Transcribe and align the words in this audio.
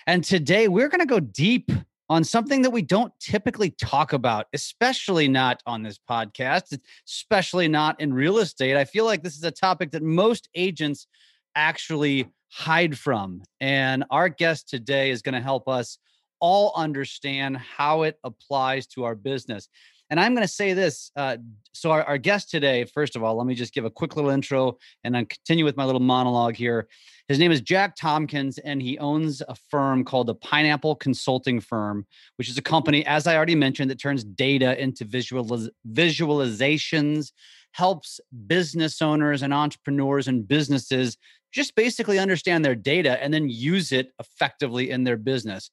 And 0.06 0.22
today 0.22 0.69
we're 0.69 0.89
going 0.89 1.00
to 1.00 1.06
go 1.06 1.20
deep 1.20 1.72
on 2.11 2.25
something 2.25 2.62
that 2.62 2.70
we 2.70 2.83
don't 2.83 3.12
typically 3.20 3.70
talk 3.70 4.12
about, 4.12 4.47
especially 4.53 5.28
not 5.28 5.62
on 5.64 5.84
this 5.84 5.98
podcast, 6.11 6.77
especially 7.08 7.69
not 7.69 7.98
in 8.00 8.12
real 8.12 8.39
estate. 8.39 8.77
I 8.77 8.84
feel 8.84 9.05
like 9.05 9.22
this 9.22 9.36
is 9.36 9.44
a 9.44 9.50
topic 9.53 9.92
that 9.92 10.03
most 10.03 10.48
agents 10.56 11.06
actually 11.55 12.28
hide 12.48 12.98
from. 12.98 13.42
And 13.61 14.05
our 14.11 14.28
guest 14.28 14.69
today 14.69 15.11
is 15.11 15.22
going 15.22 15.36
to 15.36 15.41
help 15.41 15.69
us 15.69 15.98
all 16.41 16.72
understand 16.75 17.56
how 17.56 18.03
it 18.03 18.19
applies 18.25 18.88
to 18.88 19.05
our 19.05 19.14
business. 19.14 19.69
And 20.11 20.19
I'm 20.19 20.34
going 20.34 20.47
to 20.47 20.53
say 20.53 20.72
this. 20.72 21.12
Uh, 21.14 21.36
so, 21.72 21.92
our, 21.92 22.03
our 22.03 22.19
guest 22.19 22.50
today, 22.50 22.84
first 22.84 23.14
of 23.14 23.22
all, 23.22 23.36
let 23.36 23.47
me 23.47 23.55
just 23.55 23.72
give 23.72 23.84
a 23.84 23.91
quick 23.91 24.16
little 24.16 24.30
intro 24.30 24.77
and 25.05 25.14
then 25.14 25.25
continue 25.27 25.64
with 25.64 25.77
my 25.77 25.84
little 25.84 26.00
monologue 26.00 26.56
here. 26.56 26.89
His 27.28 27.39
name 27.39 27.53
is 27.53 27.61
Jack 27.61 27.94
Tompkins, 27.94 28.58
and 28.58 28.83
he 28.83 28.98
owns 28.98 29.41
a 29.48 29.55
firm 29.70 30.05
called 30.05 30.27
the 30.27 30.34
Pineapple 30.34 30.97
Consulting 30.97 31.61
Firm, 31.61 32.05
which 32.36 32.48
is 32.48 32.58
a 32.58 32.62
company, 32.62 33.06
as 33.06 33.28
I 33.28 33.36
already 33.36 33.55
mentioned, 33.55 33.88
that 33.91 34.00
turns 34.00 34.25
data 34.25 34.81
into 34.83 35.05
visualiz- 35.05 35.70
visualizations, 35.92 37.31
helps 37.72 38.19
business 38.48 39.00
owners 39.00 39.42
and 39.42 39.55
entrepreneurs 39.55 40.27
and 40.27 40.47
businesses 40.47 41.16
just 41.53 41.75
basically 41.75 42.19
understand 42.19 42.64
their 42.64 42.75
data 42.75 43.22
and 43.22 43.33
then 43.33 43.48
use 43.48 43.92
it 43.92 44.12
effectively 44.19 44.91
in 44.91 45.05
their 45.05 45.16
business. 45.16 45.70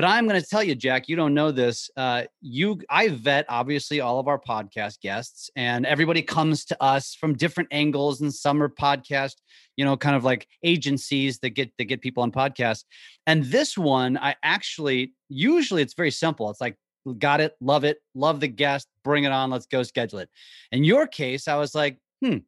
But 0.00 0.08
I'm 0.08 0.26
going 0.26 0.40
to 0.40 0.48
tell 0.48 0.62
you, 0.62 0.74
Jack, 0.74 1.10
you 1.10 1.16
don't 1.16 1.34
know 1.34 1.50
this. 1.50 1.90
Uh, 1.94 2.22
you, 2.40 2.80
I 2.88 3.08
vet 3.08 3.44
obviously 3.50 4.00
all 4.00 4.18
of 4.18 4.28
our 4.28 4.40
podcast 4.40 5.02
guests, 5.02 5.50
and 5.56 5.84
everybody 5.84 6.22
comes 6.22 6.64
to 6.64 6.82
us 6.82 7.14
from 7.14 7.36
different 7.36 7.68
angles. 7.70 8.22
And 8.22 8.32
some 8.32 8.62
are 8.62 8.70
podcast, 8.70 9.34
you 9.76 9.84
know, 9.84 9.98
kind 9.98 10.16
of 10.16 10.24
like 10.24 10.48
agencies 10.62 11.40
that 11.40 11.50
get 11.50 11.70
that 11.76 11.84
get 11.84 12.00
people 12.00 12.22
on 12.22 12.32
podcasts. 12.32 12.84
And 13.26 13.44
this 13.44 13.76
one, 13.76 14.16
I 14.16 14.36
actually 14.42 15.12
usually 15.28 15.82
it's 15.82 15.92
very 15.92 16.10
simple. 16.10 16.48
It's 16.48 16.62
like 16.62 16.78
got 17.18 17.42
it, 17.42 17.52
love 17.60 17.84
it, 17.84 17.98
love 18.14 18.40
the 18.40 18.48
guest, 18.48 18.88
bring 19.04 19.24
it 19.24 19.32
on, 19.32 19.50
let's 19.50 19.66
go 19.66 19.82
schedule 19.82 20.20
it. 20.20 20.30
In 20.72 20.82
your 20.82 21.06
case, 21.06 21.46
I 21.46 21.56
was 21.56 21.74
like, 21.74 21.98
hmm, 22.24 22.38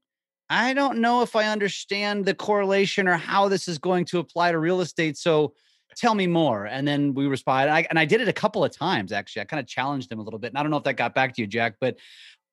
I 0.49 0.73
don't 0.73 1.03
know 1.03 1.21
if 1.21 1.37
I 1.37 1.49
understand 1.49 2.25
the 2.25 2.33
correlation 2.33 3.09
or 3.09 3.19
how 3.19 3.49
this 3.51 3.69
is 3.69 3.77
going 3.77 4.07
to 4.07 4.21
apply 4.21 4.53
to 4.53 4.59
real 4.59 4.81
estate. 4.81 5.19
So 5.19 5.53
tell 5.97 6.15
me 6.15 6.27
more. 6.27 6.67
And 6.67 6.87
then 6.87 7.15
we 7.15 7.27
responded. 7.27 7.69
And 7.69 7.75
I, 7.75 7.87
and 7.91 7.99
I 7.99 8.05
did 8.05 8.21
it 8.21 8.29
a 8.29 8.33
couple 8.33 8.65
of 8.65 8.71
times, 8.71 9.13
actually. 9.13 9.43
I 9.43 9.45
kind 9.47 9.61
of 9.61 9.67
challenged 9.67 10.11
him 10.11 10.19
a 10.19 10.23
little 10.23 10.39
bit. 10.39 10.49
And 10.49 10.59
I 10.59 10.63
don't 10.63 10.71
know 10.71 10.77
if 10.77 10.85
that 10.85 10.97
got 10.97 11.15
back 11.15 11.35
to 11.35 11.41
you, 11.43 11.47
Jack. 11.47 11.77
But 11.81 11.97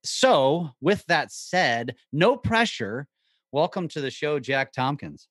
so, 0.03 0.72
with 0.81 1.05
that 1.07 1.31
said, 1.31 1.95
no 2.11 2.38
pressure. 2.38 3.07
Welcome 3.51 3.88
to 3.89 4.01
the 4.01 4.11
show, 4.11 4.39
Jack 4.39 4.72
Tompkins. 4.72 5.27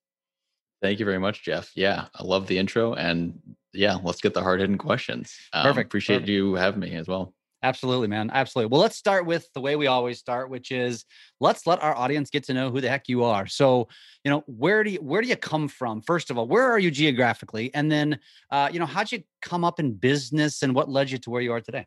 Thank 0.82 1.00
you 1.00 1.04
very 1.04 1.18
much, 1.18 1.42
Jeff. 1.42 1.72
Yeah, 1.74 2.06
I 2.14 2.22
love 2.22 2.46
the 2.46 2.58
intro. 2.58 2.94
And 2.94 3.38
yeah, 3.72 3.96
let's 4.02 4.20
get 4.20 4.34
the 4.34 4.42
hard 4.42 4.60
hitting 4.60 4.78
questions. 4.78 5.34
Um, 5.52 5.64
Perfect. 5.64 5.88
Appreciate 5.88 6.16
Perfect. 6.18 6.28
you 6.28 6.54
having 6.54 6.80
me 6.80 6.94
as 6.94 7.08
well. 7.08 7.34
Absolutely, 7.62 8.06
man. 8.06 8.30
Absolutely. 8.32 8.70
Well, 8.70 8.80
let's 8.80 8.96
start 8.96 9.26
with 9.26 9.48
the 9.52 9.60
way 9.60 9.74
we 9.74 9.88
always 9.88 10.18
start, 10.18 10.48
which 10.48 10.70
is 10.70 11.04
let's 11.40 11.66
let 11.66 11.82
our 11.82 11.96
audience 11.96 12.30
get 12.30 12.44
to 12.44 12.54
know 12.54 12.70
who 12.70 12.80
the 12.80 12.88
heck 12.88 13.08
you 13.08 13.24
are. 13.24 13.48
So, 13.48 13.88
you 14.24 14.30
know, 14.30 14.44
where 14.46 14.84
do 14.84 14.90
you 14.90 14.98
where 14.98 15.20
do 15.20 15.28
you 15.28 15.36
come 15.36 15.66
from? 15.66 16.00
First 16.00 16.30
of 16.30 16.38
all, 16.38 16.46
where 16.46 16.70
are 16.70 16.78
you 16.78 16.90
geographically? 16.90 17.74
And 17.74 17.90
then 17.90 18.20
uh, 18.50 18.68
you 18.72 18.78
know, 18.78 18.86
how'd 18.86 19.10
you 19.10 19.24
come 19.42 19.64
up 19.64 19.80
in 19.80 19.94
business 19.94 20.62
and 20.62 20.74
what 20.74 20.88
led 20.88 21.10
you 21.10 21.18
to 21.18 21.30
where 21.30 21.42
you 21.42 21.52
are 21.52 21.60
today? 21.60 21.86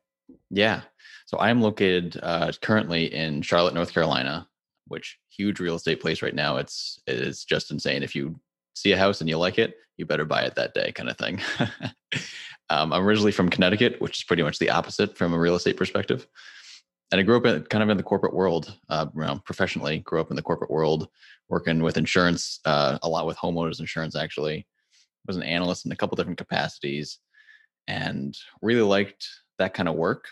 Yeah. 0.49 0.81
So 1.25 1.37
I 1.37 1.49
am 1.49 1.61
located 1.61 2.19
uh, 2.21 2.51
currently 2.61 3.13
in 3.13 3.41
Charlotte, 3.41 3.73
North 3.73 3.93
Carolina, 3.93 4.47
which 4.87 5.17
huge 5.29 5.61
real 5.61 5.75
estate 5.75 6.01
place 6.01 6.21
right 6.21 6.35
now. 6.35 6.57
It's 6.57 6.99
it 7.07 7.15
is 7.15 7.45
just 7.45 7.71
insane. 7.71 8.03
If 8.03 8.13
you 8.13 8.37
see 8.73 8.91
a 8.91 8.97
house 8.97 9.21
and 9.21 9.29
you 9.29 9.37
like 9.37 9.57
it, 9.57 9.75
you 9.97 10.05
better 10.05 10.25
buy 10.25 10.43
it 10.43 10.55
that 10.55 10.73
day, 10.73 10.91
kind 10.91 11.09
of 11.09 11.17
thing. 11.17 11.39
um, 12.69 12.93
I'm 12.93 13.03
originally 13.03 13.31
from 13.31 13.49
Connecticut, 13.49 14.01
which 14.01 14.17
is 14.17 14.23
pretty 14.23 14.43
much 14.43 14.59
the 14.59 14.69
opposite 14.69 15.17
from 15.17 15.33
a 15.33 15.39
real 15.39 15.55
estate 15.55 15.77
perspective. 15.77 16.27
And 17.11 17.19
I 17.19 17.23
grew 17.23 17.37
up 17.37 17.45
in, 17.45 17.63
kind 17.63 17.83
of 17.83 17.89
in 17.89 17.97
the 17.97 18.03
corporate 18.03 18.33
world, 18.33 18.77
uh, 18.89 19.05
professionally. 19.43 19.99
Grew 19.99 20.21
up 20.21 20.29
in 20.29 20.37
the 20.37 20.41
corporate 20.41 20.71
world, 20.71 21.09
working 21.49 21.83
with 21.83 21.97
insurance, 21.97 22.59
uh, 22.65 22.97
a 23.03 23.09
lot 23.09 23.27
with 23.27 23.37
homeowners 23.37 23.81
insurance. 23.81 24.15
Actually, 24.15 24.65
was 25.27 25.35
an 25.35 25.43
analyst 25.43 25.85
in 25.85 25.91
a 25.91 25.95
couple 25.95 26.15
different 26.15 26.37
capacities, 26.37 27.19
and 27.87 28.37
really 28.61 28.81
liked 28.81 29.27
that 29.59 29.73
kind 29.73 29.89
of 29.89 29.95
work, 29.95 30.29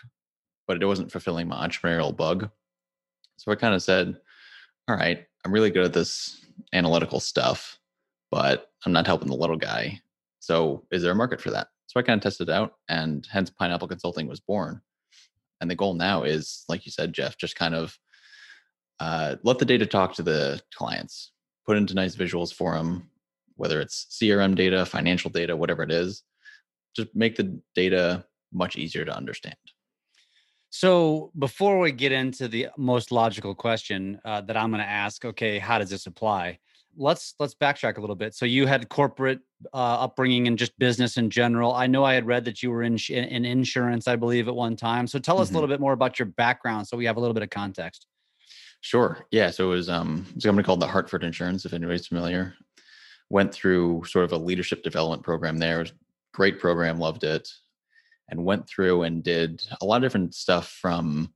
but 0.66 0.82
it 0.82 0.86
wasn't 0.86 1.12
fulfilling 1.12 1.48
my 1.48 1.66
entrepreneurial 1.68 2.16
bug. 2.16 2.48
So 3.36 3.52
I 3.52 3.56
kind 3.56 3.74
of 3.74 3.82
said, 3.82 4.16
"All 4.88 4.96
right, 4.96 5.26
I'm 5.44 5.52
really 5.52 5.70
good 5.70 5.84
at 5.84 5.92
this 5.92 6.46
analytical 6.72 7.20
stuff, 7.20 7.78
but 8.30 8.70
I'm 8.84 8.92
not 8.92 9.06
helping 9.06 9.28
the 9.28 9.36
little 9.36 9.56
guy. 9.56 10.00
So 10.38 10.86
is 10.90 11.02
there 11.02 11.12
a 11.12 11.16
market 11.16 11.40
for 11.40 11.50
that?" 11.50 11.68
So 11.86 11.98
I 11.98 12.02
kind 12.02 12.18
of 12.18 12.22
tested 12.22 12.48
it 12.48 12.52
out, 12.52 12.74
and 12.88 13.26
hence 13.30 13.50
Pineapple 13.50 13.88
Consulting 13.88 14.28
was 14.28 14.40
born. 14.40 14.80
And 15.60 15.70
the 15.70 15.74
goal 15.74 15.94
now 15.94 16.22
is, 16.22 16.64
like 16.68 16.86
you 16.86 16.92
said, 16.92 17.12
Jeff, 17.12 17.36
just 17.36 17.56
kind 17.56 17.74
of 17.74 17.98
uh, 19.00 19.36
let 19.42 19.58
the 19.58 19.64
data 19.64 19.86
talk 19.86 20.14
to 20.14 20.22
the 20.22 20.60
clients, 20.74 21.32
put 21.66 21.76
into 21.76 21.94
nice 21.94 22.14
visuals 22.16 22.52
for 22.52 22.74
them, 22.74 23.10
whether 23.56 23.80
it's 23.80 24.06
CRM 24.10 24.54
data, 24.54 24.86
financial 24.86 25.30
data, 25.30 25.56
whatever 25.56 25.82
it 25.82 25.90
is. 25.90 26.22
Just 26.94 27.08
make 27.14 27.36
the 27.36 27.60
data 27.74 28.24
much 28.52 28.76
easier 28.76 29.04
to 29.04 29.16
understand. 29.16 29.56
So 30.70 31.32
before 31.38 31.78
we 31.80 31.92
get 31.92 32.12
into 32.12 32.46
the 32.46 32.68
most 32.76 33.10
logical 33.10 33.54
question 33.54 34.20
uh, 34.24 34.40
that 34.42 34.56
I'm 34.56 34.70
going 34.70 34.82
to 34.82 34.88
ask, 34.88 35.24
okay, 35.24 35.58
how 35.58 35.78
does 35.78 35.90
this 35.90 36.06
apply? 36.06 36.58
Let's 36.96 37.34
let's 37.38 37.54
backtrack 37.54 37.96
a 37.96 38.00
little 38.00 38.16
bit. 38.16 38.34
So 38.34 38.46
you 38.46 38.66
had 38.66 38.88
corporate 38.88 39.40
uh, 39.72 39.76
upbringing 39.76 40.46
and 40.46 40.58
just 40.58 40.78
business 40.78 41.16
in 41.16 41.30
general. 41.30 41.72
I 41.72 41.86
know 41.86 42.04
I 42.04 42.14
had 42.14 42.26
read 42.26 42.44
that 42.46 42.62
you 42.62 42.70
were 42.70 42.82
in 42.82 42.96
in 43.08 43.44
insurance, 43.44 44.08
I 44.08 44.16
believe, 44.16 44.48
at 44.48 44.54
one 44.54 44.76
time. 44.76 45.06
So 45.06 45.18
tell 45.18 45.40
us 45.40 45.48
mm-hmm. 45.48 45.56
a 45.56 45.58
little 45.58 45.72
bit 45.72 45.80
more 45.80 45.92
about 45.92 46.18
your 46.18 46.26
background, 46.26 46.88
so 46.88 46.96
we 46.96 47.04
have 47.06 47.16
a 47.16 47.20
little 47.20 47.34
bit 47.34 47.42
of 47.42 47.50
context. 47.50 48.06
Sure. 48.80 49.26
Yeah. 49.30 49.50
So 49.50 49.72
it 49.72 49.74
was 49.74 49.88
um 49.88 50.26
it 50.30 50.34
was 50.36 50.44
a 50.44 50.48
company 50.48 50.64
called 50.64 50.80
the 50.80 50.86
Hartford 50.86 51.24
Insurance, 51.24 51.64
if 51.64 51.72
anybody's 51.72 52.06
familiar. 52.06 52.54
Went 53.28 53.52
through 53.52 54.04
sort 54.06 54.24
of 54.24 54.32
a 54.32 54.38
leadership 54.38 54.82
development 54.82 55.22
program 55.22 55.58
there. 55.58 55.86
Great 56.32 56.58
program, 56.58 56.98
loved 56.98 57.24
it, 57.24 57.48
and 58.28 58.44
went 58.44 58.68
through 58.68 59.02
and 59.02 59.22
did 59.22 59.62
a 59.80 59.84
lot 59.84 59.96
of 59.96 60.02
different 60.02 60.34
stuff 60.34 60.68
from 60.68 61.32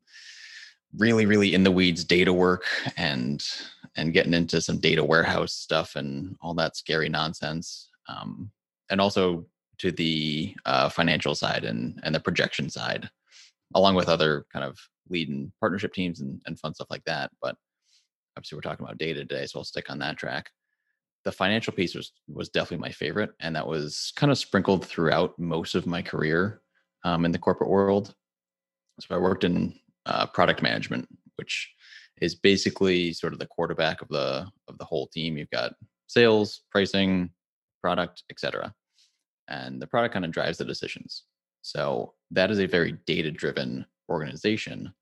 really 0.97 1.27
really 1.27 1.55
in 1.55 1.65
the 1.65 1.71
weeds 1.71 2.05
data 2.05 2.33
work 2.33 2.65
and 2.97 3.45
and 3.97 4.13
getting 4.13 4.35
into 4.35 4.61
some 4.61 4.79
data 4.79 5.03
warehouse 5.05 5.53
stuff 5.53 5.97
and 5.97 6.37
all 6.41 6.55
that 6.55 6.77
scary 6.77 7.09
nonsense 7.09 7.91
um, 8.09 8.51
and 8.91 9.01
also 9.01 9.47
to 9.79 9.91
the 9.91 10.55
uh, 10.65 10.89
financial 10.89 11.35
side 11.35 11.65
and 11.65 12.01
and 12.05 12.15
the 12.15 12.21
projection 12.21 12.69
side 12.69 13.09
along 13.75 13.95
with 13.95 14.09
other 14.09 14.47
kind 14.53 14.65
of 14.65 14.79
lead 15.09 15.29
and 15.29 15.53
partnership 15.61 15.93
teams 15.93 16.21
and, 16.21 16.41
and 16.47 16.59
fun 16.59 16.75
stuff 16.75 16.91
like 16.91 17.05
that 17.05 17.31
but 17.43 17.57
obviously 18.37 18.57
we're 18.57 18.63
talking 18.63 18.85
about 18.85 18.99
data 18.99 19.21
today 19.21 19.47
so 19.47 19.59
i'll 19.59 19.65
stick 19.65 19.91
on 19.91 19.99
that 19.99 20.17
track 20.17 20.51
the 21.25 21.33
financial 21.33 21.73
piece 21.73 21.95
was 21.95 22.13
was 22.29 22.49
definitely 22.51 22.87
my 22.87 22.93
favorite, 22.93 23.31
and 23.41 23.57
that 23.57 23.67
was 23.67 24.13
kind 24.17 24.31
of 24.31 24.39
sprinkled 24.39 24.85
throughout 24.85 25.39
most 25.39 25.75
of 25.75 25.87
my 25.87 26.03
career 26.03 26.61
um, 27.03 27.25
in 27.25 27.33
the 27.33 27.39
corporate 27.39 27.71
world. 27.71 28.15
So 29.01 29.15
I 29.15 29.19
worked 29.19 29.45
in 29.45 29.75
uh, 30.07 30.27
product 30.27 30.63
management, 30.63 31.09
which 31.37 31.73
is 32.21 32.35
basically 32.35 33.13
sort 33.13 33.33
of 33.33 33.39
the 33.39 33.47
quarterback 33.47 34.03
of 34.03 34.09
the 34.09 34.47
of 34.69 34.79
the 34.79 34.85
whole 34.85 35.07
team. 35.09 35.37
You've 35.37 35.51
got 35.51 35.75
sales, 36.07 36.63
pricing, 36.71 37.31
product, 37.83 38.23
etc. 38.31 38.73
And 39.49 39.81
the 39.81 39.87
product 39.87 40.15
kind 40.15 40.25
of 40.25 40.31
drives 40.31 40.59
the 40.59 40.65
decisions. 40.65 41.25
So 41.63 42.15
that 42.31 42.51
is 42.51 42.61
a 42.61 42.67
very 42.67 42.97
data 43.07 43.31
driven 43.31 43.87
organization 44.09 44.93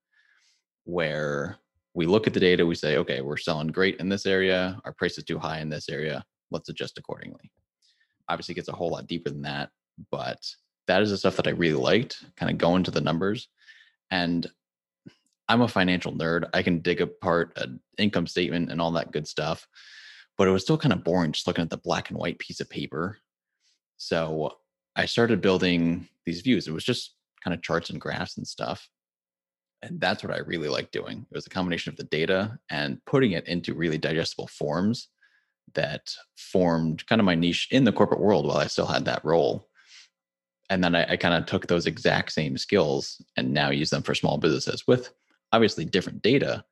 where 0.85 1.57
we 1.93 2.05
look 2.05 2.27
at 2.27 2.33
the 2.33 2.39
data, 2.39 2.65
we 2.65 2.75
say, 2.75 2.97
okay, 2.97 3.21
we're 3.21 3.37
selling 3.37 3.67
great 3.67 3.99
in 3.99 4.09
this 4.09 4.25
area, 4.25 4.79
our 4.85 4.93
price 4.93 5.17
is 5.17 5.23
too 5.23 5.37
high 5.37 5.59
in 5.59 5.69
this 5.69 5.89
area, 5.89 6.23
let's 6.51 6.69
adjust 6.69 6.97
accordingly. 6.97 7.51
Obviously, 8.29 8.53
it 8.53 8.55
gets 8.55 8.69
a 8.69 8.75
whole 8.75 8.89
lot 8.89 9.07
deeper 9.07 9.29
than 9.29 9.43
that, 9.43 9.69
but 10.11 10.39
that 10.87 11.01
is 11.01 11.11
the 11.11 11.17
stuff 11.17 11.35
that 11.35 11.47
I 11.47 11.51
really 11.51 11.79
liked, 11.79 12.25
kind 12.35 12.51
of 12.51 12.57
going 12.57 12.83
to 12.83 12.91
the 12.91 13.01
numbers. 13.01 13.47
And 14.11 14.49
I'm 15.47 15.61
a 15.61 15.67
financial 15.67 16.13
nerd. 16.13 16.49
I 16.53 16.63
can 16.63 16.79
dig 16.79 17.01
apart 17.01 17.53
an 17.57 17.79
income 17.97 18.27
statement 18.27 18.71
and 18.71 18.79
all 18.79 18.91
that 18.91 19.11
good 19.11 19.27
stuff, 19.27 19.67
but 20.37 20.47
it 20.47 20.51
was 20.51 20.63
still 20.63 20.77
kind 20.77 20.93
of 20.93 21.03
boring 21.03 21.31
just 21.31 21.47
looking 21.47 21.63
at 21.63 21.69
the 21.69 21.77
black 21.77 22.09
and 22.09 22.17
white 22.17 22.39
piece 22.39 22.59
of 22.59 22.69
paper. 22.69 23.17
So 23.97 24.57
I 24.95 25.05
started 25.05 25.41
building 25.41 26.07
these 26.25 26.41
views. 26.41 26.67
It 26.67 26.73
was 26.73 26.83
just 26.83 27.15
kind 27.43 27.53
of 27.53 27.61
charts 27.61 27.89
and 27.89 27.99
graphs 27.99 28.37
and 28.37 28.47
stuff. 28.47 28.89
And 29.81 29.99
that's 29.99 30.23
what 30.23 30.33
I 30.33 30.39
really 30.39 30.69
like 30.69 30.91
doing. 30.91 31.25
It 31.29 31.35
was 31.35 31.45
a 31.45 31.49
combination 31.49 31.91
of 31.91 31.97
the 31.97 32.05
data 32.05 32.57
and 32.69 33.03
putting 33.05 33.33
it 33.33 33.47
into 33.47 33.73
really 33.73 33.97
digestible 33.97 34.47
forms 34.47 35.09
that 35.73 36.13
formed 36.37 37.05
kind 37.07 37.19
of 37.19 37.25
my 37.25 37.35
niche 37.35 37.67
in 37.71 37.83
the 37.83 37.91
corporate 37.91 38.21
world 38.21 38.47
while 38.47 38.57
I 38.57 38.67
still 38.67 38.85
had 38.85 39.05
that 39.05 39.25
role. 39.25 39.67
And 40.69 40.81
then 40.81 40.95
I, 40.95 41.11
I 41.11 41.17
kind 41.17 41.35
of 41.35 41.45
took 41.45 41.67
those 41.67 41.85
exact 41.85 42.31
same 42.31 42.57
skills 42.57 43.21
and 43.35 43.53
now 43.53 43.71
use 43.71 43.89
them 43.89 44.03
for 44.03 44.15
small 44.15 44.37
businesses 44.37 44.87
with 44.87 45.11
obviously 45.53 45.85
different 45.85 46.21
data, 46.21 46.65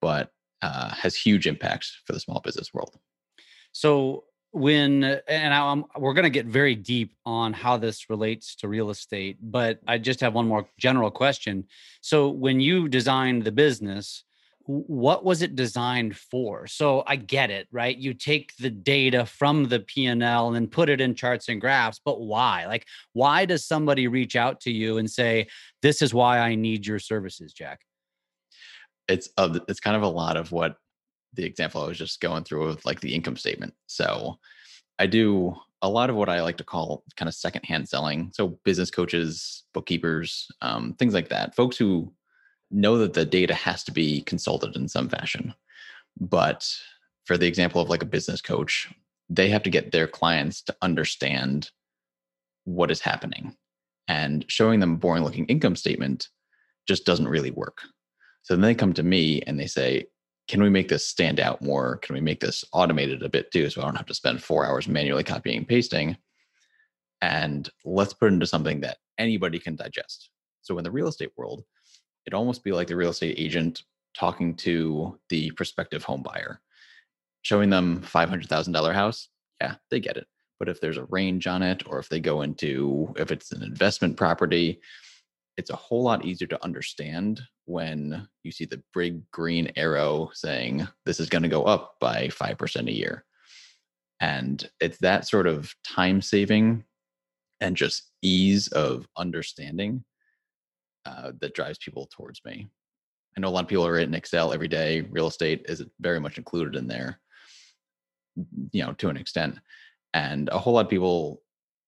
but 0.00 0.30
uh, 0.62 0.90
has 0.90 1.16
huge 1.16 1.46
impacts 1.46 2.00
for 2.04 2.12
the 2.12 2.20
small 2.20 2.40
business 2.40 2.72
world. 2.72 2.96
So 3.72 4.24
when 4.52 5.04
and 5.28 5.52
I'm, 5.52 5.84
we're 5.98 6.14
going 6.14 6.24
to 6.24 6.30
get 6.30 6.46
very 6.46 6.74
deep 6.74 7.14
on 7.26 7.52
how 7.52 7.76
this 7.76 8.08
relates 8.08 8.54
to 8.56 8.68
real 8.68 8.90
estate, 8.90 9.38
but 9.42 9.80
I 9.86 9.98
just 9.98 10.20
have 10.20 10.34
one 10.34 10.48
more 10.48 10.68
general 10.78 11.10
question. 11.10 11.64
So 12.00 12.30
when 12.30 12.60
you 12.60 12.88
designed 12.88 13.44
the 13.44 13.52
business, 13.52 14.24
what 14.66 15.24
was 15.24 15.42
it 15.42 15.54
designed 15.54 16.16
for 16.16 16.66
so 16.66 17.04
i 17.06 17.14
get 17.14 17.50
it 17.52 17.68
right 17.70 17.98
you 17.98 18.12
take 18.12 18.52
the 18.56 18.68
data 18.68 19.24
from 19.24 19.68
the 19.68 19.78
p&l 19.78 20.46
and 20.46 20.56
then 20.56 20.66
put 20.66 20.88
it 20.88 21.00
in 21.00 21.14
charts 21.14 21.48
and 21.48 21.60
graphs 21.60 22.00
but 22.04 22.20
why 22.20 22.66
like 22.66 22.84
why 23.12 23.44
does 23.44 23.64
somebody 23.64 24.08
reach 24.08 24.34
out 24.34 24.60
to 24.60 24.72
you 24.72 24.98
and 24.98 25.08
say 25.08 25.46
this 25.82 26.02
is 26.02 26.12
why 26.12 26.40
i 26.40 26.56
need 26.56 26.84
your 26.84 26.98
services 26.98 27.52
jack 27.52 27.85
it's 29.08 29.28
uh, 29.36 29.58
it's 29.68 29.80
kind 29.80 29.96
of 29.96 30.02
a 30.02 30.08
lot 30.08 30.36
of 30.36 30.52
what 30.52 30.76
the 31.34 31.44
example 31.44 31.82
I 31.82 31.88
was 31.88 31.98
just 31.98 32.20
going 32.20 32.44
through 32.44 32.66
with 32.66 32.84
like 32.84 33.00
the 33.00 33.14
income 33.14 33.36
statement. 33.36 33.74
So 33.86 34.38
I 34.98 35.06
do 35.06 35.54
a 35.82 35.88
lot 35.88 36.10
of 36.10 36.16
what 36.16 36.28
I 36.28 36.40
like 36.42 36.56
to 36.56 36.64
call 36.64 37.04
kind 37.16 37.28
of 37.28 37.34
secondhand 37.34 37.88
selling. 37.88 38.30
So 38.34 38.58
business 38.64 38.90
coaches, 38.90 39.64
bookkeepers, 39.74 40.48
um, 40.62 40.94
things 40.94 41.14
like 41.14 41.28
that. 41.28 41.54
Folks 41.54 41.76
who 41.76 42.12
know 42.70 42.98
that 42.98 43.12
the 43.12 43.24
data 43.24 43.54
has 43.54 43.84
to 43.84 43.92
be 43.92 44.22
consulted 44.22 44.74
in 44.74 44.88
some 44.88 45.08
fashion. 45.08 45.54
But 46.18 46.68
for 47.24 47.36
the 47.36 47.46
example 47.46 47.80
of 47.80 47.90
like 47.90 48.02
a 48.02 48.06
business 48.06 48.40
coach, 48.40 48.88
they 49.28 49.48
have 49.50 49.62
to 49.64 49.70
get 49.70 49.92
their 49.92 50.06
clients 50.06 50.62
to 50.62 50.76
understand 50.82 51.70
what 52.64 52.90
is 52.90 53.00
happening. 53.00 53.54
And 54.08 54.44
showing 54.48 54.80
them 54.80 54.94
a 54.94 54.96
boring 54.96 55.24
looking 55.24 55.46
income 55.46 55.76
statement 55.76 56.28
just 56.86 57.04
doesn't 57.04 57.28
really 57.28 57.50
work. 57.50 57.82
So 58.46 58.54
then 58.54 58.60
they 58.60 58.76
come 58.76 58.92
to 58.92 59.02
me 59.02 59.42
and 59.42 59.58
they 59.58 59.66
say, 59.66 60.06
can 60.46 60.62
we 60.62 60.70
make 60.70 60.86
this 60.86 61.04
stand 61.04 61.40
out 61.40 61.60
more? 61.62 61.96
Can 61.96 62.14
we 62.14 62.20
make 62.20 62.38
this 62.38 62.64
automated 62.72 63.24
a 63.24 63.28
bit 63.28 63.50
too? 63.50 63.68
So 63.68 63.80
I 63.80 63.86
don't 63.86 63.96
have 63.96 64.06
to 64.06 64.14
spend 64.14 64.40
four 64.40 64.64
hours 64.64 64.86
manually 64.86 65.24
copying 65.24 65.58
and 65.58 65.66
pasting. 65.66 66.16
And 67.20 67.68
let's 67.84 68.12
put 68.12 68.26
it 68.30 68.34
into 68.34 68.46
something 68.46 68.82
that 68.82 68.98
anybody 69.18 69.58
can 69.58 69.74
digest. 69.74 70.30
So 70.62 70.78
in 70.78 70.84
the 70.84 70.92
real 70.92 71.08
estate 71.08 71.32
world, 71.36 71.64
it'd 72.24 72.36
almost 72.36 72.62
be 72.62 72.70
like 72.70 72.86
the 72.86 72.94
real 72.94 73.10
estate 73.10 73.34
agent 73.36 73.82
talking 74.16 74.54
to 74.58 75.18
the 75.28 75.50
prospective 75.50 76.04
home 76.04 76.22
buyer, 76.22 76.60
showing 77.42 77.68
them 77.68 78.00
$500,000 78.02 78.94
house. 78.94 79.28
Yeah, 79.60 79.74
they 79.90 79.98
get 79.98 80.18
it. 80.18 80.28
But 80.60 80.68
if 80.68 80.80
there's 80.80 80.98
a 80.98 81.06
range 81.06 81.48
on 81.48 81.64
it, 81.64 81.82
or 81.88 81.98
if 81.98 82.08
they 82.08 82.20
go 82.20 82.42
into, 82.42 83.12
if 83.16 83.32
it's 83.32 83.50
an 83.50 83.64
investment 83.64 84.16
property, 84.16 84.80
it's 85.56 85.70
a 85.70 85.76
whole 85.76 86.02
lot 86.02 86.24
easier 86.24 86.48
to 86.48 86.64
understand 86.64 87.40
when 87.64 88.28
you 88.42 88.52
see 88.52 88.64
the 88.64 88.82
big 88.94 89.28
green 89.30 89.72
arrow 89.76 90.30
saying 90.34 90.86
this 91.04 91.18
is 91.18 91.28
going 91.28 91.42
to 91.42 91.48
go 91.48 91.64
up 91.64 91.94
by 92.00 92.28
5% 92.28 92.88
a 92.88 92.92
year. 92.92 93.24
And 94.20 94.68
it's 94.80 94.98
that 94.98 95.26
sort 95.26 95.46
of 95.46 95.74
time 95.86 96.22
saving 96.22 96.84
and 97.60 97.76
just 97.76 98.10
ease 98.22 98.68
of 98.68 99.06
understanding 99.16 100.04
uh, 101.06 101.32
that 101.40 101.54
drives 101.54 101.78
people 101.78 102.08
towards 102.12 102.40
me. 102.44 102.68
I 103.36 103.40
know 103.40 103.48
a 103.48 103.50
lot 103.50 103.64
of 103.64 103.68
people 103.68 103.86
are 103.86 103.98
in 103.98 104.14
Excel 104.14 104.52
every 104.52 104.68
day. 104.68 105.02
Real 105.02 105.26
estate 105.26 105.66
is 105.68 105.84
very 106.00 106.20
much 106.20 106.38
included 106.38 106.74
in 106.76 106.86
there, 106.86 107.20
you 108.72 108.84
know, 108.84 108.92
to 108.94 109.08
an 109.08 109.16
extent. 109.16 109.58
And 110.14 110.48
a 110.48 110.58
whole 110.58 110.74
lot 110.74 110.86
of 110.86 110.90
people 110.90 111.42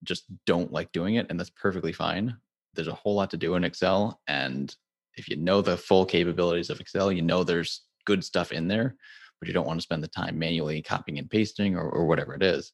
just 0.05 0.25
don't 0.47 0.73
like 0.73 0.93
doing 0.93 1.17
it, 1.17 1.27
and 1.29 1.41
that's 1.41 1.51
perfectly 1.51 1.93
fine 1.93 2.37
there's 2.79 2.89
a 2.89 2.95
whole 2.95 3.17
lot 3.17 3.29
to 3.31 3.37
do 3.37 3.57
in 3.57 3.65
Excel. 3.65 4.21
And 4.29 4.75
if 5.17 5.29
you 5.29 5.37
know 5.37 5.61
the 5.61 5.77
full 5.77 6.07
capabilities 6.07 6.71
of 6.71 6.79
Excel, 6.79 7.11
you 7.11 7.23
know 7.23 7.43
there's 7.43 7.83
good 8.07 8.23
stuff 8.23 8.53
in 8.53 8.69
there, 8.69 8.95
but 9.41 9.49
you 9.49 9.53
don't 9.53 9.67
want 9.67 9.81
to 9.81 9.83
spend 9.83 10.03
the 10.03 10.09
time 10.09 10.39
manually 10.39 10.81
copying 10.81 11.19
and 11.19 11.29
pasting 11.29 11.77
or, 11.77 11.91
or 11.91 12.07
whatever 12.07 12.35
it 12.35 12.43
is. 12.43 12.73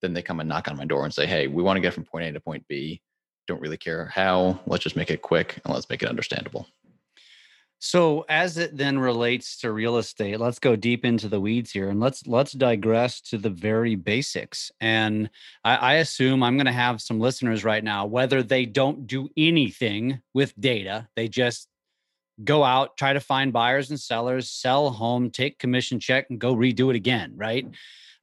Then 0.00 0.14
they 0.14 0.22
come 0.22 0.38
and 0.38 0.48
knock 0.48 0.68
on 0.68 0.76
my 0.76 0.84
door 0.84 1.04
and 1.04 1.12
say, 1.12 1.26
Hey, 1.26 1.48
we 1.48 1.64
want 1.64 1.76
to 1.76 1.80
get 1.80 1.92
from 1.92 2.04
point 2.04 2.24
A 2.26 2.32
to 2.32 2.40
point 2.40 2.64
B. 2.68 3.02
Don't 3.48 3.60
really 3.60 3.76
care 3.76 4.06
how. 4.06 4.60
Let's 4.64 4.84
just 4.84 4.96
make 4.96 5.10
it 5.10 5.22
quick 5.22 5.60
and 5.64 5.74
let's 5.74 5.90
make 5.90 6.04
it 6.04 6.08
understandable. 6.08 6.68
So 7.78 8.24
as 8.28 8.56
it 8.56 8.76
then 8.76 8.98
relates 8.98 9.58
to 9.58 9.70
real 9.70 9.98
estate, 9.98 10.40
let's 10.40 10.58
go 10.58 10.76
deep 10.76 11.04
into 11.04 11.28
the 11.28 11.40
weeds 11.40 11.70
here 11.70 11.90
and 11.90 12.00
let's 12.00 12.26
let's 12.26 12.52
digress 12.52 13.20
to 13.22 13.38
the 13.38 13.50
very 13.50 13.94
basics. 13.96 14.72
And 14.80 15.28
I, 15.62 15.76
I 15.76 15.94
assume 15.94 16.42
I'm 16.42 16.56
going 16.56 16.66
to 16.66 16.72
have 16.72 17.02
some 17.02 17.20
listeners 17.20 17.64
right 17.64 17.84
now, 17.84 18.06
whether 18.06 18.42
they 18.42 18.64
don't 18.64 19.06
do 19.06 19.28
anything 19.36 20.22
with 20.32 20.58
data, 20.58 21.06
they 21.16 21.28
just 21.28 21.68
go 22.44 22.64
out, 22.64 22.96
try 22.96 23.12
to 23.12 23.20
find 23.20 23.52
buyers 23.52 23.90
and 23.90 24.00
sellers, 24.00 24.50
sell 24.50 24.90
home, 24.90 25.30
take 25.30 25.58
commission 25.58 26.00
check, 26.00 26.26
and 26.30 26.38
go 26.38 26.54
redo 26.54 26.90
it 26.90 26.96
again, 26.96 27.32
right? 27.36 27.66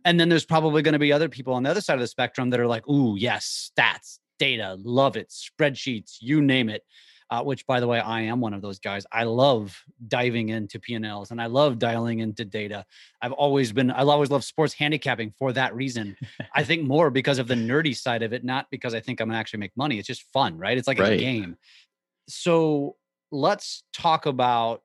And 0.05 0.19
then 0.19 0.29
there's 0.29 0.45
probably 0.45 0.81
going 0.81 0.93
to 0.93 0.99
be 0.99 1.13
other 1.13 1.29
people 1.29 1.53
on 1.53 1.63
the 1.63 1.69
other 1.69 1.81
side 1.81 1.95
of 1.95 2.01
the 2.01 2.07
spectrum 2.07 2.49
that 2.49 2.59
are 2.59 2.67
like, 2.67 2.87
"Ooh, 2.89 3.15
yes, 3.17 3.71
stats, 3.77 4.17
data, 4.39 4.77
love 4.83 5.15
it, 5.15 5.29
spreadsheets, 5.29 6.17
you 6.21 6.41
name 6.41 6.69
it." 6.69 6.83
Uh, 7.29 7.41
which 7.43 7.65
by 7.65 7.79
the 7.79 7.87
way 7.87 7.99
i 7.99 8.21
am 8.21 8.39
one 8.41 8.53
of 8.53 8.61
those 8.61 8.79
guys. 8.79 9.05
I 9.11 9.23
love 9.23 9.81
diving 10.07 10.49
into 10.49 10.79
p&l's 10.79 11.31
and 11.31 11.41
i 11.41 11.45
love 11.45 11.79
dialing 11.79 12.19
into 12.19 12.45
data. 12.45 12.85
I've 13.21 13.31
always 13.31 13.71
been 13.71 13.91
i 13.91 14.01
always 14.01 14.31
love 14.31 14.43
sports 14.43 14.73
handicapping 14.73 15.33
for 15.37 15.53
that 15.53 15.75
reason. 15.75 16.15
I 16.53 16.63
think 16.69 16.83
more 16.83 17.09
because 17.09 17.39
of 17.39 17.47
the 17.47 17.55
nerdy 17.55 17.95
side 17.95 18.23
of 18.23 18.33
it 18.33 18.43
not 18.43 18.67
because 18.71 18.93
i 18.93 18.99
think 18.99 19.19
i'm 19.19 19.29
gonna 19.29 19.39
actually 19.39 19.59
make 19.59 19.75
money. 19.75 19.99
It's 19.99 20.07
just 20.07 20.23
fun 20.33 20.57
right? 20.57 20.77
It's 20.77 20.87
like 20.87 20.99
right. 20.99 21.13
a 21.13 21.17
game. 21.17 21.57
So 22.27 22.95
let's 23.31 23.83
talk 23.93 24.25
about 24.25 24.81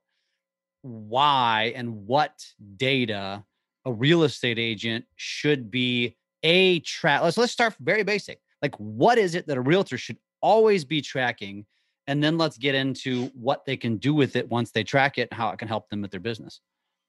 why 0.83 1.73
and 1.77 2.07
what 2.07 2.33
data 2.77 3.45
a 3.85 3.93
real 3.93 4.23
estate 4.23 4.59
agent 4.59 5.05
should 5.17 5.71
be 5.71 6.17
a 6.43 6.81
track 6.81 7.23
let's 7.23 7.37
let's 7.37 7.53
start 7.53 7.75
very 7.81 8.03
basic. 8.03 8.41
Like 8.63 8.75
what 8.77 9.19
is 9.19 9.35
it 9.35 9.47
that 9.47 9.57
a 9.57 9.61
realtor 9.61 9.99
should 9.99 10.19
always 10.41 10.85
be 10.85 11.01
tracking 11.01 11.67
and 12.09 12.25
then 12.25 12.39
let's 12.39 12.57
get 12.57 12.75
into 12.75 13.27
what 13.35 13.67
they 13.67 13.77
can 13.77 13.99
do 13.99 14.15
with 14.15 14.35
it 14.35 14.49
once 14.49 14.71
they 14.73 14.83
track 14.83 15.19
it 15.19 15.29
and 15.31 15.39
how 15.39 15.51
it 15.51 15.59
can 15.59 15.69
help 15.69 15.89
them 15.91 16.01
with 16.01 16.11
their 16.11 16.19
business. 16.19 16.61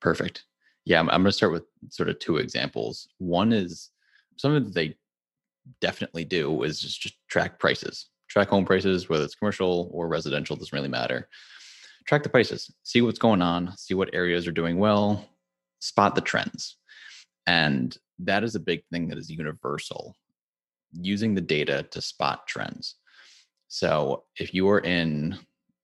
Perfect. 0.01 0.44
Yeah 0.86 1.00
i'm, 1.00 1.10
I'm 1.10 1.22
going 1.24 1.32
to 1.32 1.32
start 1.32 1.53
with 1.53 1.63
sort 1.89 2.10
of 2.10 2.20
two 2.20 2.38
examples. 2.38 3.08
One 3.18 3.51
is 3.51 3.89
something 4.38 4.65
that 4.65 4.75
they 4.75 4.96
definitely 5.82 6.25
do 6.25 6.63
is 6.63 6.79
just, 6.79 7.01
just 7.01 7.15
track 7.29 7.60
prices. 7.60 8.10
Track 8.27 8.50
home 8.50 8.65
prices 8.65 9.10
whether 9.10 9.24
it's 9.24 9.36
commercial 9.36 9.89
or 9.91 10.08
residential 10.08 10.56
doesn't 10.56 10.75
really 10.75 10.89
matter. 10.89 11.29
Track 12.06 12.24
the 12.24 12.29
prices 12.29 12.70
see 12.84 13.01
what's 13.01 13.20
going 13.20 13.41
on 13.41 13.75
see 13.77 13.94
what 13.94 14.13
areas 14.13 14.48
are 14.48 14.51
doing 14.51 14.77
well 14.77 15.25
spot 15.79 16.13
the 16.13 16.22
trends. 16.22 16.75
And 17.48 17.98
that 18.20 18.44
is 18.44 18.53
a 18.56 18.60
big 18.60 18.84
thing 18.91 19.08
that 19.08 19.18
is 19.18 19.29
universal 19.29 20.13
using 20.91 21.36
the 21.36 21.41
data 21.41 21.84
to 21.91 22.01
spot 22.01 22.46
trends 22.48 22.96
so 23.69 24.25
if 24.38 24.53
you 24.53 24.67
are 24.69 24.79
in 24.79 25.38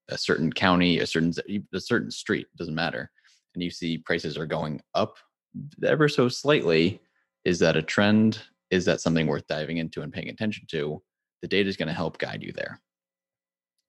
a 0.10 0.18
certain 0.18 0.51
county, 0.51 1.00
a 1.00 1.08
certain 1.08 1.34
a 1.74 1.80
certain 1.80 2.12
street, 2.12 2.48
doesn't 2.58 2.75
matter, 2.75 3.10
and 3.54 3.63
you 3.63 3.72
see 3.72 3.98
prices 3.98 4.38
are 4.38 4.46
going 4.46 4.82
up 4.94 5.18
ever 5.84 6.10
so 6.10 6.27
slightly, 6.27 7.00
Is 7.46 7.60
that 7.60 7.77
a 7.77 7.82
trend? 7.82 8.42
Is 8.72 8.86
that 8.86 9.01
something 9.01 9.27
worth 9.27 9.48
diving 9.48 9.77
into 9.77 10.01
and 10.01 10.12
paying 10.12 10.30
attention 10.30 10.65
to? 10.70 11.01
The 11.42 11.48
data 11.48 11.70
is 11.70 11.77
going 11.77 11.88
to 11.88 11.94
help 11.94 12.18
guide 12.18 12.42
you 12.42 12.51
there. 12.51 12.82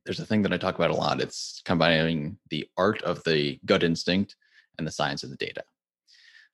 There's 0.05 0.21
a 0.21 0.27
thing 0.27 0.43
that 0.43 0.53
I 0.53 0.59
talk 0.59 0.77
about 0.77 0.91
a 0.91 0.95
lot. 0.95 1.21
It's 1.23 1.63
combining 1.65 2.39
the 2.51 2.69
art 2.77 3.03
of 3.03 3.25
the 3.25 3.59
gut 3.65 3.83
instinct 3.83 4.37
and 4.79 4.87
the 4.87 4.93
science 4.93 5.25
of 5.25 5.31
the 5.31 5.37
data. 5.37 5.65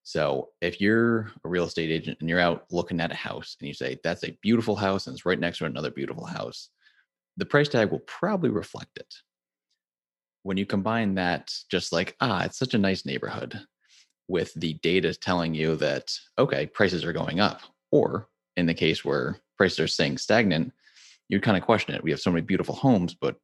So 0.05 0.51
if 0.61 0.81
you're 0.81 1.33
a 1.45 1.49
real 1.49 1.65
estate 1.65 1.91
agent 1.91 2.19
and 2.21 2.29
you're 2.29 2.41
out 2.41 2.65
looking 2.71 3.01
at 3.01 3.13
a 3.13 3.17
house 3.17 3.57
and 3.61 3.69
you 3.69 3.75
say, 3.75 3.99
that's 4.03 4.25
a 4.25 4.39
beautiful 4.43 4.77
house 4.77 5.07
and 5.07 5.15
it's 5.15 5.27
right 5.27 5.39
next 5.39 5.59
to 5.59 5.67
another 5.67 5.91
beautiful 5.91 6.25
house, 6.25 6.71
the 7.37 7.47
price 7.47 7.69
tag 7.69 7.91
will 7.91 8.01
probably 8.01 8.51
reflect 8.51 8.97
it. 8.97 9.15
When 10.43 10.57
you 10.57 10.67
combine 10.67 11.15
that, 11.15 11.53
just 11.71 11.93
like, 11.93 12.17
ah, 12.21 12.45
it's 12.45 12.59
such 12.59 12.75
a 12.75 12.79
nice 12.79 13.07
neighborhood, 13.07 13.61
with 14.29 14.53
the 14.55 14.75
data 14.75 15.15
telling 15.15 15.55
you 15.55 15.77
that, 15.77 16.13
okay, 16.39 16.67
prices 16.67 17.05
are 17.05 17.13
going 17.13 17.41
up. 17.41 17.61
Or 17.91 18.29
in 18.57 18.67
the 18.67 18.75
case 18.75 19.05
where 19.05 19.39
prices 19.57 19.81
are 19.81 19.89
staying 19.89 20.19
stagnant, 20.19 20.73
you 21.29 21.41
kind 21.41 21.57
of 21.57 21.63
question 21.63 21.95
it. 21.95 22.03
We 22.03 22.11
have 22.11 22.21
so 22.21 22.31
many 22.31 22.43
beautiful 22.43 22.75
homes, 22.75 23.15
but 23.15 23.37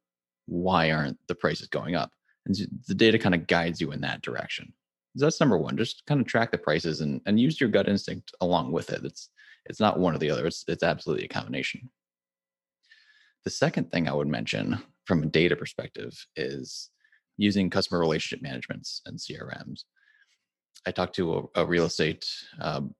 why 0.45 0.91
aren't 0.91 1.17
the 1.27 1.35
prices 1.35 1.67
going 1.67 1.95
up? 1.95 2.11
And 2.45 2.55
the 2.87 2.95
data 2.95 3.19
kind 3.19 3.35
of 3.35 3.47
guides 3.47 3.79
you 3.79 3.91
in 3.91 4.01
that 4.01 4.21
direction. 4.21 4.73
So 5.17 5.25
that's 5.25 5.39
number 5.39 5.57
one. 5.57 5.77
Just 5.77 6.05
kind 6.05 6.21
of 6.21 6.27
track 6.27 6.51
the 6.51 6.57
prices 6.57 7.01
and, 7.01 7.21
and 7.25 7.39
use 7.39 7.59
your 7.59 7.69
gut 7.69 7.89
instinct 7.89 8.31
along 8.41 8.71
with 8.71 8.91
it. 8.91 9.03
It's 9.03 9.29
it's 9.65 9.79
not 9.79 9.99
one 9.99 10.15
or 10.15 10.17
the 10.17 10.29
other. 10.31 10.47
It's 10.47 10.63
it's 10.67 10.83
absolutely 10.83 11.25
a 11.25 11.29
combination. 11.29 11.89
The 13.45 13.51
second 13.51 13.91
thing 13.91 14.07
I 14.07 14.13
would 14.13 14.27
mention 14.27 14.79
from 15.05 15.23
a 15.23 15.27
data 15.27 15.55
perspective 15.55 16.13
is 16.35 16.89
using 17.37 17.69
customer 17.69 17.99
relationship 17.99 18.43
managements 18.43 19.01
and 19.05 19.17
CRMs. 19.17 19.85
I 20.85 20.91
talked 20.91 21.15
to 21.15 21.49
a, 21.55 21.61
a 21.61 21.65
real 21.65 21.85
estate 21.85 22.25
um, 22.61 22.93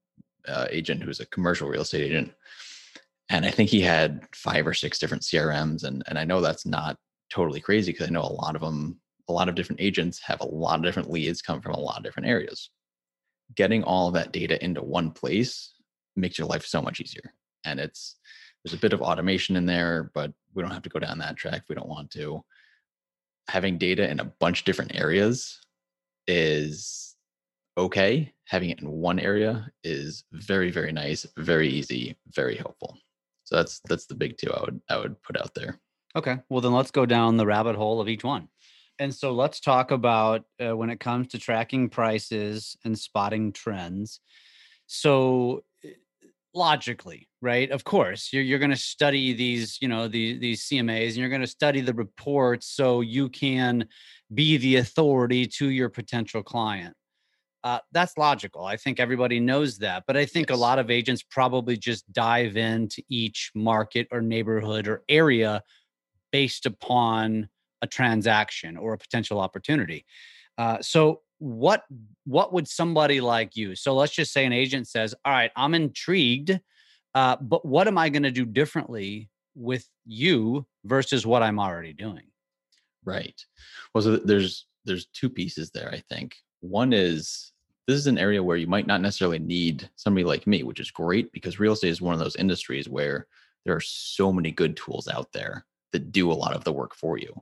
uh, 0.48 0.66
agent 0.70 1.02
who's 1.02 1.20
a 1.20 1.26
commercial 1.26 1.68
real 1.68 1.82
estate 1.82 2.02
agent, 2.02 2.32
and 3.28 3.44
I 3.44 3.50
think 3.50 3.70
he 3.70 3.80
had 3.80 4.26
five 4.34 4.66
or 4.66 4.74
six 4.74 4.98
different 4.98 5.22
CRMs. 5.22 5.84
And 5.84 6.02
and 6.08 6.18
I 6.18 6.24
know 6.24 6.40
that's 6.40 6.66
not 6.66 6.96
totally 7.30 7.60
crazy 7.60 7.92
because 7.92 8.08
I 8.08 8.12
know 8.12 8.22
a 8.22 8.32
lot 8.32 8.56
of 8.56 8.62
them, 8.62 8.98
a 9.28 9.32
lot 9.32 9.48
of 9.48 9.54
different 9.54 9.80
agents 9.80 10.20
have 10.20 10.40
a 10.40 10.46
lot 10.46 10.78
of 10.78 10.84
different 10.84 11.10
leads 11.10 11.42
come 11.42 11.60
from 11.60 11.74
a 11.74 11.80
lot 11.80 11.98
of 11.98 12.04
different 12.04 12.28
areas. 12.28 12.70
Getting 13.54 13.84
all 13.84 14.08
of 14.08 14.14
that 14.14 14.32
data 14.32 14.62
into 14.64 14.82
one 14.82 15.10
place 15.10 15.74
makes 16.16 16.38
your 16.38 16.48
life 16.48 16.64
so 16.64 16.80
much 16.80 17.00
easier, 17.00 17.34
and 17.64 17.78
it's 17.78 18.16
there's 18.64 18.74
a 18.74 18.80
bit 18.80 18.92
of 18.92 19.00
automation 19.00 19.56
in 19.56 19.66
there, 19.66 20.10
but 20.14 20.32
we 20.54 20.62
don't 20.62 20.72
have 20.72 20.82
to 20.82 20.90
go 20.90 20.98
down 20.98 21.18
that 21.18 21.36
track 21.36 21.62
if 21.62 21.68
we 21.68 21.74
don't 21.74 21.88
want 21.88 22.10
to. 22.12 22.44
Having 23.48 23.78
data 23.78 24.08
in 24.08 24.20
a 24.20 24.24
bunch 24.24 24.60
of 24.60 24.64
different 24.64 24.94
areas 24.94 25.60
is 26.26 27.16
okay. 27.76 28.32
Having 28.46 28.70
it 28.70 28.80
in 28.80 28.90
one 28.90 29.18
area 29.18 29.70
is 29.82 30.24
very, 30.32 30.70
very 30.70 30.92
nice, 30.92 31.26
very 31.36 31.68
easy, 31.68 32.16
very 32.34 32.56
helpful. 32.56 32.96
So 33.44 33.56
that's 33.56 33.80
that's 33.88 34.06
the 34.06 34.14
big 34.14 34.36
two 34.38 34.52
I 34.52 34.60
would 34.60 34.80
I 34.88 34.98
would 34.98 35.20
put 35.22 35.40
out 35.40 35.54
there. 35.54 35.80
Okay. 36.14 36.38
Well, 36.48 36.60
then 36.60 36.72
let's 36.72 36.90
go 36.90 37.06
down 37.06 37.36
the 37.36 37.46
rabbit 37.46 37.76
hole 37.76 38.00
of 38.00 38.08
each 38.08 38.24
one. 38.24 38.48
And 38.98 39.14
so 39.14 39.32
let's 39.32 39.60
talk 39.60 39.92
about 39.92 40.44
uh, 40.64 40.76
when 40.76 40.90
it 40.90 41.00
comes 41.00 41.28
to 41.28 41.38
tracking 41.38 41.88
prices 41.88 42.76
and 42.84 42.98
spotting 42.98 43.52
trends. 43.52 44.20
So 44.86 45.64
logically 46.54 47.28
right? 47.42 47.70
Of 47.70 47.84
course 47.84 48.32
you're, 48.32 48.42
you're 48.42 48.58
going 48.58 48.70
to 48.70 48.76
study 48.76 49.32
these 49.32 49.78
you 49.80 49.88
know 49.88 50.08
these 50.08 50.40
these 50.40 50.64
cmas 50.64 51.08
and 51.08 51.16
you're 51.16 51.28
going 51.28 51.40
to 51.40 51.46
study 51.46 51.80
the 51.80 51.94
reports 51.94 52.68
so 52.68 53.00
you 53.00 53.28
can 53.28 53.86
be 54.32 54.56
the 54.56 54.76
authority 54.76 55.46
to 55.46 55.70
your 55.70 55.88
potential 55.88 56.42
client. 56.42 56.94
Uh, 57.62 57.78
that's 57.92 58.16
logical. 58.16 58.64
I 58.64 58.76
think 58.76 59.00
everybody 59.00 59.38
knows 59.40 59.78
that 59.78 60.04
but 60.06 60.16
i 60.16 60.24
think 60.24 60.48
yes. 60.50 60.58
a 60.58 60.60
lot 60.60 60.78
of 60.78 60.90
agents 60.90 61.22
probably 61.22 61.76
just 61.76 62.10
dive 62.12 62.56
into 62.56 63.02
each 63.08 63.50
market 63.54 64.08
or 64.10 64.20
neighborhood 64.20 64.88
or 64.88 65.02
area 65.08 65.62
based 66.32 66.66
upon 66.66 67.48
a 67.82 67.86
transaction 67.86 68.76
or 68.76 68.92
a 68.92 68.98
potential 68.98 69.40
opportunity. 69.40 70.04
Uh, 70.58 70.78
so 70.80 71.22
what 71.40 71.84
what 72.24 72.52
would 72.52 72.68
somebody 72.68 73.20
like 73.20 73.56
you? 73.56 73.74
So 73.74 73.94
let's 73.94 74.12
just 74.12 74.32
say 74.32 74.44
an 74.44 74.52
agent 74.52 74.86
says 74.86 75.14
all 75.24 75.32
right 75.32 75.50
i'm 75.56 75.74
intrigued 75.74 76.60
uh, 77.14 77.36
but 77.40 77.66
what 77.66 77.88
am 77.88 77.98
i 77.98 78.08
going 78.08 78.22
to 78.22 78.30
do 78.30 78.44
differently 78.44 79.28
with 79.56 79.88
you 80.06 80.64
versus 80.84 81.26
what 81.26 81.42
i'm 81.42 81.58
already 81.58 81.92
doing? 81.92 82.26
Right. 83.04 83.44
Well 83.94 84.02
so 84.02 84.16
there's 84.16 84.66
there's 84.84 85.06
two 85.06 85.28
pieces 85.28 85.70
there 85.70 85.90
i 85.92 86.02
think. 86.08 86.36
One 86.60 86.92
is 86.92 87.52
this 87.88 87.96
is 87.96 88.06
an 88.06 88.18
area 88.18 88.42
where 88.42 88.58
you 88.58 88.66
might 88.66 88.86
not 88.86 89.00
necessarily 89.00 89.38
need 89.38 89.88
somebody 89.96 90.24
like 90.24 90.46
me 90.46 90.62
which 90.62 90.78
is 90.78 90.90
great 90.90 91.32
because 91.32 91.58
real 91.58 91.72
estate 91.72 91.88
is 91.88 92.02
one 92.02 92.14
of 92.14 92.20
those 92.20 92.36
industries 92.36 92.88
where 92.88 93.26
there 93.64 93.74
are 93.74 93.80
so 93.80 94.32
many 94.32 94.50
good 94.50 94.76
tools 94.76 95.08
out 95.08 95.32
there 95.32 95.66
that 95.92 96.12
do 96.12 96.30
a 96.30 96.34
lot 96.34 96.54
of 96.54 96.64
the 96.64 96.72
work 96.72 96.94
for 96.94 97.18
you. 97.18 97.34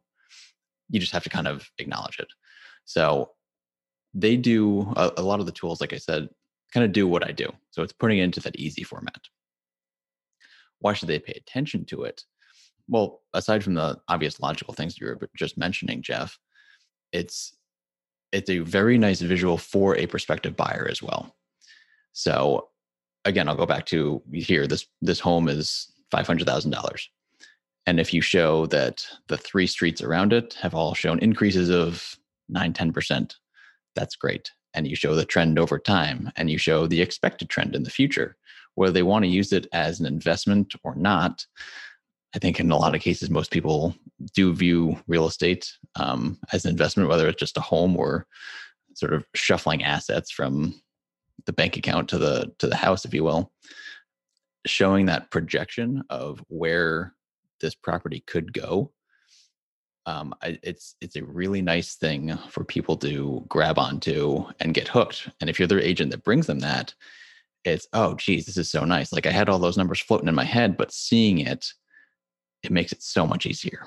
You 0.91 1.01
just 1.01 1.13
have 1.13 1.25
to 1.25 1.29
kind 1.29 1.47
of 1.47 1.71
acknowledge 1.79 2.19
it. 2.19 2.29
So 2.85 3.33
they 4.15 4.37
do 4.37 4.93
a, 4.97 5.13
a 5.19 5.23
lot 5.23 5.41
of 5.41 5.47
the 5.47 5.53
tools, 5.53 5.81
like 5.81 5.93
I 5.93 5.99
said, 5.99 6.29
kind 6.73 6.85
of 6.85 6.93
do 6.93 7.07
what 7.07 7.27
I 7.27 7.33
do. 7.33 7.51
So 7.71 7.83
it's 7.83 7.93
putting 7.93 8.19
it 8.19 8.25
into 8.25 8.41
that 8.41 8.57
easy 8.57 8.83
format. 8.83 9.21
Why 10.81 10.93
should 10.93 11.09
they 11.09 11.19
pay 11.19 11.33
attention 11.33 11.85
to 11.87 12.05
it? 12.05 12.23
Well, 12.89 13.23
aside 13.35 13.63
from 13.63 13.75
the 13.75 13.99
obvious 14.09 14.41
logical 14.41 14.75
things 14.75 14.99
you 14.99 15.07
were 15.07 15.29
just 15.37 15.59
mentioning, 15.59 16.03
Jeff, 16.03 16.39
it's 17.13 17.57
it's 18.33 18.51
a 18.51 18.59
very 18.59 18.99
nice 18.99 19.21
visual 19.21 19.57
for 19.57 19.97
a 19.97 20.07
prospective 20.07 20.57
buyer 20.57 20.87
as 20.91 21.03
well. 21.03 21.35
So 22.13 22.69
again, 23.25 23.49
I'll 23.49 23.57
go 23.57 23.67
back 23.67 23.87
to 23.87 24.23
here. 24.33 24.67
This 24.67 24.87
this 25.01 25.21
home 25.21 25.49
is 25.49 25.93
five 26.11 26.27
hundred 26.27 26.47
thousand 26.47 26.71
dollars, 26.71 27.11
and 27.87 28.01
if 28.01 28.15
you 28.15 28.21
show 28.21 28.67
that 28.67 29.05
the 29.29 29.39
three 29.39 29.67
streets 29.67 30.03
around 30.03 30.33
it 30.33 30.55
have 30.55 30.75
all 30.75 30.95
shown 30.95 31.19
increases 31.19 31.71
of 31.71 32.17
nine 32.49 32.73
ten 32.73 32.93
percent 32.93 33.37
that's 33.99 34.17
great. 34.17 34.51
And 34.75 34.87
you 34.87 34.95
show 34.95 35.15
the 35.15 35.25
trend 35.25 35.59
over 35.59 35.79
time 35.79 36.31
and 36.37 36.51
you 36.51 36.59
show 36.59 36.87
the 36.87 37.03
expected 37.03 37.49
trend 37.49 37.75
in 37.75 37.83
the 37.83 37.91
future, 37.91 38.37
whether 38.75 38.93
they 38.93 39.03
want 39.03 39.25
to 39.25 39.31
use 39.31 39.53
it 39.53 39.67
as 39.73 39.99
an 39.99 40.07
investment 40.07 40.75
or 40.85 40.95
not. 40.95 41.45
I 42.35 42.39
think 42.39 42.61
in 42.61 42.71
a 42.71 42.77
lot 42.77 42.95
of 42.95 43.01
cases, 43.01 43.31
most 43.31 43.51
people 43.51 43.95
do 44.35 44.55
view 44.55 44.99
real 45.09 45.27
estate 45.27 45.73
um, 45.97 46.39
as 46.53 46.65
an 46.65 46.71
investment, 46.71 47.09
whether 47.09 47.27
it's 47.27 47.41
just 47.41 47.57
a 47.57 47.63
home 47.63 47.97
or 47.97 48.27
sort 48.95 49.15
of 49.15 49.25
shuffling 49.35 49.83
assets 49.83 50.31
from 50.31 50.81
the 51.47 51.53
bank 51.53 51.77
account 51.77 52.09
to 52.11 52.19
the 52.19 52.53
to 52.59 52.67
the 52.67 52.77
house, 52.77 53.05
if 53.05 53.15
you 53.15 53.25
will. 53.25 53.51
Showing 54.67 55.07
that 55.07 55.31
projection 55.31 56.05
of 56.11 56.45
where 56.49 57.15
this 57.61 57.75
property 57.75 58.23
could 58.27 58.53
go 58.53 58.93
um, 60.09 60.35
I, 60.41 60.59
it's 60.63 60.97
it's 61.03 61.17
a 61.17 61.25
really 61.25 61.61
nice 61.61 61.95
thing 61.95 62.35
for 62.49 62.65
people 62.65 62.97
to 62.97 63.45
grab 63.47 63.79
onto 63.79 64.47
and 64.59 64.73
get 64.73 64.89
hooked. 64.89 65.29
And 65.41 65.51
if 65.51 65.59
you're 65.59 65.69
their 65.69 65.81
agent 65.81 66.11
that 66.13 66.25
brings 66.25 66.47
them 66.47 66.61
that, 66.61 66.95
it's 67.65 67.87
oh 67.93 68.15
geez, 68.15 68.47
this 68.47 68.57
is 68.57 68.71
so 68.71 68.87
nice. 68.87 69.13
Like 69.13 69.27
I 69.27 69.31
had 69.31 69.51
all 69.51 69.59
those 69.59 69.77
numbers 69.77 70.01
floating 70.01 70.29
in 70.29 70.35
my 70.35 70.45
head, 70.45 70.79
but 70.79 70.93
seeing 70.93 71.41
it, 71.41 71.75
it 72.63 72.71
makes 72.71 72.91
it 72.91 73.03
so 73.03 73.27
much 73.27 73.45
easier. 73.45 73.85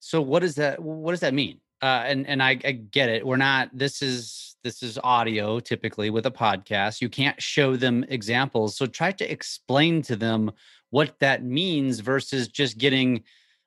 So 0.00 0.20
what 0.20 0.40
does 0.40 0.56
that 0.56 0.82
what 0.82 1.12
does 1.12 1.20
that 1.20 1.32
mean? 1.32 1.60
Uh, 1.80 2.02
and 2.04 2.26
and 2.26 2.42
I, 2.42 2.58
I 2.64 2.72
get 2.72 3.08
it. 3.08 3.24
We're 3.24 3.36
not. 3.36 3.70
This 3.72 4.02
is 4.02 4.56
this 4.64 4.82
is 4.82 4.98
audio 5.04 5.60
typically 5.60 6.10
with 6.10 6.26
a 6.26 6.30
podcast. 6.32 7.00
You 7.00 7.08
can't 7.08 7.40
show 7.40 7.76
them 7.76 8.04
examples. 8.08 8.76
So 8.76 8.86
try 8.86 9.12
to 9.12 9.30
explain 9.30 10.02
to 10.02 10.16
them 10.16 10.50
what 10.90 11.20
that 11.20 11.44
means 11.44 12.00
versus 12.00 12.48
just 12.48 12.78
getting 12.78 13.22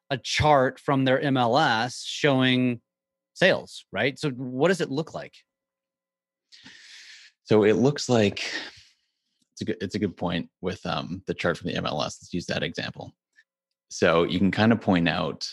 a 0.09 0.17
chart 0.17 0.79
from 0.79 1.05
their 1.05 1.19
MLS 1.21 2.03
showing 2.05 2.81
sales, 3.33 3.85
right? 3.91 4.17
So 4.17 4.31
what 4.31 4.69
does 4.69 4.81
it 4.81 4.91
look 4.91 5.13
like? 5.13 5.33
So 7.43 7.63
it 7.63 7.73
looks 7.73 8.09
like 8.09 8.43
it's 9.53 9.61
a 9.61 9.65
good 9.65 9.77
it's 9.81 9.95
a 9.95 9.99
good 9.99 10.15
point 10.15 10.49
with 10.61 10.85
um, 10.85 11.23
the 11.25 11.33
chart 11.33 11.57
from 11.57 11.71
the 11.71 11.77
MLS. 11.77 11.93
Let's 12.21 12.33
use 12.33 12.45
that 12.47 12.63
example. 12.63 13.13
So 13.89 14.23
you 14.23 14.37
can 14.37 14.51
kind 14.51 14.71
of 14.71 14.81
point 14.81 15.09
out, 15.09 15.47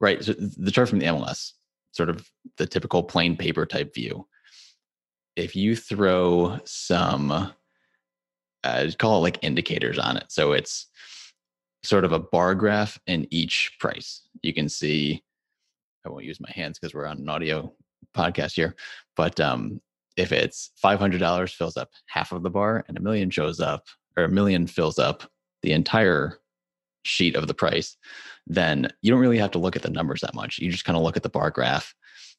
right? 0.00 0.22
So 0.22 0.34
the 0.34 0.70
chart 0.70 0.88
from 0.88 0.98
the 0.98 1.06
MLS, 1.06 1.52
sort 1.92 2.10
of 2.10 2.28
the 2.58 2.66
typical 2.66 3.02
plain 3.02 3.36
paper 3.36 3.64
type 3.64 3.94
view. 3.94 4.26
If 5.36 5.56
you 5.56 5.74
throw 5.74 6.58
some, 6.64 7.52
uh, 8.64 8.90
call 8.98 9.18
it 9.18 9.20
like 9.20 9.38
indicators 9.42 9.98
on 9.98 10.18
it. 10.18 10.24
So 10.28 10.52
it's 10.52 10.88
sort 11.82 12.04
of 12.04 12.12
a 12.12 12.18
bar 12.18 12.54
graph 12.54 12.98
in 13.06 13.26
each 13.30 13.72
price. 13.80 14.22
You 14.42 14.52
can 14.52 14.68
see, 14.68 15.22
I 16.04 16.10
won't 16.10 16.24
use 16.24 16.40
my 16.40 16.50
hands 16.50 16.78
because 16.78 16.94
we're 16.94 17.06
on 17.06 17.18
an 17.18 17.28
audio 17.28 17.72
podcast 18.16 18.54
here, 18.54 18.74
but 19.16 19.40
um, 19.40 19.80
if 20.16 20.32
it's 20.32 20.70
$500 20.82 21.50
fills 21.50 21.76
up 21.76 21.90
half 22.06 22.32
of 22.32 22.42
the 22.42 22.50
bar 22.50 22.84
and 22.88 22.96
a 22.96 23.02
million 23.02 23.30
shows 23.30 23.60
up, 23.60 23.84
or 24.16 24.24
a 24.24 24.28
million 24.28 24.66
fills 24.66 24.98
up 24.98 25.30
the 25.62 25.72
entire 25.72 26.38
sheet 27.04 27.36
of 27.36 27.46
the 27.46 27.54
price, 27.54 27.96
then 28.46 28.88
you 29.02 29.10
don't 29.10 29.20
really 29.20 29.38
have 29.38 29.52
to 29.52 29.58
look 29.58 29.76
at 29.76 29.82
the 29.82 29.90
numbers 29.90 30.20
that 30.20 30.34
much. 30.34 30.58
You 30.58 30.70
just 30.70 30.84
kind 30.84 30.96
of 30.96 31.02
look 31.02 31.16
at 31.16 31.22
the 31.22 31.28
bar 31.28 31.50
graph 31.50 31.94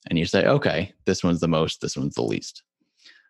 and 0.10 0.20
you 0.20 0.26
say, 0.26 0.46
okay, 0.46 0.94
this 1.06 1.24
one's 1.24 1.40
the 1.40 1.48
most, 1.48 1.82
this 1.82 1.98
one's 1.98 2.16
the 2.16 2.22
least. 2.22 2.64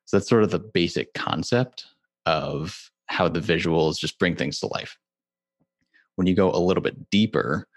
So 0.06 0.18
that's 0.18 0.30
sort 0.30 0.44
of 0.44 0.52
the 0.52 0.60
basic 0.60 1.14
concept 1.14 1.86
of 2.26 2.92
how 3.08 3.28
the 3.28 3.40
visuals 3.40 3.98
just 3.98 4.20
bring 4.20 4.36
things 4.36 4.60
to 4.60 4.68
life. 4.68 4.98
When 6.16 6.28
you 6.28 6.36
go 6.36 6.52
a 6.52 6.60
little 6.60 6.84
bit 6.84 7.10
deeper 7.10 7.68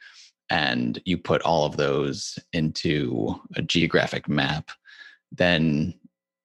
and 0.50 1.00
you 1.04 1.16
put 1.16 1.42
all 1.42 1.64
of 1.64 1.76
those 1.76 2.38
into 2.52 3.40
a 3.56 3.62
geographic 3.62 4.28
map, 4.28 4.70
then 5.32 5.94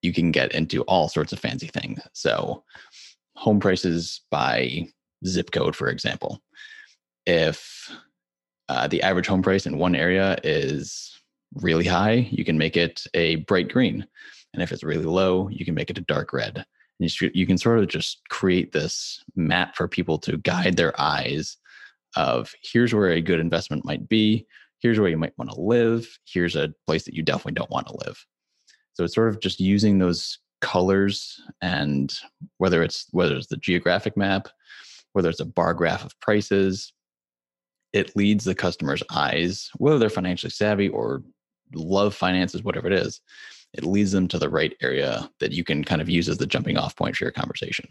you 0.02 0.12
can 0.12 0.30
get 0.30 0.52
into 0.54 0.82
all 0.82 1.08
sorts 1.08 1.32
of 1.32 1.38
fancy 1.38 1.68
things. 1.68 2.00
So, 2.12 2.64
home 3.36 3.60
prices 3.60 4.22
by 4.30 4.88
zip 5.26 5.50
code, 5.50 5.76
for 5.76 5.88
example. 5.88 6.40
If 7.26 7.90
uh, 8.68 8.86
the 8.86 9.02
average 9.02 9.26
home 9.26 9.42
price 9.42 9.66
in 9.66 9.78
one 9.78 9.94
area 9.94 10.38
is 10.42 11.20
really 11.54 11.84
high, 11.84 12.28
you 12.30 12.44
can 12.44 12.58
make 12.58 12.76
it 12.76 13.04
a 13.14 13.36
bright 13.36 13.68
green. 13.68 14.06
And 14.52 14.62
if 14.62 14.72
it's 14.72 14.84
really 14.84 15.04
low, 15.04 15.48
you 15.48 15.64
can 15.64 15.74
make 15.74 15.90
it 15.90 15.98
a 15.98 16.02
dark 16.02 16.32
red. 16.32 16.64
And 16.98 17.20
you, 17.20 17.30
you 17.34 17.46
can 17.46 17.58
sort 17.58 17.78
of 17.78 17.88
just 17.88 18.20
create 18.28 18.72
this 18.72 19.22
map 19.36 19.76
for 19.76 19.88
people 19.88 20.18
to 20.18 20.38
guide 20.38 20.76
their 20.76 20.98
eyes 21.00 21.56
of 22.16 22.52
here's 22.62 22.94
where 22.94 23.10
a 23.10 23.20
good 23.20 23.40
investment 23.40 23.84
might 23.84 24.08
be, 24.08 24.46
here's 24.80 24.98
where 24.98 25.08
you 25.08 25.18
might 25.18 25.36
want 25.38 25.50
to 25.50 25.60
live, 25.60 26.18
here's 26.24 26.56
a 26.56 26.72
place 26.86 27.04
that 27.04 27.14
you 27.14 27.22
definitely 27.22 27.52
don't 27.52 27.70
want 27.70 27.86
to 27.86 27.98
live. 28.04 28.24
So 28.94 29.04
it's 29.04 29.14
sort 29.14 29.28
of 29.28 29.40
just 29.40 29.60
using 29.60 29.98
those 29.98 30.38
colors 30.60 31.40
and 31.62 32.14
whether 32.58 32.82
it's 32.82 33.06
whether 33.12 33.36
it's 33.36 33.46
the 33.46 33.56
geographic 33.56 34.16
map, 34.16 34.48
whether 35.12 35.30
it's 35.30 35.40
a 35.40 35.44
bar 35.44 35.74
graph 35.74 36.04
of 36.04 36.18
prices, 36.20 36.92
it 37.92 38.14
leads 38.16 38.44
the 38.44 38.54
customer's 38.54 39.02
eyes, 39.10 39.70
whether 39.76 39.98
they're 39.98 40.10
financially 40.10 40.50
savvy 40.50 40.88
or 40.88 41.22
love 41.74 42.14
finances, 42.14 42.62
whatever 42.62 42.86
it 42.86 42.92
is, 42.92 43.20
it 43.72 43.84
leads 43.84 44.12
them 44.12 44.28
to 44.28 44.38
the 44.38 44.48
right 44.48 44.74
area 44.82 45.30
that 45.40 45.52
you 45.52 45.64
can 45.64 45.84
kind 45.84 46.00
of 46.00 46.08
use 46.08 46.28
as 46.28 46.38
the 46.38 46.46
jumping 46.46 46.76
off 46.76 46.96
point 46.96 47.16
for 47.16 47.24
your 47.24 47.32
conversation. 47.32 47.88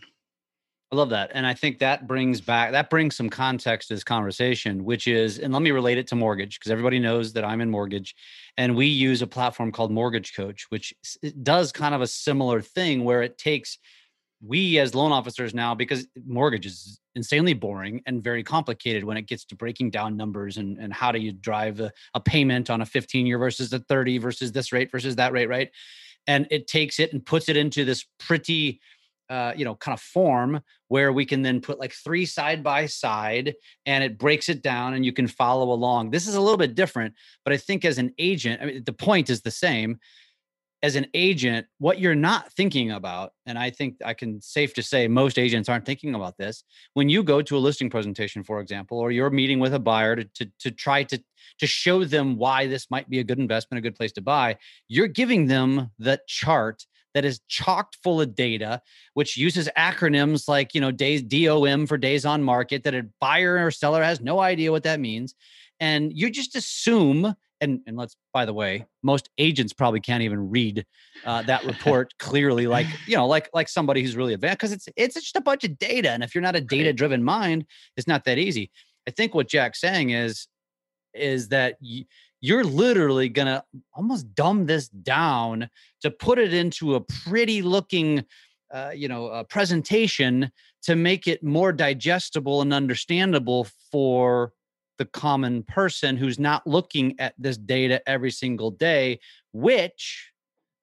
I 0.91 0.95
love 0.95 1.11
that. 1.11 1.29
And 1.35 1.45
I 1.45 1.53
think 1.53 1.79
that 1.79 2.07
brings 2.07 2.41
back 2.41 2.71
that 2.71 2.89
brings 2.89 3.15
some 3.15 3.29
context 3.29 3.89
to 3.89 3.93
this 3.93 4.03
conversation, 4.03 4.83
which 4.83 5.07
is, 5.07 5.37
and 5.37 5.53
let 5.53 5.61
me 5.61 5.69
relate 5.69 5.99
it 5.99 6.07
to 6.07 6.15
mortgage 6.15 6.57
because 6.57 6.71
everybody 6.71 6.97
knows 6.97 7.33
that 7.33 7.45
I'm 7.45 7.61
in 7.61 7.69
mortgage 7.69 8.15
and 8.57 8.75
we 8.75 8.87
use 8.87 9.21
a 9.21 9.27
platform 9.27 9.71
called 9.71 9.91
Mortgage 9.91 10.35
Coach, 10.35 10.65
which 10.69 10.93
does 11.43 11.71
kind 11.71 11.93
of 11.93 12.01
a 12.01 12.07
similar 12.07 12.59
thing 12.59 13.03
where 13.03 13.21
it 13.21 13.37
takes 13.37 13.77
we 14.41 14.79
as 14.79 14.95
loan 14.95 15.11
officers 15.11 15.53
now, 15.53 15.75
because 15.75 16.07
mortgage 16.25 16.65
is 16.65 16.99
insanely 17.13 17.53
boring 17.53 18.01
and 18.05 18.23
very 18.23 18.43
complicated 18.43 19.03
when 19.03 19.17
it 19.17 19.27
gets 19.27 19.43
to 19.45 19.55
breaking 19.55 19.89
down 19.89 20.15
numbers 20.15 20.57
and, 20.57 20.77
and 20.77 20.93
how 20.93 21.11
do 21.11 21.19
you 21.19 21.33
drive 21.33 21.79
a, 21.81 21.91
a 22.13 22.19
payment 22.19 22.69
on 22.69 22.81
a 22.81 22.85
15 22.85 23.25
year 23.25 23.37
versus 23.37 23.73
a 23.73 23.79
30 23.79 24.17
versus 24.17 24.51
this 24.51 24.71
rate 24.71 24.91
versus 24.91 25.17
that 25.17 25.33
rate, 25.33 25.49
right? 25.49 25.71
And 26.25 26.47
it 26.51 26.67
takes 26.67 26.99
it 26.99 27.11
and 27.11 27.25
puts 27.25 27.49
it 27.49 27.57
into 27.57 27.83
this 27.83 28.05
pretty 28.17 28.79
uh, 29.29 29.53
you 29.55 29.63
know, 29.63 29.75
kind 29.75 29.93
of 29.93 30.01
form 30.01 30.61
where 30.87 31.13
we 31.13 31.25
can 31.25 31.41
then 31.41 31.61
put 31.61 31.79
like 31.79 31.93
three 31.93 32.25
side 32.25 32.63
by 32.63 32.85
side 32.85 33.53
and 33.85 34.03
it 34.03 34.17
breaks 34.17 34.49
it 34.49 34.61
down 34.61 34.95
and 34.95 35.05
you 35.05 35.13
can 35.13 35.27
follow 35.27 35.71
along. 35.71 36.09
This 36.09 36.27
is 36.27 36.35
a 36.35 36.41
little 36.41 36.57
bit 36.57 36.75
different, 36.75 37.13
but 37.43 37.53
I 37.53 37.57
think 37.57 37.85
as 37.85 37.97
an 37.97 38.13
agent, 38.17 38.61
I 38.61 38.65
mean, 38.65 38.83
the 38.83 38.93
point 38.93 39.29
is 39.29 39.41
the 39.41 39.51
same. 39.51 39.99
As 40.81 40.95
an 40.95 41.07
agent, 41.13 41.67
what 41.79 41.99
you're 41.99 42.15
not 42.15 42.53
thinking 42.53 42.91
about, 42.91 43.33
and 43.45 43.59
I 43.59 43.69
think 43.69 43.97
I 44.03 44.13
can 44.13 44.41
safe 44.41 44.73
to 44.75 44.81
say 44.81 45.09
most 45.09 45.37
agents 45.37 45.67
aren't 45.67 45.85
thinking 45.85 46.15
about 46.15 46.37
this. 46.37 46.63
When 46.93 47.09
you 47.09 47.21
go 47.21 47.41
to 47.41 47.57
a 47.57 47.59
listing 47.59 47.89
presentation, 47.89 48.45
for 48.45 48.61
example, 48.61 48.97
or 48.97 49.11
you're 49.11 49.29
meeting 49.29 49.59
with 49.59 49.73
a 49.73 49.79
buyer 49.79 50.15
to, 50.15 50.23
to, 50.23 50.49
to 50.59 50.71
try 50.71 51.03
to, 51.03 51.21
to 51.59 51.67
show 51.67 52.05
them 52.05 52.37
why 52.37 52.65
this 52.65 52.89
might 52.89 53.09
be 53.09 53.19
a 53.19 53.25
good 53.25 53.39
investment, 53.39 53.79
a 53.79 53.81
good 53.81 53.97
place 53.97 54.13
to 54.13 54.21
buy, 54.21 54.57
you're 54.87 55.07
giving 55.07 55.47
them 55.47 55.91
the 55.99 56.17
chart 56.27 56.85
that 57.13 57.25
is 57.25 57.39
chocked 57.47 57.97
full 58.03 58.21
of 58.21 58.35
data, 58.35 58.81
which 59.13 59.37
uses 59.37 59.69
acronyms 59.77 60.47
like, 60.47 60.73
you 60.73 60.81
know, 60.81 60.91
days 60.91 61.21
DOM 61.21 61.87
for 61.87 61.97
days 61.97 62.25
on 62.25 62.43
market 62.43 62.83
that 62.83 62.93
a 62.93 63.07
buyer 63.19 63.65
or 63.65 63.71
seller 63.71 64.03
has 64.03 64.21
no 64.21 64.39
idea 64.39 64.71
what 64.71 64.83
that 64.83 64.99
means. 64.99 65.35
And 65.79 66.11
you 66.13 66.29
just 66.29 66.55
assume, 66.55 67.33
and, 67.61 67.79
and 67.87 67.97
let's, 67.97 68.15
by 68.33 68.45
the 68.45 68.53
way, 68.53 68.85
most 69.01 69.29
agents 69.37 69.73
probably 69.73 70.01
can't 70.01 70.23
even 70.23 70.49
read 70.49 70.85
uh, 71.25 71.41
that 71.43 71.63
report 71.65 72.13
clearly, 72.19 72.67
like, 72.67 72.87
you 73.07 73.15
know, 73.15 73.27
like, 73.27 73.49
like 73.53 73.69
somebody 73.69 74.01
who's 74.01 74.15
really 74.15 74.33
advanced, 74.33 74.59
because 74.59 74.71
it's, 74.71 74.87
it's 74.95 75.15
just 75.15 75.35
a 75.35 75.41
bunch 75.41 75.63
of 75.63 75.77
data. 75.79 76.11
And 76.11 76.23
if 76.23 76.35
you're 76.35 76.41
not 76.41 76.55
a 76.55 76.61
data 76.61 76.93
driven 76.93 77.23
mind, 77.23 77.65
it's 77.95 78.07
not 78.07 78.25
that 78.25 78.37
easy. 78.37 78.71
I 79.07 79.11
think 79.11 79.33
what 79.33 79.47
Jack's 79.47 79.81
saying 79.81 80.11
is, 80.11 80.47
is 81.13 81.47
that 81.47 81.77
you, 81.79 82.05
you're 82.41 82.63
literally 82.63 83.29
going 83.29 83.47
to 83.47 83.63
almost 83.93 84.33
dumb 84.33 84.65
this 84.65 84.87
down 84.87 85.69
to 86.01 86.11
put 86.11 86.39
it 86.39 86.53
into 86.53 86.95
a 86.95 87.01
pretty 87.01 87.61
looking 87.61 88.25
uh, 88.71 88.91
you 88.93 89.07
know 89.07 89.27
a 89.27 89.43
presentation 89.43 90.51
to 90.83 90.95
make 90.95 91.27
it 91.27 91.43
more 91.43 91.73
digestible 91.73 92.61
and 92.61 92.73
understandable 92.73 93.67
for 93.91 94.53
the 94.97 95.05
common 95.05 95.63
person 95.63 96.17
who's 96.17 96.39
not 96.39 96.65
looking 96.67 97.19
at 97.19 97.33
this 97.37 97.57
data 97.57 98.01
every 98.07 98.31
single 98.31 98.69
day 98.69 99.19
which 99.53 100.31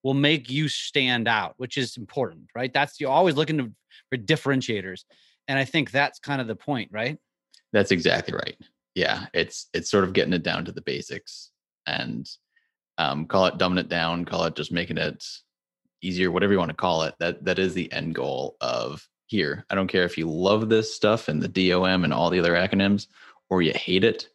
will 0.03 0.15
make 0.15 0.51
you 0.51 0.69
stand 0.69 1.29
out 1.29 1.55
which 1.59 1.77
is 1.77 1.97
important 1.97 2.49
right? 2.55 2.73
That's 2.73 3.01
you're 3.01 3.11
always 3.11 3.37
looking 3.37 3.59
to, 3.59 3.73
for 4.11 4.19
differentiators 4.19 5.05
and 5.49 5.59
i 5.59 5.65
think 5.65 5.91
that's 5.91 6.19
kind 6.19 6.41
of 6.41 6.49
the 6.49 6.57
point 6.57 6.91
right? 6.93 7.19
That's 7.73 7.93
exactly 7.93 8.35
right 8.35 8.57
yeah 8.97 9.27
it's 9.35 9.69
it's 9.75 9.91
sort 9.91 10.03
of 10.03 10.15
getting 10.15 10.33
it 10.33 10.43
down 10.43 10.65
to 10.65 10.73
the 10.73 10.81
basics 10.81 11.53
and 11.87 12.29
um, 12.99 13.27
call 13.27 13.47
it 13.47 13.59
dumbing 13.59 13.79
it 13.79 13.89
down 13.89 14.25
call 14.25 14.45
it 14.45 14.57
just 14.57 14.73
making 14.73 14.99
it 14.99 15.25
easier 16.03 16.33
whatever 16.33 16.53
you 16.53 16.59
want 16.59 16.71
to 16.71 16.77
call 16.77 17.03
it 17.03 17.15
that 17.21 17.45
that 17.45 17.61
is 17.61 17.75
the 17.75 17.93
end 17.93 18.15
goal 18.15 18.57
of 18.61 19.07
here 19.27 19.65
i 19.71 19.75
don't 19.75 19.89
care 19.89 20.05
if 20.05 20.19
you 20.19 20.29
love 20.29 20.69
this 20.69 20.93
stuff 20.93 21.29
and 21.29 21.41
the 21.41 21.49
dom 21.71 22.03
and 22.05 22.13
all 22.13 22.31
the 22.31 22.39
other 22.39 22.55
acronyms 22.55 23.07
or 23.51 23.63
you 23.63 23.73
hate 23.73 24.03
it 24.03 24.29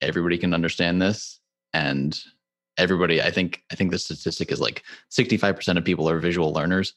everybody 0.00 0.38
can 0.38 0.54
understand 0.54 1.00
this 1.00 1.38
and 1.74 2.18
everybody 2.78 3.20
i 3.20 3.30
think 3.30 3.62
i 3.70 3.74
think 3.74 3.90
the 3.90 3.98
statistic 3.98 4.50
is 4.50 4.60
like 4.60 4.82
65% 5.10 5.76
of 5.76 5.84
people 5.84 6.08
are 6.08 6.18
visual 6.18 6.52
learners 6.52 6.94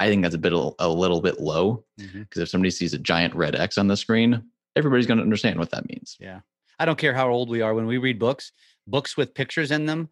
i 0.00 0.08
think 0.08 0.22
that's 0.22 0.34
a 0.34 0.38
bit 0.38 0.52
a 0.52 0.88
little 0.88 1.22
bit 1.22 1.40
low 1.40 1.82
because 1.96 2.12
mm-hmm. 2.12 2.42
if 2.42 2.48
somebody 2.48 2.70
sees 2.70 2.92
a 2.92 2.98
giant 2.98 3.34
red 3.34 3.56
x 3.56 3.78
on 3.78 3.86
the 3.86 3.96
screen 3.96 4.42
everybody's 4.76 5.06
going 5.06 5.18
to 5.18 5.24
understand 5.24 5.58
what 5.58 5.70
that 5.70 5.88
means 5.88 6.16
yeah 6.20 6.40
I 6.82 6.84
don't 6.84 6.98
care 6.98 7.14
how 7.14 7.30
old 7.30 7.48
we 7.48 7.60
are 7.60 7.74
when 7.74 7.86
we 7.86 7.98
read 7.98 8.18
books, 8.18 8.50
books 8.88 9.16
with 9.16 9.34
pictures 9.34 9.70
in 9.70 9.86
them. 9.86 10.08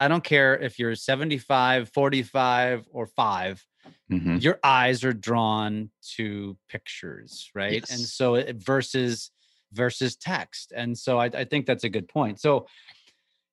I 0.00 0.08
don't 0.08 0.24
care 0.24 0.56
if 0.56 0.78
you're 0.78 0.94
75, 0.94 1.90
45, 1.92 2.86
or 2.90 3.06
5. 3.06 3.66
Mm-hmm. 4.10 4.36
Your 4.36 4.58
eyes 4.64 5.04
are 5.04 5.12
drawn 5.12 5.90
to 6.16 6.56
pictures, 6.70 7.50
right? 7.54 7.74
Yes. 7.74 7.90
And 7.90 8.00
so 8.00 8.34
it 8.34 8.56
versus 8.56 9.30
versus 9.72 10.16
text. 10.16 10.72
And 10.74 10.96
so 10.96 11.18
I, 11.18 11.26
I 11.26 11.44
think 11.44 11.66
that's 11.66 11.84
a 11.84 11.88
good 11.90 12.08
point. 12.08 12.40
So 12.40 12.66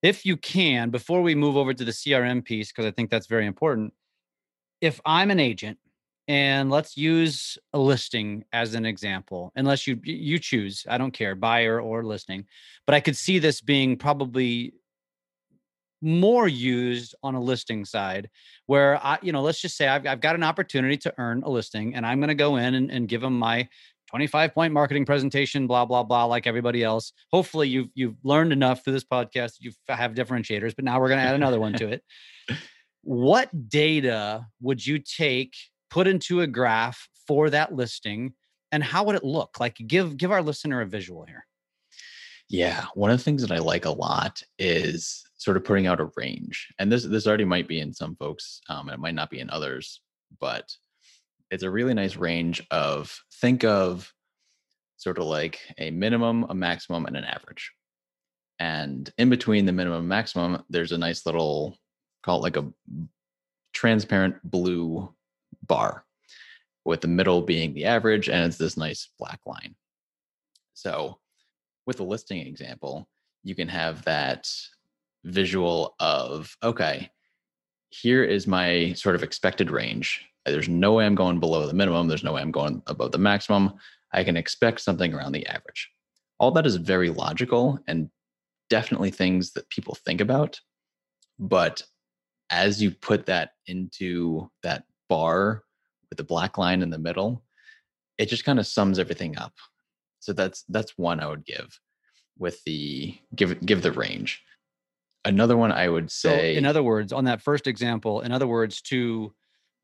if 0.01 0.25
you 0.25 0.37
can, 0.37 0.89
before 0.89 1.21
we 1.21 1.35
move 1.35 1.57
over 1.57 1.73
to 1.73 1.83
the 1.83 1.91
CRM 1.91 2.45
piece, 2.45 2.71
because 2.71 2.85
I 2.85 2.91
think 2.91 3.09
that's 3.09 3.27
very 3.27 3.45
important, 3.45 3.93
if 4.79 5.01
I'm 5.05 5.31
an 5.31 5.39
agent 5.41 5.79
and 6.27 6.69
let's 6.69 6.95
use 6.95 7.57
a 7.73 7.79
listing 7.79 8.43
as 8.53 8.75
an 8.75 8.85
example 8.85 9.51
unless 9.55 9.85
you 9.85 9.99
you 10.03 10.39
choose 10.39 10.85
i 10.89 10.97
don't 10.97 11.11
care 11.11 11.35
buyer 11.35 11.81
or 11.81 12.03
listing 12.03 12.45
but 12.85 12.93
i 12.93 12.99
could 12.99 13.17
see 13.17 13.39
this 13.39 13.61
being 13.61 13.97
probably 13.97 14.73
more 16.01 16.47
used 16.47 17.15
on 17.23 17.35
a 17.35 17.41
listing 17.41 17.85
side 17.85 18.29
where 18.67 18.99
i 19.05 19.17
you 19.21 19.31
know 19.31 19.41
let's 19.41 19.59
just 19.59 19.77
say 19.77 19.87
i've, 19.87 20.05
I've 20.05 20.21
got 20.21 20.35
an 20.35 20.43
opportunity 20.43 20.97
to 20.97 21.13
earn 21.17 21.43
a 21.43 21.49
listing 21.49 21.95
and 21.95 22.05
i'm 22.05 22.19
going 22.19 22.29
to 22.29 22.35
go 22.35 22.57
in 22.57 22.73
and, 22.73 22.91
and 22.91 23.07
give 23.07 23.21
them 23.21 23.37
my 23.37 23.67
25 24.13 24.53
point 24.53 24.71
marketing 24.71 25.05
presentation 25.05 25.65
blah 25.65 25.85
blah 25.85 26.03
blah 26.03 26.25
like 26.25 26.45
everybody 26.45 26.83
else. 26.83 27.13
Hopefully 27.31 27.67
you've 27.67 27.87
you've 27.95 28.15
learned 28.23 28.53
enough 28.53 28.83
through 28.83 28.93
this 28.93 29.03
podcast 29.03 29.53
you 29.59 29.71
have 29.87 30.13
differentiators 30.13 30.75
but 30.75 30.85
now 30.85 30.99
we're 30.99 31.07
going 31.07 31.19
to 31.19 31.25
add 31.25 31.33
another 31.33 31.59
one 31.59 31.73
to 31.73 31.87
it. 31.87 32.03
What 33.05 33.49
data 33.67 34.45
would 34.61 34.85
you 34.85 34.97
take 34.97 35.55
put 35.93 36.07
into 36.07 36.41
a 36.41 36.47
graph 36.47 37.07
for 37.27 37.51
that 37.51 37.71
listing 37.71 38.33
and 38.71 38.83
how 38.83 39.03
would 39.03 39.15
it 39.15 39.23
look? 39.23 39.59
Like 39.59 39.77
give 39.85 40.17
give 40.17 40.31
our 40.31 40.41
listener 40.41 40.81
a 40.81 40.87
visual 40.87 41.23
here. 41.23 41.45
Yeah 42.49 42.85
one 42.95 43.11
of 43.11 43.17
the 43.17 43.23
things 43.23 43.41
that 43.41 43.51
i 43.51 43.59
like 43.59 43.85
a 43.85 43.89
lot 43.89 44.41
is 44.59 45.23
sort 45.37 45.55
of 45.55 45.63
putting 45.63 45.87
out 45.87 46.01
a 46.01 46.09
range 46.17 46.67
and 46.79 46.91
this 46.91 47.03
this 47.05 47.25
already 47.25 47.45
might 47.45 47.67
be 47.67 47.79
in 47.79 47.93
some 47.93 48.15
folks 48.15 48.59
um, 48.69 48.89
it 48.89 48.99
might 48.99 49.15
not 49.15 49.29
be 49.29 49.39
in 49.39 49.49
others 49.49 50.01
but 50.39 50.65
it's 51.51 51.63
a 51.63 51.69
really 51.69 51.93
nice 51.93 52.15
range 52.15 52.61
of 52.69 53.15
think 53.41 53.63
of 53.63 54.11
sort 54.97 55.17
of 55.17 55.25
like 55.25 55.59
a 55.77 55.89
minimum 55.91 56.45
a 56.49 56.53
maximum 56.53 57.05
and 57.05 57.15
an 57.15 57.23
average 57.23 57.71
and 58.59 59.11
in 59.17 59.29
between 59.29 59.65
the 59.65 59.71
minimum 59.71 60.07
maximum 60.07 60.63
there's 60.69 60.91
a 60.91 60.97
nice 60.97 61.25
little 61.25 61.77
call 62.23 62.39
it 62.39 62.43
like 62.43 62.57
a 62.57 62.67
transparent 63.73 64.35
blue 64.43 65.09
bar, 65.67 66.05
with 66.85 67.01
the 67.01 67.07
middle 67.07 67.41
being 67.41 67.73
the 67.73 67.85
average, 67.85 68.29
and 68.29 68.45
it's 68.45 68.57
this 68.57 68.77
nice 68.77 69.09
black 69.17 69.39
line. 69.45 69.75
So, 70.73 71.19
with 71.85 71.97
the 71.97 72.03
listing 72.03 72.39
example, 72.39 73.07
you 73.43 73.55
can 73.55 73.67
have 73.67 74.03
that 74.05 74.49
visual 75.23 75.95
of 75.99 76.55
okay, 76.63 77.09
here 77.89 78.23
is 78.23 78.47
my 78.47 78.93
sort 78.93 79.15
of 79.15 79.23
expected 79.23 79.69
range 79.69 80.25
There's 80.45 80.67
no 80.67 80.93
way 80.93 81.05
I'm 81.05 81.15
going 81.15 81.39
below 81.39 81.67
the 81.67 81.73
minimum. 81.73 82.07
There's 82.07 82.23
no 82.23 82.33
way 82.33 82.41
I'm 82.41 82.51
going 82.51 82.81
above 82.87 83.11
the 83.11 83.17
maximum. 83.17 83.73
I 84.11 84.23
can 84.23 84.35
expect 84.35 84.81
something 84.81 85.13
around 85.13 85.31
the 85.31 85.45
average. 85.47 85.89
All 86.39 86.51
that 86.51 86.65
is 86.65 86.75
very 86.75 87.09
logical 87.09 87.79
and 87.87 88.09
definitely 88.69 89.11
things 89.11 89.51
that 89.53 89.69
people 89.69 89.95
think 89.95 90.21
about. 90.21 90.59
But 91.39 91.83
as 92.49 92.81
you 92.81 92.91
put 92.91 93.27
that 93.27 93.51
into 93.67 94.49
that 94.63 94.83
bar 95.13 95.63
with 96.09 96.17
the 96.17 96.23
black 96.23 96.57
line 96.57 96.81
in 96.81 96.89
the 96.89 96.97
middle, 96.97 97.43
it 98.17 98.29
just 98.29 98.45
kind 98.45 98.59
of 98.59 98.65
sums 98.65 98.97
everything 98.97 99.37
up. 99.37 99.53
So 100.19 100.33
that's 100.33 100.63
that's 100.69 100.97
one 100.97 101.19
I 101.19 101.27
would 101.27 101.45
give 101.45 101.69
with 102.37 102.63
the 102.63 103.15
give 103.35 103.63
give 103.65 103.81
the 103.83 103.91
range. 103.91 104.41
Another 105.25 105.55
one 105.55 105.71
I 105.71 105.87
would 105.87 106.09
say 106.11 106.53
So, 106.53 106.57
in 106.57 106.65
other 106.65 106.83
words, 106.83 107.13
on 107.13 107.25
that 107.25 107.41
first 107.41 107.67
example, 107.67 108.21
in 108.21 108.31
other 108.31 108.47
words, 108.47 108.81
to 108.83 109.33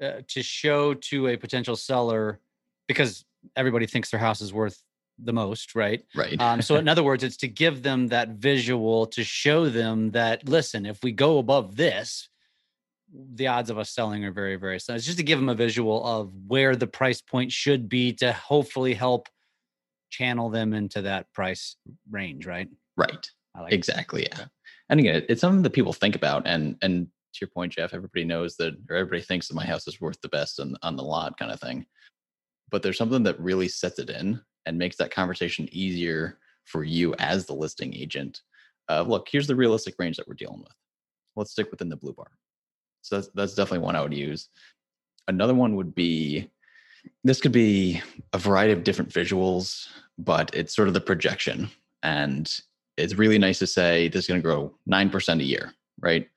uh, 0.03 0.21
to 0.29 0.41
show 0.41 0.93
to 1.09 1.27
a 1.27 1.37
potential 1.37 1.75
seller 1.75 2.39
because 2.87 3.25
everybody 3.55 3.85
thinks 3.85 4.09
their 4.09 4.19
house 4.19 4.41
is 4.41 4.51
worth 4.51 4.81
the 5.19 5.33
most, 5.33 5.75
right? 5.75 6.01
right. 6.15 6.41
Um, 6.45 6.61
so, 6.61 6.75
in 6.77 6.87
other 6.87 7.03
words, 7.03 7.23
it's 7.23 7.37
to 7.37 7.47
give 7.47 7.83
them 7.83 8.07
that 8.07 8.29
visual 8.29 9.05
to 9.07 9.23
show 9.23 9.69
them 9.69 10.11
that 10.11 10.47
listen, 10.47 10.85
if 10.85 11.03
we 11.03 11.11
go 11.11 11.37
above 11.37 11.75
this, 11.75 12.29
the 13.33 13.47
odds 13.47 13.69
of 13.69 13.77
us 13.77 13.89
selling 13.89 14.23
are 14.25 14.31
very, 14.31 14.55
very 14.55 14.79
slim. 14.79 14.97
It's 14.97 15.05
just 15.05 15.17
to 15.17 15.23
give 15.23 15.39
them 15.39 15.49
a 15.49 15.55
visual 15.55 16.05
of 16.05 16.31
where 16.47 16.75
the 16.75 16.87
price 16.87 17.21
point 17.21 17.51
should 17.51 17.89
be 17.89 18.13
to 18.13 18.33
hopefully 18.33 18.93
help 18.93 19.27
channel 20.09 20.49
them 20.49 20.73
into 20.73 21.01
that 21.03 21.31
price 21.33 21.75
range, 22.09 22.45
right? 22.45 22.67
right. 22.97 23.29
I 23.55 23.61
like 23.61 23.73
Exactly. 23.73 24.23
Yeah. 24.23 24.35
Okay. 24.35 24.45
And 24.89 24.99
again, 24.99 25.23
it's 25.29 25.41
something 25.41 25.63
that 25.63 25.73
people 25.73 25.93
think 25.93 26.15
about. 26.15 26.47
And 26.47 26.75
and 26.81 27.07
to 27.33 27.39
your 27.41 27.49
point, 27.49 27.73
Jeff, 27.73 27.93
everybody 27.93 28.25
knows 28.25 28.55
that 28.57 28.73
or 28.89 28.95
everybody 28.95 29.21
thinks 29.21 29.47
that 29.47 29.55
my 29.55 29.65
house 29.65 29.87
is 29.87 30.01
worth 30.01 30.19
the 30.21 30.29
best 30.29 30.59
on, 30.59 30.75
on 30.81 30.95
the 30.95 31.03
lot 31.03 31.37
kind 31.37 31.51
of 31.51 31.59
thing. 31.59 31.85
But 32.71 32.83
there's 32.83 32.97
something 32.97 33.23
that 33.23 33.39
really 33.39 33.67
sets 33.67 33.99
it 33.99 34.09
in 34.09 34.41
and 34.65 34.77
makes 34.77 34.97
that 34.97 35.11
conversation 35.11 35.67
easier 35.71 36.39
for 36.65 36.83
you 36.83 37.15
as 37.15 37.45
the 37.45 37.53
listing 37.53 37.95
agent. 37.95 38.41
Uh, 38.89 39.01
look, 39.01 39.27
here's 39.31 39.47
the 39.47 39.55
realistic 39.55 39.95
range 39.99 40.17
that 40.17 40.27
we're 40.27 40.33
dealing 40.33 40.59
with. 40.59 40.73
Let's 41.35 41.51
stick 41.51 41.69
within 41.71 41.89
the 41.89 41.95
blue 41.95 42.13
bar. 42.13 42.31
So 43.01 43.15
that's 43.15 43.29
that's 43.33 43.55
definitely 43.55 43.85
one 43.85 43.95
I 43.95 44.01
would 44.01 44.13
use. 44.13 44.49
Another 45.27 45.53
one 45.53 45.75
would 45.75 45.95
be 45.95 46.49
this 47.23 47.41
could 47.41 47.51
be 47.51 48.01
a 48.33 48.37
variety 48.37 48.73
of 48.73 48.83
different 48.83 49.11
visuals, 49.11 49.87
but 50.17 50.53
it's 50.53 50.75
sort 50.75 50.87
of 50.87 50.93
the 50.93 51.01
projection. 51.01 51.69
And 52.03 52.51
it's 52.97 53.15
really 53.15 53.37
nice 53.37 53.59
to 53.59 53.67
say 53.67 54.07
this 54.07 54.25
is 54.25 54.27
going 54.27 54.41
to 54.41 54.45
grow 54.45 54.73
9% 54.89 55.39
a 55.39 55.43
year, 55.43 55.73
right? 56.01 56.27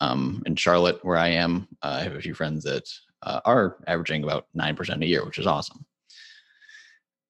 Um, 0.00 0.42
in 0.46 0.56
Charlotte, 0.56 1.04
where 1.04 1.16
I 1.16 1.28
am, 1.28 1.68
uh, 1.82 1.98
I 2.00 2.02
have 2.02 2.14
a 2.14 2.20
few 2.20 2.34
friends 2.34 2.62
that 2.64 2.88
uh, 3.22 3.40
are 3.44 3.78
averaging 3.86 4.22
about 4.22 4.46
9% 4.56 5.02
a 5.02 5.06
year, 5.06 5.24
which 5.24 5.38
is 5.38 5.46
awesome. 5.46 5.84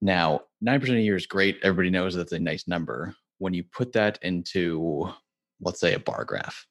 Now, 0.00 0.42
9% 0.66 0.88
a 0.90 1.00
year 1.00 1.16
is 1.16 1.26
great. 1.26 1.58
Everybody 1.62 1.90
knows 1.90 2.14
that's 2.14 2.32
a 2.32 2.38
nice 2.38 2.66
number. 2.66 3.14
When 3.38 3.54
you 3.54 3.64
put 3.64 3.92
that 3.92 4.18
into, 4.22 5.08
let's 5.60 5.80
say, 5.80 5.94
a 5.94 5.98
bar 5.98 6.24
graph, 6.24 6.66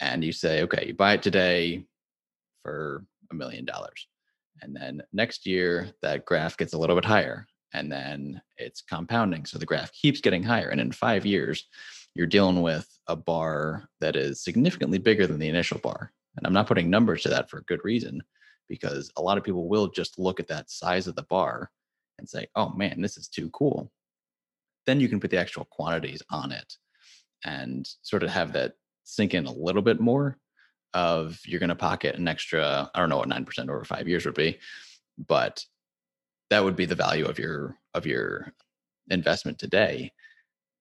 and 0.00 0.24
you 0.24 0.32
say, 0.32 0.62
okay, 0.62 0.86
you 0.88 0.94
buy 0.94 1.14
it 1.14 1.22
today 1.22 1.84
for 2.62 3.04
a 3.30 3.34
million 3.34 3.64
dollars. 3.64 4.06
And 4.62 4.74
then 4.74 5.02
next 5.12 5.46
year, 5.46 5.90
that 6.02 6.24
graph 6.24 6.56
gets 6.56 6.72
a 6.72 6.78
little 6.78 6.96
bit 6.96 7.04
higher 7.04 7.46
and 7.72 7.90
then 7.90 8.40
it's 8.56 8.82
compounding. 8.82 9.44
So 9.44 9.58
the 9.58 9.66
graph 9.66 9.92
keeps 9.92 10.20
getting 10.20 10.42
higher. 10.42 10.68
And 10.68 10.80
in 10.80 10.92
five 10.92 11.26
years, 11.26 11.66
you're 12.14 12.26
dealing 12.26 12.62
with 12.62 12.88
a 13.08 13.16
bar 13.16 13.88
that 14.00 14.14
is 14.14 14.42
significantly 14.42 14.98
bigger 14.98 15.26
than 15.26 15.38
the 15.38 15.48
initial 15.48 15.78
bar. 15.78 16.12
And 16.36 16.46
I'm 16.46 16.52
not 16.52 16.68
putting 16.68 16.88
numbers 16.88 17.22
to 17.22 17.28
that 17.30 17.50
for 17.50 17.58
a 17.58 17.64
good 17.64 17.80
reason, 17.84 18.22
because 18.68 19.10
a 19.16 19.22
lot 19.22 19.36
of 19.36 19.44
people 19.44 19.68
will 19.68 19.88
just 19.88 20.18
look 20.18 20.38
at 20.40 20.48
that 20.48 20.70
size 20.70 21.06
of 21.06 21.16
the 21.16 21.24
bar 21.24 21.70
and 22.18 22.28
say, 22.28 22.46
oh 22.54 22.70
man, 22.70 23.00
this 23.00 23.16
is 23.16 23.28
too 23.28 23.50
cool. 23.50 23.90
Then 24.86 25.00
you 25.00 25.08
can 25.08 25.18
put 25.18 25.30
the 25.30 25.38
actual 25.38 25.64
quantities 25.64 26.22
on 26.30 26.52
it 26.52 26.74
and 27.44 27.88
sort 28.02 28.22
of 28.22 28.30
have 28.30 28.52
that 28.52 28.74
sink 29.04 29.34
in 29.34 29.46
a 29.46 29.52
little 29.52 29.82
bit 29.82 30.00
more 30.00 30.36
of 30.94 31.38
you're 31.44 31.60
going 31.60 31.68
to 31.68 31.76
pocket 31.76 32.16
an 32.16 32.28
extra, 32.28 32.90
I 32.94 33.00
don't 33.00 33.08
know 33.08 33.18
what 33.18 33.28
9% 33.28 33.68
over 33.68 33.84
five 33.84 34.08
years 34.08 34.24
would 34.24 34.34
be, 34.34 34.58
but 35.18 35.64
that 36.50 36.64
would 36.64 36.76
be 36.76 36.86
the 36.86 36.94
value 36.94 37.26
of 37.26 37.38
your 37.38 37.76
of 37.94 38.06
your 38.06 38.52
investment 39.10 39.58
today. 39.58 40.12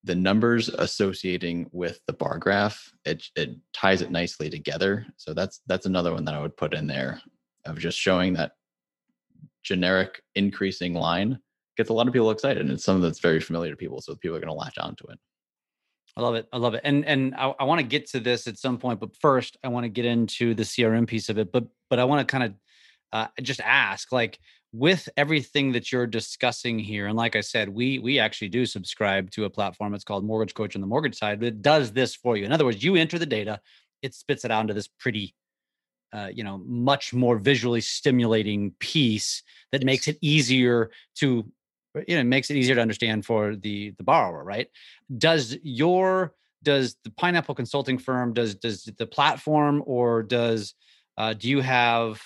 The 0.04 0.16
numbers 0.16 0.70
associating 0.70 1.70
with 1.72 2.00
the 2.08 2.14
bar 2.14 2.38
graph 2.38 2.92
it 3.06 3.24
it 3.36 3.56
ties 3.74 4.02
it 4.02 4.12
nicely 4.12 4.50
together 4.50 5.06
so 5.16 5.34
that's 5.34 5.62
that's 5.68 5.86
another 5.86 6.14
one 6.14 6.26
that 6.26 6.36
i 6.36 6.42
would 6.42 6.58
put 6.58 6.74
in 6.74 6.88
there 6.88 7.22
of 7.66 7.80
just 7.80 7.98
showing 7.98 8.34
that 8.34 8.52
generic 9.64 10.22
increasing 10.36 10.94
line 10.94 11.40
gets 11.78 11.90
a 11.90 11.94
lot 11.94 12.08
of 12.08 12.14
people 12.14 12.32
excited 12.32 12.62
and 12.62 12.70
it's 12.70 12.84
something 12.84 13.02
that's 13.02 13.22
very 13.22 13.40
familiar 13.40 13.72
to 13.72 13.78
people 13.78 14.02
so 14.02 14.14
people 14.16 14.36
are 14.36 14.42
going 14.42 14.48
to 14.50 14.54
latch 14.54 14.78
onto 14.78 15.08
it 15.08 15.18
I 16.16 16.22
love 16.22 16.36
it. 16.36 16.48
I 16.54 16.58
love 16.58 16.76
it. 16.76 16.82
And 16.84 17.06
and 17.06 17.34
I, 17.36 17.54
I 17.60 17.64
want 17.64 17.80
to 17.80 17.88
get 17.88 18.08
to 18.12 18.20
this 18.20 18.48
at 18.48 18.58
some 18.58 18.78
point, 18.78 19.00
but 19.00 19.16
first 19.18 19.58
I 19.64 19.70
want 19.70 19.86
to 19.86 19.90
get 19.90 20.06
into 20.06 20.54
the 20.54 20.64
CRM 20.64 21.08
piece 21.08 21.30
of 21.30 21.38
it. 21.38 21.52
But 21.52 21.66
but 21.90 22.00
I 22.00 22.06
want 22.06 22.28
to 22.28 22.32
kind 22.32 22.44
of 22.44 22.54
uh, 23.12 23.28
just 23.42 23.62
ask, 23.62 24.12
like, 24.12 24.40
with 24.72 25.08
everything 25.18 25.72
that 25.72 25.92
you're 25.92 26.08
discussing 26.08 26.80
here, 26.80 27.08
and 27.08 27.16
like 27.16 27.36
I 27.36 27.42
said, 27.42 27.70
we 27.70 28.00
we 28.00 28.20
actually 28.20 28.50
do 28.50 28.66
subscribe 28.66 29.32
to 29.32 29.46
a 29.46 29.50
platform. 29.50 29.94
It's 29.94 30.04
called 30.04 30.24
Mortgage 30.24 30.54
Coach 30.54 30.76
on 30.76 30.82
the 30.82 30.88
mortgage 30.88 31.18
side. 31.18 31.40
But 31.40 31.48
it 31.48 31.62
does 31.62 31.92
this 31.92 32.16
for 32.16 32.38
you. 32.38 32.46
In 32.46 32.52
other 32.52 32.66
words, 32.66 32.84
you 32.84 32.96
enter 32.96 33.18
the 33.18 33.26
data, 33.26 33.60
it 34.04 34.14
spits 34.14 34.46
it 34.46 34.52
out 34.52 34.62
into 34.62 34.74
this 34.76 34.88
pretty, 34.88 35.34
uh, 36.12 36.30
you 36.32 36.44
know, 36.44 36.62
much 36.66 37.14
more 37.14 37.38
visually 37.38 37.82
stimulating 37.82 38.72
piece 38.80 39.42
that 39.72 39.84
makes 39.84 40.08
it 40.08 40.18
easier 40.22 40.92
to 41.16 41.46
you 42.08 42.16
know 42.16 42.22
it 42.22 42.26
makes 42.26 42.50
it 42.50 42.58
easier 42.58 42.76
to 42.76 42.82
understand 42.82 43.26
for 43.26 43.56
the 43.56 43.92
the 43.98 44.04
borrower 44.04 44.44
right? 44.44 44.68
Does 45.18 45.58
your 45.64 46.34
does 46.64 46.96
the 47.04 47.12
pineapple 47.12 47.56
consulting 47.56 47.98
firm 47.98 48.34
does 48.34 48.56
does 48.56 48.90
the 48.98 49.06
platform 49.06 49.84
or 49.86 50.24
does 50.24 50.74
uh, 51.18 51.34
do 51.34 51.50
you 51.50 51.62
have 51.62 52.22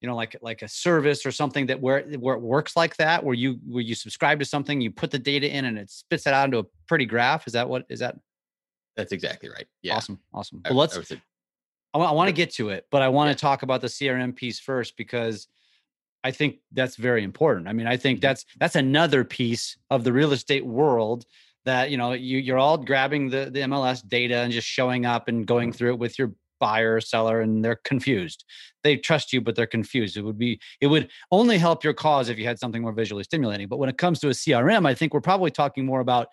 you 0.00 0.08
know 0.08 0.14
like 0.14 0.36
like 0.42 0.62
a 0.62 0.68
service 0.68 1.26
or 1.26 1.32
something 1.32 1.66
that 1.66 1.80
where 1.80 2.02
where 2.18 2.36
it 2.36 2.42
works 2.42 2.76
like 2.76 2.96
that 2.96 3.24
where 3.24 3.34
you 3.34 3.58
where 3.66 3.82
you 3.82 3.94
subscribe 3.94 4.38
to 4.38 4.44
something 4.44 4.80
you 4.80 4.90
put 4.90 5.10
the 5.10 5.18
data 5.18 5.50
in 5.50 5.64
and 5.64 5.78
it 5.78 5.90
spits 5.90 6.26
it 6.26 6.32
out 6.32 6.44
into 6.44 6.58
a 6.58 6.64
pretty 6.86 7.06
graph? 7.06 7.46
Is 7.46 7.54
that 7.54 7.68
what 7.68 7.84
is 7.88 8.00
that 8.00 8.16
that's 8.96 9.12
exactly 9.12 9.48
right. 9.48 9.66
Yeah. 9.82 9.96
Awesome 9.96 10.20
awesome. 10.32 10.62
I- 10.64 10.70
well 10.70 10.78
let's 10.78 10.96
I 11.94 11.98
want, 11.98 12.10
I 12.10 12.12
want 12.12 12.28
to 12.28 12.32
get 12.32 12.52
to 12.54 12.68
it, 12.68 12.86
but 12.90 13.00
I 13.00 13.08
want 13.08 13.36
to 13.36 13.40
talk 13.40 13.62
about 13.62 13.80
the 13.80 13.86
CRM 13.86 14.36
piece 14.36 14.60
first 14.60 14.96
because 14.96 15.48
I 16.28 16.30
think 16.30 16.56
that's 16.72 16.96
very 16.96 17.22
important. 17.24 17.68
I 17.68 17.72
mean, 17.72 17.86
I 17.86 17.96
think 17.96 18.18
Mhm. 18.18 18.22
that's 18.22 18.44
that's 18.60 18.76
another 18.76 19.24
piece 19.24 19.76
of 19.94 20.04
the 20.04 20.12
real 20.12 20.32
estate 20.32 20.66
world 20.66 21.24
that 21.64 21.90
you 21.90 21.96
know 21.96 22.12
you 22.12 22.38
you're 22.46 22.58
all 22.58 22.76
grabbing 22.90 23.30
the 23.30 23.42
the 23.54 23.60
MLS 23.70 24.02
data 24.02 24.36
and 24.44 24.52
just 24.52 24.68
showing 24.68 25.06
up 25.06 25.28
and 25.28 25.46
going 25.46 25.72
through 25.72 25.92
it 25.94 25.98
with 25.98 26.18
your 26.18 26.32
buyer 26.60 26.96
or 26.96 27.00
seller 27.00 27.40
and 27.40 27.64
they're 27.64 27.80
confused. 27.92 28.44
They 28.84 28.96
trust 28.96 29.32
you 29.32 29.40
but 29.40 29.54
they're 29.56 29.66
confused. 29.78 30.16
It 30.18 30.22
would 30.22 30.38
be 30.38 30.60
it 30.80 30.88
would 30.88 31.08
only 31.30 31.56
help 31.66 31.82
your 31.84 31.94
cause 31.94 32.28
if 32.28 32.38
you 32.38 32.44
had 32.44 32.58
something 32.58 32.82
more 32.82 32.92
visually 32.92 33.24
stimulating. 33.24 33.68
But 33.68 33.78
when 33.78 33.88
it 33.88 33.96
comes 33.98 34.18
to 34.20 34.28
a 34.28 34.34
CRM, 34.42 34.86
I 34.86 34.94
think 34.94 35.14
we're 35.14 35.20
probably 35.30 35.50
talking 35.50 35.86
more 35.86 36.00
about 36.00 36.28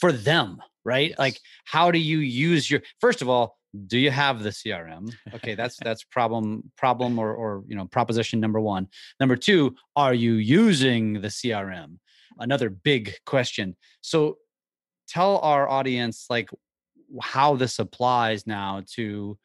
for 0.00 0.12
them, 0.12 0.60
right? 0.84 1.14
Like 1.18 1.40
how 1.64 1.90
do 1.90 1.98
you 1.98 2.18
use 2.18 2.70
your 2.70 2.82
first 3.00 3.22
of 3.22 3.28
all 3.28 3.56
do 3.86 3.98
you 3.98 4.10
have 4.10 4.42
the 4.42 4.50
crm 4.50 5.12
okay 5.34 5.54
that's 5.54 5.76
that's 5.82 6.04
problem 6.04 6.62
problem 6.76 7.18
or 7.18 7.34
or 7.34 7.64
you 7.66 7.74
know 7.74 7.86
proposition 7.86 8.40
number 8.40 8.60
one 8.60 8.86
number 9.20 9.36
two 9.36 9.74
are 9.96 10.14
you 10.14 10.34
using 10.34 11.14
the 11.14 11.28
crm 11.28 11.98
another 12.38 12.70
big 12.70 13.14
question 13.26 13.76
so 14.00 14.36
tell 15.08 15.38
our 15.38 15.68
audience 15.68 16.26
like 16.30 16.50
how 17.20 17.54
this 17.54 17.78
applies 17.78 18.46
now 18.46 18.82
to 18.86 19.36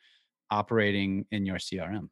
operating 0.51 1.25
in 1.31 1.45
your 1.45 1.57
crm 1.57 2.09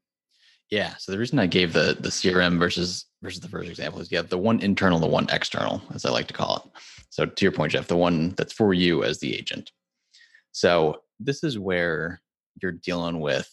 Yeah. 0.70 0.96
So 0.98 1.12
the 1.12 1.18
reason 1.18 1.40
I 1.40 1.48
gave 1.48 1.72
the 1.72 1.96
the 2.00 2.10
CRM 2.10 2.60
versus 2.60 3.06
versus 3.22 3.40
the 3.40 3.48
first 3.48 3.70
example 3.70 4.02
is 4.02 4.12
you 4.12 4.18
have 4.18 4.30
the 4.30 4.38
one 4.38 4.60
internal, 4.60 5.00
the 5.00 5.08
one 5.08 5.28
external, 5.32 5.82
as 5.94 6.06
I 6.06 6.10
like 6.10 6.28
to 6.28 6.34
call 6.34 6.58
it. 6.58 6.82
So 7.10 7.26
to 7.26 7.46
your 7.46 7.54
point, 7.54 7.72
Jeff, 7.72 7.88
the 7.88 7.96
one 7.96 8.36
that's 8.38 8.54
for 8.54 8.74
you 8.74 9.04
as 9.04 9.20
the 9.20 9.34
agent. 9.34 9.72
So 10.52 11.02
this 11.20 11.44
is 11.44 11.58
where 11.60 12.22
you're 12.62 12.72
dealing 12.72 13.20
with 13.20 13.52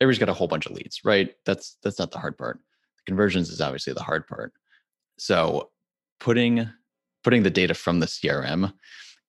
everybody's 0.00 0.18
got 0.18 0.28
a 0.28 0.34
whole 0.34 0.48
bunch 0.48 0.66
of 0.66 0.72
leads, 0.72 1.04
right? 1.04 1.34
That's 1.44 1.76
that's 1.82 1.98
not 1.98 2.10
the 2.10 2.18
hard 2.18 2.36
part. 2.36 2.58
The 2.96 3.02
conversions 3.06 3.50
is 3.50 3.60
obviously 3.60 3.92
the 3.92 4.02
hard 4.02 4.26
part. 4.26 4.52
So 5.18 5.70
putting 6.18 6.68
putting 7.22 7.42
the 7.44 7.50
data 7.50 7.74
from 7.74 8.00
the 8.00 8.06
CRM 8.06 8.72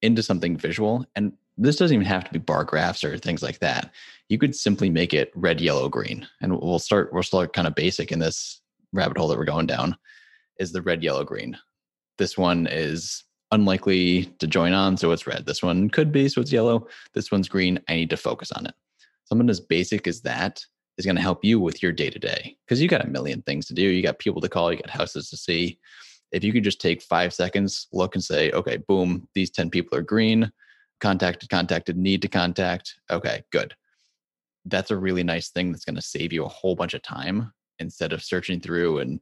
into 0.02 0.24
something 0.24 0.58
visual, 0.58 1.06
and 1.16 1.34
this 1.58 1.76
doesn't 1.76 1.94
even 1.94 2.08
have 2.08 2.24
to 2.26 2.34
be 2.34 2.40
bar 2.40 2.64
graphs 2.64 3.04
or 3.04 3.18
things 3.18 3.44
like 3.44 3.60
that 3.60 3.92
you 4.30 4.38
could 4.40 4.56
simply 4.56 4.90
make 4.90 5.14
it 5.14 5.32
red, 5.36 5.62
yellow, 5.62 5.90
green. 5.90 6.28
And 6.42 6.60
we'll 6.60 6.80
start, 6.80 7.14
we'll 7.14 7.22
start 7.22 7.54
kind 7.54 7.68
of 7.68 7.76
basic 7.76 8.12
in 8.12 8.18
this 8.18 8.62
rabbit 8.92 9.18
hole 9.18 9.28
that 9.28 9.38
we're 9.38 9.46
going 9.46 9.68
down 9.68 9.96
is 10.58 10.72
the 10.72 10.82
red, 10.82 11.04
yellow, 11.04 11.24
green. 11.24 11.56
This 12.18 12.36
one 12.36 12.68
is 12.68 13.24
unlikely 13.54 14.26
to 14.40 14.48
join 14.48 14.74
on, 14.74 14.98
so 14.98 15.12
it's 15.12 15.28
red. 15.28 15.46
This 15.46 15.62
one 15.62 15.90
could 15.90 16.12
be, 16.12 16.28
so 16.28 16.42
it's 16.42 16.52
yellow. 16.52 16.88
This 17.14 17.32
one's 17.32 17.48
green. 17.48 17.80
I 17.88 17.96
need 17.96 18.10
to 18.10 18.18
focus 18.18 18.52
on 18.52 18.66
it. 18.66 18.74
Something 19.26 19.50
as 19.50 19.60
basic 19.60 20.08
as 20.08 20.22
that 20.22 20.64
is 20.98 21.06
going 21.06 21.16
to 21.16 21.22
help 21.22 21.46
you 21.46 21.60
with 21.60 21.82
your 21.82 21.92
day 21.92 22.10
to 22.10 22.20
day 22.20 22.58
because 22.66 22.82
you 22.82 22.88
got 22.88 23.06
a 23.06 23.10
million 23.10 23.42
things 23.44 23.66
to 23.68 23.74
do. 23.74 23.84
You 23.84 24.04
got 24.04 24.20
people 24.20 24.42
to 24.42 24.50
call, 24.50 24.72
you 24.72 24.80
got 24.80 24.90
houses 24.90 25.30
to 25.30 25.38
see. 25.38 25.80
If 26.32 26.44
you 26.44 26.52
could 26.52 26.64
just 26.64 26.82
take 26.82 27.02
five 27.02 27.34
seconds, 27.34 27.88
look 27.94 28.16
and 28.16 28.24
say, 28.24 28.52
okay, 28.52 28.78
boom, 28.78 29.28
these 29.36 29.52
10 29.52 29.70
people 29.70 29.98
are 29.98 30.02
green, 30.04 30.52
contacted, 31.00 31.50
contacted, 31.50 31.96
need 31.96 32.22
to 32.24 32.28
contact. 32.28 32.96
Okay, 33.12 33.44
good. 33.52 33.76
That's 34.66 34.92
a 34.92 34.98
really 34.98 35.24
nice 35.24 35.50
thing 35.50 35.72
that's 35.72 35.86
going 35.86 35.96
to 35.96 36.02
save 36.02 36.34
you 36.34 36.46
a 36.46 36.50
whole 36.50 36.76
bunch 36.76 36.96
of 36.96 37.04
time 37.04 37.54
instead 37.80 38.14
of 38.14 38.24
searching 38.24 38.60
through 38.60 39.00
and 39.00 39.20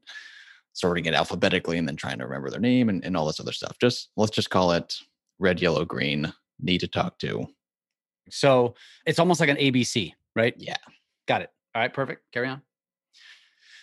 sorting 0.74 1.06
it 1.06 1.14
alphabetically 1.14 1.78
and 1.78 1.88
then 1.88 1.96
trying 1.96 2.18
to 2.20 2.26
remember 2.26 2.50
their 2.50 2.60
name 2.60 2.90
and, 2.90 3.04
and 3.04 3.18
all 3.18 3.26
this 3.26 3.40
other 3.40 3.52
stuff. 3.52 3.78
Just 3.80 4.10
let's 4.18 4.32
just 4.32 4.50
call 4.50 4.72
it 4.72 4.96
red, 5.40 5.62
yellow, 5.62 5.86
green, 5.86 6.32
need 6.60 6.80
to 6.80 6.88
talk 6.88 7.18
to. 7.20 7.48
So 8.30 8.76
it's 9.06 9.20
almost 9.20 9.40
like 9.40 9.50
an 9.50 9.58
ABC, 9.58 10.14
right? 10.36 10.54
Yeah. 10.58 10.78
Got 11.28 11.42
it. 11.42 11.50
All 11.76 11.82
right, 11.82 11.94
perfect. 11.94 12.24
Carry 12.32 12.48
on. 12.48 12.62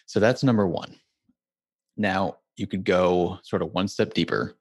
So 0.06 0.20
that's 0.20 0.42
number 0.42 0.66
one. 0.66 0.96
Now 1.96 2.38
you 2.56 2.66
could 2.66 2.84
go 2.84 3.38
sort 3.42 3.62
of 3.62 3.72
one 3.72 3.88
step 3.88 4.14
deeper. 4.14 4.56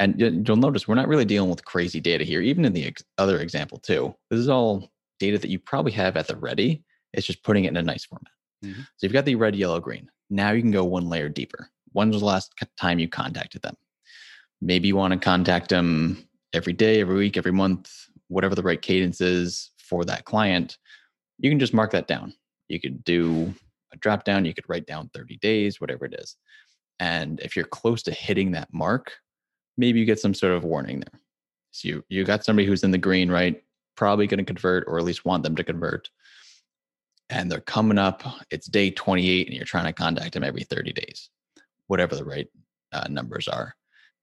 And 0.00 0.20
you'll 0.46 0.56
notice 0.56 0.86
we're 0.86 0.94
not 0.94 1.08
really 1.08 1.24
dealing 1.24 1.50
with 1.50 1.64
crazy 1.64 2.00
data 2.00 2.22
here, 2.22 2.40
even 2.40 2.64
in 2.64 2.72
the 2.72 2.86
ex- 2.86 3.02
other 3.18 3.40
example, 3.40 3.78
too. 3.78 4.14
This 4.30 4.38
is 4.38 4.48
all 4.48 4.92
data 5.18 5.38
that 5.38 5.50
you 5.50 5.58
probably 5.58 5.90
have 5.92 6.16
at 6.16 6.28
the 6.28 6.36
ready. 6.36 6.84
It's 7.12 7.26
just 7.26 7.42
putting 7.42 7.64
it 7.64 7.68
in 7.68 7.76
a 7.76 7.82
nice 7.82 8.04
format. 8.04 8.32
Mm-hmm. 8.64 8.82
So 8.82 8.86
you've 9.02 9.12
got 9.12 9.24
the 9.24 9.34
red, 9.34 9.56
yellow, 9.56 9.80
green. 9.80 10.08
Now 10.30 10.50
you 10.50 10.60
can 10.60 10.70
go 10.70 10.84
one 10.84 11.08
layer 11.08 11.28
deeper. 11.28 11.70
When 11.92 12.10
was 12.10 12.20
the 12.20 12.26
last 12.26 12.54
time 12.78 12.98
you 12.98 13.08
contacted 13.08 13.62
them? 13.62 13.76
Maybe 14.60 14.88
you 14.88 14.96
want 14.96 15.12
to 15.12 15.18
contact 15.18 15.70
them 15.70 16.28
every 16.52 16.72
day, 16.72 17.00
every 17.00 17.16
week, 17.16 17.36
every 17.36 17.52
month, 17.52 17.90
whatever 18.28 18.54
the 18.54 18.62
right 18.62 18.80
cadence 18.80 19.20
is 19.20 19.70
for 19.78 20.04
that 20.04 20.24
client. 20.24 20.78
You 21.38 21.50
can 21.50 21.58
just 21.58 21.74
mark 21.74 21.92
that 21.92 22.08
down. 22.08 22.34
You 22.68 22.80
could 22.80 23.04
do 23.04 23.54
a 23.92 23.96
drop 23.96 24.24
down, 24.24 24.44
you 24.44 24.54
could 24.54 24.68
write 24.68 24.86
down 24.86 25.10
30 25.14 25.38
days, 25.38 25.80
whatever 25.80 26.04
it 26.04 26.14
is. 26.18 26.36
And 27.00 27.40
if 27.40 27.56
you're 27.56 27.64
close 27.64 28.02
to 28.04 28.10
hitting 28.10 28.52
that 28.52 28.72
mark, 28.72 29.12
maybe 29.76 30.00
you 30.00 30.04
get 30.04 30.20
some 30.20 30.34
sort 30.34 30.52
of 30.52 30.64
warning 30.64 31.00
there. 31.00 31.20
So 31.70 31.88
you 31.88 32.04
you 32.08 32.24
got 32.24 32.44
somebody 32.44 32.66
who's 32.66 32.82
in 32.82 32.90
the 32.90 32.98
green, 32.98 33.30
right? 33.30 33.62
Probably 33.94 34.26
going 34.26 34.38
to 34.38 34.44
convert 34.44 34.84
or 34.86 34.98
at 34.98 35.04
least 35.04 35.24
want 35.24 35.42
them 35.42 35.56
to 35.56 35.64
convert. 35.64 36.10
And 37.30 37.50
they're 37.50 37.60
coming 37.60 37.98
up, 37.98 38.22
it's 38.50 38.66
day 38.66 38.90
28 38.90 39.46
and 39.46 39.56
you're 39.56 39.64
trying 39.64 39.84
to 39.84 39.92
contact 39.92 40.32
them 40.32 40.44
every 40.44 40.64
30 40.64 40.92
days. 40.92 41.30
Whatever 41.86 42.16
the 42.16 42.24
right 42.24 42.48
uh, 42.92 43.06
numbers 43.08 43.48
are. 43.48 43.74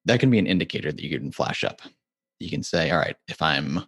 That 0.05 0.19
can 0.19 0.29
be 0.29 0.39
an 0.39 0.47
indicator 0.47 0.91
that 0.91 1.03
you 1.03 1.17
can 1.17 1.31
flash 1.31 1.63
up. 1.63 1.81
You 2.39 2.49
can 2.49 2.63
say, 2.63 2.91
all 2.91 2.99
right, 2.99 3.15
if 3.27 3.41
I'm 3.41 3.85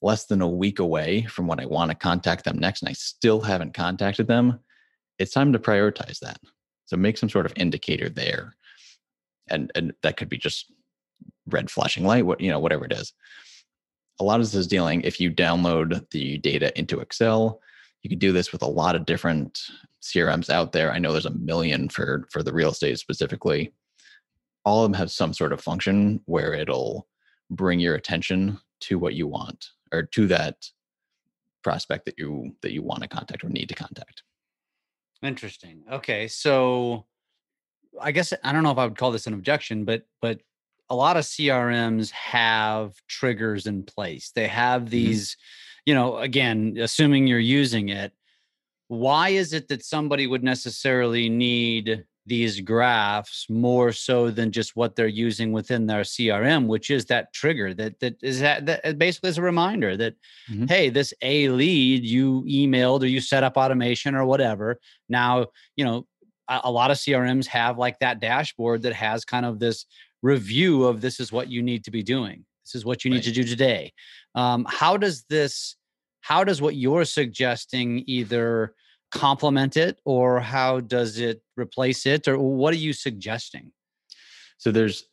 less 0.00 0.26
than 0.26 0.40
a 0.40 0.48
week 0.48 0.78
away 0.78 1.24
from 1.24 1.46
when 1.46 1.60
I 1.60 1.66
want 1.66 1.90
to 1.90 1.96
contact 1.96 2.44
them 2.44 2.58
next 2.58 2.82
and 2.82 2.88
I 2.88 2.92
still 2.92 3.40
haven't 3.40 3.74
contacted 3.74 4.26
them, 4.26 4.60
it's 5.18 5.32
time 5.32 5.52
to 5.52 5.58
prioritize 5.58 6.20
that. 6.20 6.38
So 6.86 6.96
make 6.96 7.18
some 7.18 7.28
sort 7.28 7.46
of 7.46 7.52
indicator 7.56 8.08
there. 8.08 8.54
And 9.48 9.70
and 9.74 9.92
that 10.02 10.16
could 10.16 10.28
be 10.28 10.38
just 10.38 10.72
red 11.46 11.70
flashing 11.70 12.04
light, 12.04 12.26
what 12.26 12.40
you 12.40 12.50
know, 12.50 12.58
whatever 12.58 12.84
it 12.84 12.92
is. 12.92 13.12
A 14.20 14.24
lot 14.24 14.40
of 14.40 14.46
this 14.46 14.54
is 14.54 14.66
dealing 14.66 15.02
if 15.02 15.20
you 15.20 15.30
download 15.30 16.08
the 16.10 16.38
data 16.38 16.76
into 16.78 17.00
Excel, 17.00 17.60
you 18.02 18.10
can 18.10 18.18
do 18.18 18.32
this 18.32 18.52
with 18.52 18.62
a 18.62 18.66
lot 18.66 18.96
of 18.96 19.06
different 19.06 19.58
CRMs 20.02 20.50
out 20.50 20.72
there. 20.72 20.92
I 20.92 20.98
know 20.98 21.12
there's 21.12 21.26
a 21.26 21.30
million 21.30 21.88
for 21.88 22.26
for 22.30 22.42
the 22.42 22.52
real 22.52 22.70
estate 22.70 22.98
specifically. 22.98 23.72
All 24.64 24.84
of 24.84 24.90
them 24.90 24.98
have 24.98 25.10
some 25.10 25.32
sort 25.32 25.52
of 25.52 25.60
function 25.60 26.20
where 26.26 26.54
it'll 26.54 27.08
bring 27.50 27.80
your 27.80 27.94
attention 27.94 28.58
to 28.80 28.98
what 28.98 29.14
you 29.14 29.26
want 29.26 29.70
or 29.92 30.02
to 30.02 30.26
that 30.26 30.56
prospect 31.62 32.04
that 32.06 32.18
you 32.18 32.54
that 32.62 32.72
you 32.72 32.82
want 32.82 33.02
to 33.02 33.08
contact 33.08 33.44
or 33.44 33.48
need 33.48 33.68
to 33.68 33.74
contact. 33.74 34.22
Interesting. 35.22 35.82
Okay, 35.90 36.28
so 36.28 37.06
I 38.00 38.12
guess 38.12 38.32
I 38.44 38.52
don't 38.52 38.62
know 38.62 38.70
if 38.70 38.78
I 38.78 38.84
would 38.84 38.96
call 38.96 39.10
this 39.10 39.26
an 39.26 39.34
objection, 39.34 39.84
but 39.84 40.06
but 40.20 40.40
a 40.90 40.94
lot 40.94 41.16
of 41.16 41.24
CRMs 41.24 42.10
have 42.12 42.94
triggers 43.08 43.66
in 43.66 43.82
place. 43.82 44.30
They 44.34 44.48
have 44.48 44.82
mm-hmm. 44.82 44.90
these, 44.90 45.30
mm-hmm. 45.30 45.67
You 45.88 45.94
know, 45.94 46.18
again, 46.18 46.76
assuming 46.78 47.26
you're 47.26 47.38
using 47.38 47.88
it, 47.88 48.12
why 48.88 49.30
is 49.30 49.54
it 49.54 49.68
that 49.68 49.82
somebody 49.82 50.26
would 50.26 50.44
necessarily 50.44 51.30
need 51.30 52.04
these 52.26 52.60
graphs 52.60 53.46
more 53.48 53.90
so 53.90 54.30
than 54.30 54.52
just 54.52 54.76
what 54.76 54.96
they're 54.96 55.06
using 55.06 55.50
within 55.50 55.86
their 55.86 56.02
CRM, 56.02 56.66
which 56.66 56.90
is 56.90 57.06
that 57.06 57.32
trigger 57.32 57.72
that 57.72 57.98
that 58.00 58.16
is 58.22 58.40
that, 58.40 58.66
that 58.66 58.98
basically 58.98 59.30
is 59.30 59.38
a 59.38 59.42
reminder 59.42 59.96
that 59.96 60.14
mm-hmm. 60.50 60.66
hey, 60.66 60.90
this 60.90 61.14
A 61.22 61.48
lead 61.48 62.04
you 62.04 62.42
emailed 62.42 63.00
or 63.00 63.06
you 63.06 63.22
set 63.22 63.42
up 63.42 63.56
automation 63.56 64.14
or 64.14 64.26
whatever. 64.26 64.78
Now 65.08 65.46
you 65.74 65.86
know 65.86 66.06
a, 66.48 66.60
a 66.64 66.70
lot 66.70 66.90
of 66.90 66.98
CRMs 66.98 67.46
have 67.46 67.78
like 67.78 67.98
that 68.00 68.20
dashboard 68.20 68.82
that 68.82 68.92
has 68.92 69.24
kind 69.24 69.46
of 69.46 69.58
this 69.58 69.86
review 70.20 70.84
of 70.84 71.00
this 71.00 71.18
is 71.18 71.32
what 71.32 71.48
you 71.48 71.62
need 71.62 71.82
to 71.84 71.90
be 71.90 72.02
doing. 72.02 72.44
This 72.68 72.74
is 72.74 72.84
what 72.84 73.06
you 73.06 73.10
need 73.10 73.18
right. 73.18 73.24
to 73.24 73.32
do 73.32 73.44
today. 73.44 73.94
Um, 74.38 74.64
how 74.68 74.96
does 74.96 75.24
this? 75.24 75.74
How 76.20 76.44
does 76.44 76.62
what 76.62 76.76
you're 76.76 77.04
suggesting 77.04 78.04
either 78.06 78.74
complement 79.10 79.76
it 79.76 79.98
or 80.04 80.38
how 80.38 80.78
does 80.78 81.18
it 81.18 81.42
replace 81.56 82.06
it? 82.06 82.28
Or 82.28 82.38
what 82.38 82.72
are 82.72 82.78
you 82.78 82.92
suggesting? 82.92 83.72
So 84.58 84.70
there's 84.70 85.04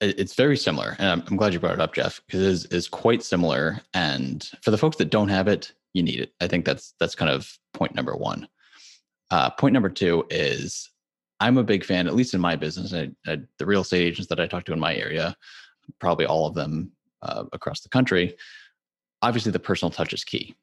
it's 0.00 0.34
very 0.34 0.56
similar 0.56 0.96
and 0.98 1.22
i'm, 1.28 1.36
glad 1.36 1.52
you 1.52 1.60
brought 1.60 1.74
it 1.74 1.80
up 1.80 1.92
jeff 1.92 2.22
because 2.24 2.40
it 2.40 2.46
is, 2.46 2.64
is 2.66 2.88
quite 2.88 3.22
similar 3.22 3.78
and 3.92 4.50
for 4.62 4.70
the 4.70 4.78
folks 4.78 4.96
that 4.96 5.10
don't 5.10 5.28
have 5.28 5.46
it 5.46 5.74
you 5.92 6.02
need 6.02 6.20
it. 6.20 6.32
I 6.40 6.46
think 6.46 6.64
that's 6.64 6.94
that's 6.98 7.14
kind 7.14 7.30
of 7.30 7.52
point 7.74 7.94
number 7.94 8.16
one. 8.16 8.48
Uh, 9.30 9.50
point 9.50 9.74
number 9.74 9.90
two 9.90 10.24
is 10.30 10.90
i'm 11.38 11.58
a 11.58 11.62
big 11.62 11.84
fan 11.84 12.06
at 12.06 12.16
least 12.16 12.32
in 12.32 12.40
my 12.40 12.56
business 12.56 12.94
I, 12.94 13.10
I, 13.26 13.40
the 13.58 13.66
real 13.66 13.82
estate 13.82 14.06
agents 14.06 14.28
that 14.28 14.40
i 14.40 14.46
talk 14.46 14.64
to 14.64 14.72
in 14.72 14.80
my 14.80 14.96
area 14.96 15.36
probably 15.98 16.24
all 16.24 16.46
of 16.46 16.54
them 16.54 16.92
uh, 17.22 17.44
across 17.52 17.80
the 17.80 17.90
country 17.90 18.36
obviously 19.22 19.52
the 19.52 19.58
personal 19.58 19.90
touch 19.90 20.12
is 20.12 20.24
key 20.24 20.54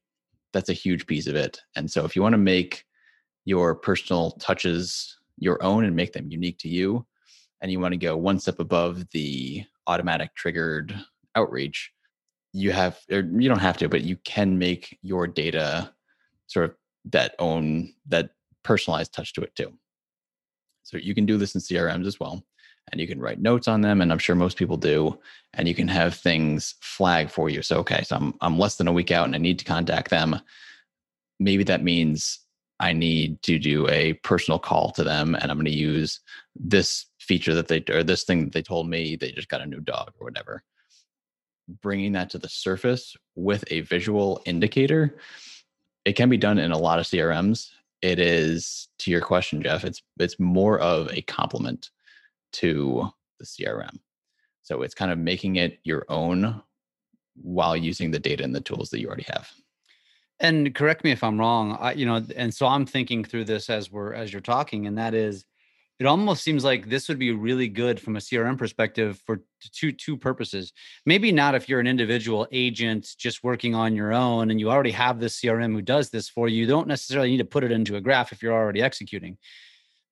that's 0.54 0.70
a 0.70 0.74
huge 0.74 1.06
piece 1.06 1.28
of 1.28 1.36
it. 1.36 1.62
And 1.76 1.90
so 1.90 2.06
if 2.06 2.16
you 2.16 2.22
want 2.22 2.34
to 2.34 2.38
make 2.38 2.84
your 3.46 3.76
personal 3.76 4.32
touches 4.32 5.18
your 5.38 5.62
own 5.64 5.86
and 5.86 5.96
make 5.96 6.14
them 6.14 6.30
unique 6.30 6.58
to 6.60 6.70
you, 6.70 7.06
and 7.62 7.72
you 7.72 7.80
want 7.80 7.94
to 7.94 7.98
go 7.98 8.16
one 8.16 8.40
step 8.40 8.60
above 8.60 9.10
the 9.12 9.64
automatic 9.88 10.34
triggered 10.36 11.00
outreach, 11.36 11.92
you 12.54 12.72
have 12.72 13.00
or 13.12 13.20
you 13.20 13.50
don't 13.50 13.60
have 13.60 13.78
to, 13.78 13.90
but 13.90 14.02
you 14.02 14.16
can 14.18 14.58
make 14.58 14.98
your 15.02 15.28
data 15.28 15.94
sort 16.48 16.66
of 16.66 16.76
that 17.06 17.36
own 17.40 17.94
that 18.08 18.32
personalized 18.64 19.14
touch 19.14 19.34
to 19.34 19.42
it 19.42 19.56
too. 19.56 19.74
So 20.84 20.98
you 20.98 21.14
can 21.14 21.26
do 21.26 21.38
this 21.38 21.56
in 21.56 21.62
CRMs 21.62 22.08
as 22.08 22.20
well 22.20 22.44
and 22.92 23.02
you 23.02 23.08
can 23.08 23.20
write 23.20 23.42
notes 23.42 23.68
on 23.68 23.82
them 23.82 24.02
and 24.02 24.12
i'm 24.12 24.20
sure 24.20 24.36
most 24.36 24.58
people 24.58 24.78
do 24.78 25.18
and 25.54 25.68
you 25.68 25.76
can 25.76 25.88
have 25.88 26.14
things 26.14 26.76
flag 26.82 27.30
for 27.30 27.50
you. 27.50 27.62
So 27.62 27.78
okay 27.80 28.04
so 28.04 28.16
i'm, 28.16 28.34
I'm 28.42 28.60
less 28.60 28.76
than 28.76 28.88
a 28.88 28.94
week 28.94 29.12
out 29.12 29.26
and 29.26 29.36
i 29.36 29.40
need 29.40 29.60
to 29.60 29.66
contact 29.66 30.10
them. 30.10 30.40
Maybe 31.40 31.64
that 31.66 31.84
means 31.84 32.40
i 32.80 32.94
need 32.94 33.42
to 33.44 33.60
do 33.60 33.88
a 33.90 34.14
personal 34.14 34.60
call 34.60 34.92
to 34.92 35.04
them 35.04 35.36
and 35.36 35.52
i'm 35.52 35.58
going 35.58 35.66
to 35.66 35.72
use 35.72 36.20
this 36.56 37.06
feature 37.20 37.54
that 37.54 37.68
they 37.68 37.84
or 37.90 38.04
this 38.04 38.24
thing 38.24 38.46
that 38.46 38.54
they 38.54 38.62
told 38.62 38.90
me 38.90 39.16
they 39.16 39.32
just 39.32 39.50
got 39.50 39.62
a 39.62 39.66
new 39.66 39.80
dog 39.82 40.12
or 40.20 40.26
whatever. 40.26 40.64
Bringing 41.82 42.14
that 42.14 42.30
to 42.30 42.38
the 42.38 42.48
surface 42.48 43.18
with 43.36 43.66
a 43.70 43.82
visual 43.82 44.42
indicator 44.46 45.18
it 46.08 46.16
can 46.16 46.30
be 46.30 46.38
done 46.38 46.58
in 46.58 46.72
a 46.72 46.78
lot 46.78 47.00
of 47.00 47.06
crms 47.06 47.70
it 48.02 48.18
is 48.18 48.88
to 48.98 49.12
your 49.12 49.20
question 49.20 49.62
jeff 49.62 49.84
it's 49.84 50.02
it's 50.20 50.40
more 50.40 50.80
of 50.80 51.12
a 51.12 51.22
complement 51.24 51.90
to 52.54 53.10
the 53.40 53.46
CRM. 53.46 53.98
So 54.64 54.82
it's 54.82 54.96
kind 54.96 55.12
of 55.12 55.18
making 55.18 55.56
it 55.56 55.80
your 55.84 56.06
own 56.10 56.62
while 57.42 57.78
using 57.78 58.12
the 58.12 58.20
data 58.20 58.44
and 58.44 58.54
the 58.54 58.62
tools 58.62 58.90
that 58.90 59.00
you 59.00 59.08
already 59.08 59.26
have. 59.30 59.50
And 60.40 60.74
correct 60.76 61.04
me 61.04 61.12
if 61.12 61.24
I'm 61.24 61.40
wrong. 61.40 61.78
I, 61.80 61.94
you 61.94 62.06
know, 62.06 62.24
and 62.36 62.54
so 62.54 62.68
I'm 62.68 62.86
thinking 62.86 63.24
through 63.24 63.46
this 63.46 63.70
as 63.70 63.92
we're 63.92 64.14
as 64.14 64.32
you're 64.32 64.42
talking, 64.42 64.86
and 64.86 64.98
that 64.98 65.14
is, 65.16 65.46
it 66.00 66.06
almost 66.06 66.44
seems 66.44 66.64
like 66.64 66.90
this 66.90 67.08
would 67.10 67.18
be 67.18 67.32
really 67.32 67.68
good 67.68 68.00
from 68.00 68.18
a 68.18 68.20
CRM 68.20 68.56
perspective 68.56 69.22
for 69.26 69.42
two 69.72 69.92
two 69.92 70.16
purposes. 70.16 70.74
Maybe 71.08 71.32
not 71.32 71.56
if 71.56 71.68
you're 71.68 71.80
an 71.80 71.88
individual 71.88 72.48
agent 72.52 73.16
just 73.18 73.44
working 73.44 73.74
on 73.74 73.96
your 73.96 74.14
own 74.14 74.52
and 74.52 74.60
you 74.60 74.70
already 74.70 74.92
have 74.92 75.20
this 75.20 75.42
CRM 75.42 75.74
who 75.74 75.82
does 75.82 76.12
this 76.12 76.30
for 76.30 76.48
you. 76.48 76.62
You 76.62 76.68
don't 76.68 76.88
necessarily 76.88 77.32
need 77.32 77.38
to 77.38 77.46
put 77.46 77.64
it 77.64 77.72
into 77.72 77.96
a 77.96 78.02
graph 78.02 78.32
if 78.32 78.44
you're 78.44 78.54
already 78.54 78.82
executing. 78.82 79.38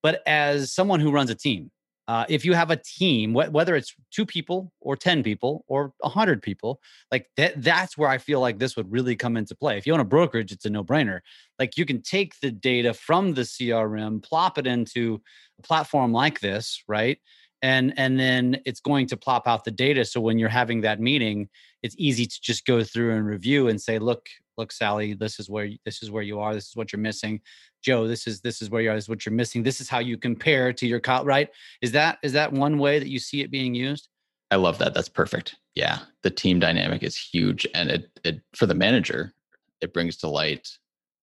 But 0.02 0.22
as 0.26 0.72
someone 0.72 0.98
who 0.98 1.12
runs 1.12 1.30
a 1.30 1.36
team, 1.36 1.70
uh, 2.08 2.24
if 2.28 2.44
you 2.44 2.54
have 2.54 2.70
a 2.70 2.76
team, 2.76 3.32
wh- 3.32 3.52
whether 3.52 3.74
it's 3.74 3.94
two 4.12 4.24
people 4.24 4.72
or 4.80 4.96
10 4.96 5.22
people 5.22 5.64
or 5.66 5.92
100 6.00 6.40
people, 6.40 6.80
like 7.10 7.26
that, 7.36 7.60
that's 7.62 7.98
where 7.98 8.08
I 8.08 8.18
feel 8.18 8.40
like 8.40 8.58
this 8.58 8.76
would 8.76 8.90
really 8.90 9.16
come 9.16 9.36
into 9.36 9.54
play. 9.56 9.76
If 9.76 9.86
you 9.86 9.94
own 9.94 10.00
a 10.00 10.04
brokerage, 10.04 10.52
it's 10.52 10.64
a 10.64 10.70
no 10.70 10.84
brainer. 10.84 11.20
Like 11.58 11.76
you 11.76 11.84
can 11.84 12.02
take 12.02 12.38
the 12.40 12.50
data 12.50 12.94
from 12.94 13.34
the 13.34 13.42
CRM, 13.42 14.22
plop 14.22 14.56
it 14.58 14.66
into 14.66 15.20
a 15.58 15.62
platform 15.62 16.12
like 16.12 16.40
this, 16.40 16.82
right? 16.86 17.18
And, 17.62 17.94
and 17.96 18.20
then 18.20 18.60
it's 18.64 18.80
going 18.80 19.08
to 19.08 19.16
plop 19.16 19.48
out 19.48 19.64
the 19.64 19.70
data. 19.70 20.04
So 20.04 20.20
when 20.20 20.38
you're 20.38 20.48
having 20.48 20.82
that 20.82 21.00
meeting, 21.00 21.48
it's 21.82 21.96
easy 21.98 22.26
to 22.26 22.40
just 22.40 22.66
go 22.66 22.84
through 22.84 23.16
and 23.16 23.26
review 23.26 23.68
and 23.68 23.80
say, 23.80 23.98
look, 23.98 24.28
look, 24.56 24.72
Sally, 24.72 25.14
this 25.14 25.40
is 25.40 25.50
where 25.50 25.68
this 25.84 26.02
is 26.02 26.10
where 26.10 26.22
you 26.22 26.40
are. 26.40 26.54
This 26.54 26.68
is 26.68 26.76
what 26.76 26.92
you're 26.92 27.00
missing 27.00 27.40
Joe, 27.86 28.08
this 28.08 28.26
is 28.26 28.40
this 28.40 28.62
is 28.62 28.68
where 28.68 28.82
you 28.82 28.90
are, 28.90 28.96
this 28.96 29.04
is 29.04 29.08
what 29.08 29.24
you're 29.24 29.32
missing. 29.32 29.62
This 29.62 29.80
is 29.80 29.88
how 29.88 30.00
you 30.00 30.18
compare 30.18 30.72
to 30.72 30.86
your 30.88 30.98
co 30.98 31.22
right? 31.22 31.48
Is 31.80 31.92
that 31.92 32.18
is 32.24 32.32
that 32.32 32.52
one 32.52 32.78
way 32.78 32.98
that 32.98 33.08
you 33.08 33.20
see 33.20 33.42
it 33.42 33.50
being 33.52 33.76
used? 33.76 34.08
I 34.50 34.56
love 34.56 34.78
that. 34.78 34.92
That's 34.92 35.08
perfect. 35.08 35.54
Yeah. 35.76 36.00
The 36.22 36.30
team 36.30 36.58
dynamic 36.58 37.04
is 37.04 37.16
huge. 37.16 37.64
And 37.74 37.88
it 37.88 38.10
it 38.24 38.40
for 38.56 38.66
the 38.66 38.74
manager, 38.74 39.32
it 39.80 39.94
brings 39.94 40.16
to 40.18 40.28
light 40.28 40.68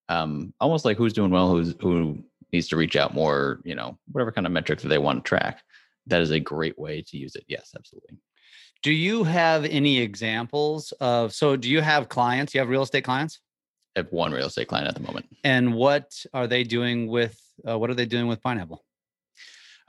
um 0.08 0.54
almost 0.62 0.86
like 0.86 0.96
who's 0.96 1.12
doing 1.12 1.32
well, 1.32 1.50
who's 1.50 1.76
who 1.82 2.24
needs 2.54 2.70
to 2.70 2.78
reach 2.78 2.96
out 2.96 3.14
more, 3.14 3.60
you 3.66 3.76
know, 3.76 3.98
whatever 4.14 4.32
kind 4.32 4.48
of 4.48 4.54
metric 4.54 4.80
that 4.80 4.88
they 4.88 4.98
want 4.98 5.26
to 5.26 5.28
track. 5.28 5.64
That 6.08 6.22
is 6.22 6.32
a 6.32 6.40
great 6.40 6.80
way 6.80 7.02
to 7.02 7.18
use 7.18 7.36
it. 7.36 7.44
Yes, 7.50 7.74
absolutely. 7.76 8.18
Do 8.84 8.94
you 8.94 9.26
have 9.26 9.66
any 9.66 10.00
examples 10.00 10.94
of 11.02 11.34
so 11.34 11.58
do 11.58 11.70
you 11.70 11.82
have 11.82 12.08
clients? 12.08 12.54
You 12.54 12.62
have 12.62 12.70
real 12.70 12.84
estate 12.84 13.04
clients? 13.04 13.42
Have 13.96 14.12
one 14.12 14.32
real 14.32 14.48
estate 14.48 14.68
client 14.68 14.88
at 14.88 14.96
the 14.96 15.02
moment. 15.02 15.28
And 15.44 15.74
what 15.76 16.26
are 16.34 16.48
they 16.48 16.64
doing 16.64 17.08
with 17.08 17.40
uh, 17.68 17.78
what 17.78 17.90
are 17.90 17.96
they 17.96 18.06
doing 18.08 18.28
with 18.28 18.42
Pineapple? 18.42 18.84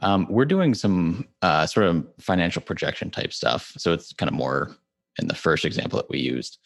Um, 0.00 0.26
we're 0.28 0.44
doing 0.44 0.74
some 0.74 1.26
uh, 1.40 1.66
sort 1.66 1.86
of 1.86 2.06
financial 2.20 2.60
projection 2.60 3.10
type 3.10 3.32
stuff. 3.32 3.72
So 3.78 3.92
it's 3.92 4.12
kind 4.12 4.28
of 4.28 4.34
more 4.34 4.76
in 5.18 5.28
the 5.28 5.34
first 5.34 5.64
example 5.64 5.96
that 5.98 6.10
we 6.10 6.18
used. 6.18 6.58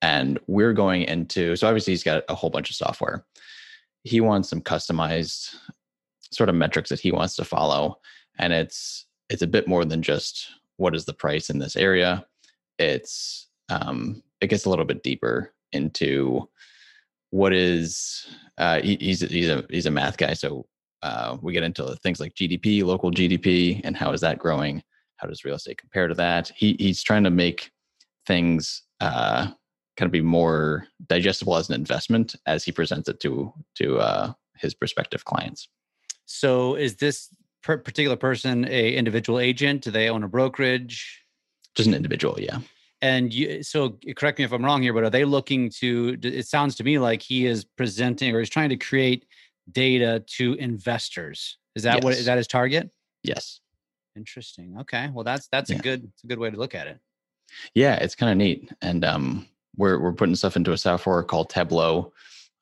And 0.00 0.38
we're 0.46 0.72
going 0.72 1.02
into, 1.02 1.56
so 1.56 1.66
obviously 1.66 1.92
he's 1.92 2.04
got 2.04 2.24
a 2.28 2.34
whole 2.34 2.50
bunch 2.50 2.70
of 2.70 2.76
software. 2.76 3.24
He 4.04 4.20
wants 4.20 4.48
some 4.48 4.60
customized 4.60 5.54
sort 6.32 6.48
of 6.48 6.54
metrics 6.54 6.90
that 6.90 7.00
he 7.00 7.12
wants 7.12 7.36
to 7.36 7.44
follow. 7.44 7.98
And 8.38 8.52
it's, 8.52 9.06
it's 9.28 9.42
a 9.42 9.46
bit 9.46 9.68
more 9.68 9.84
than 9.84 10.02
just 10.02 10.48
what 10.76 10.94
is 10.94 11.04
the 11.04 11.12
price 11.12 11.50
in 11.50 11.58
this 11.58 11.76
area. 11.76 12.24
It's, 12.78 13.48
um, 13.68 14.22
it 14.40 14.46
gets 14.46 14.64
a 14.64 14.70
little 14.70 14.84
bit 14.84 15.02
deeper 15.02 15.52
into 15.72 16.48
what 17.30 17.52
is, 17.52 18.26
uh, 18.56 18.80
he, 18.80 18.96
he's, 19.00 19.20
he's 19.20 19.48
a, 19.48 19.64
he's 19.70 19.86
a 19.86 19.90
math 19.90 20.16
guy. 20.16 20.34
So 20.34 20.66
uh, 21.02 21.36
we 21.40 21.52
get 21.52 21.62
into 21.62 21.96
things 22.02 22.20
like 22.20 22.34
GDP, 22.34 22.82
local 22.82 23.10
GDP, 23.10 23.80
and 23.84 23.96
how 23.96 24.12
is 24.12 24.20
that 24.20 24.38
growing? 24.38 24.82
How 25.16 25.28
does 25.28 25.44
real 25.44 25.56
estate 25.56 25.78
compare 25.78 26.08
to 26.08 26.14
that? 26.14 26.50
He 26.54 26.76
he's 26.78 27.02
trying 27.02 27.24
to 27.24 27.30
make 27.30 27.70
things 28.26 28.82
uh, 29.00 29.48
kind 29.96 30.06
of 30.06 30.12
be 30.12 30.20
more 30.20 30.86
digestible 31.08 31.56
as 31.56 31.68
an 31.68 31.74
investment 31.74 32.36
as 32.46 32.64
he 32.64 32.72
presents 32.72 33.08
it 33.08 33.20
to 33.20 33.52
to 33.76 33.98
uh, 33.98 34.32
his 34.56 34.74
prospective 34.74 35.24
clients. 35.24 35.68
So, 36.24 36.74
is 36.74 36.96
this 36.96 37.28
per- 37.62 37.78
particular 37.78 38.16
person 38.16 38.66
a 38.68 38.94
individual 38.94 39.38
agent? 39.38 39.82
Do 39.82 39.90
they 39.90 40.08
own 40.08 40.22
a 40.22 40.28
brokerage? 40.28 41.22
Just 41.74 41.88
an 41.88 41.94
individual, 41.94 42.38
yeah. 42.40 42.58
And 43.00 43.32
you, 43.32 43.62
so, 43.62 43.96
correct 44.16 44.38
me 44.38 44.44
if 44.44 44.52
I'm 44.52 44.64
wrong 44.64 44.82
here, 44.82 44.92
but 44.92 45.04
are 45.04 45.10
they 45.10 45.24
looking 45.24 45.70
to? 45.78 46.18
It 46.22 46.46
sounds 46.46 46.74
to 46.76 46.84
me 46.84 46.98
like 46.98 47.22
he 47.22 47.46
is 47.46 47.64
presenting 47.64 48.34
or 48.34 48.40
he's 48.40 48.48
trying 48.48 48.70
to 48.70 48.76
create 48.76 49.24
data 49.70 50.24
to 50.26 50.54
investors. 50.54 51.58
Is 51.76 51.84
that 51.84 51.96
yes. 51.96 52.04
what 52.04 52.14
is 52.14 52.24
that 52.26 52.38
his 52.38 52.48
target? 52.48 52.90
Yes. 53.22 53.60
Interesting. 54.16 54.76
Okay. 54.80 55.10
Well, 55.12 55.22
that's 55.22 55.48
that's 55.52 55.70
yeah. 55.70 55.76
a 55.76 55.80
good 55.80 56.04
it's 56.04 56.24
a 56.24 56.26
good 56.26 56.40
way 56.40 56.50
to 56.50 56.56
look 56.56 56.74
at 56.74 56.88
it. 56.88 56.98
Yeah, 57.74 57.94
it's 57.96 58.14
kind 58.14 58.32
of 58.32 58.36
neat, 58.36 58.70
and 58.82 59.04
um, 59.04 59.46
we're 59.76 60.00
we're 60.00 60.12
putting 60.12 60.34
stuff 60.34 60.56
into 60.56 60.72
a 60.72 60.78
software 60.78 61.22
called 61.22 61.50
Tableau, 61.50 62.12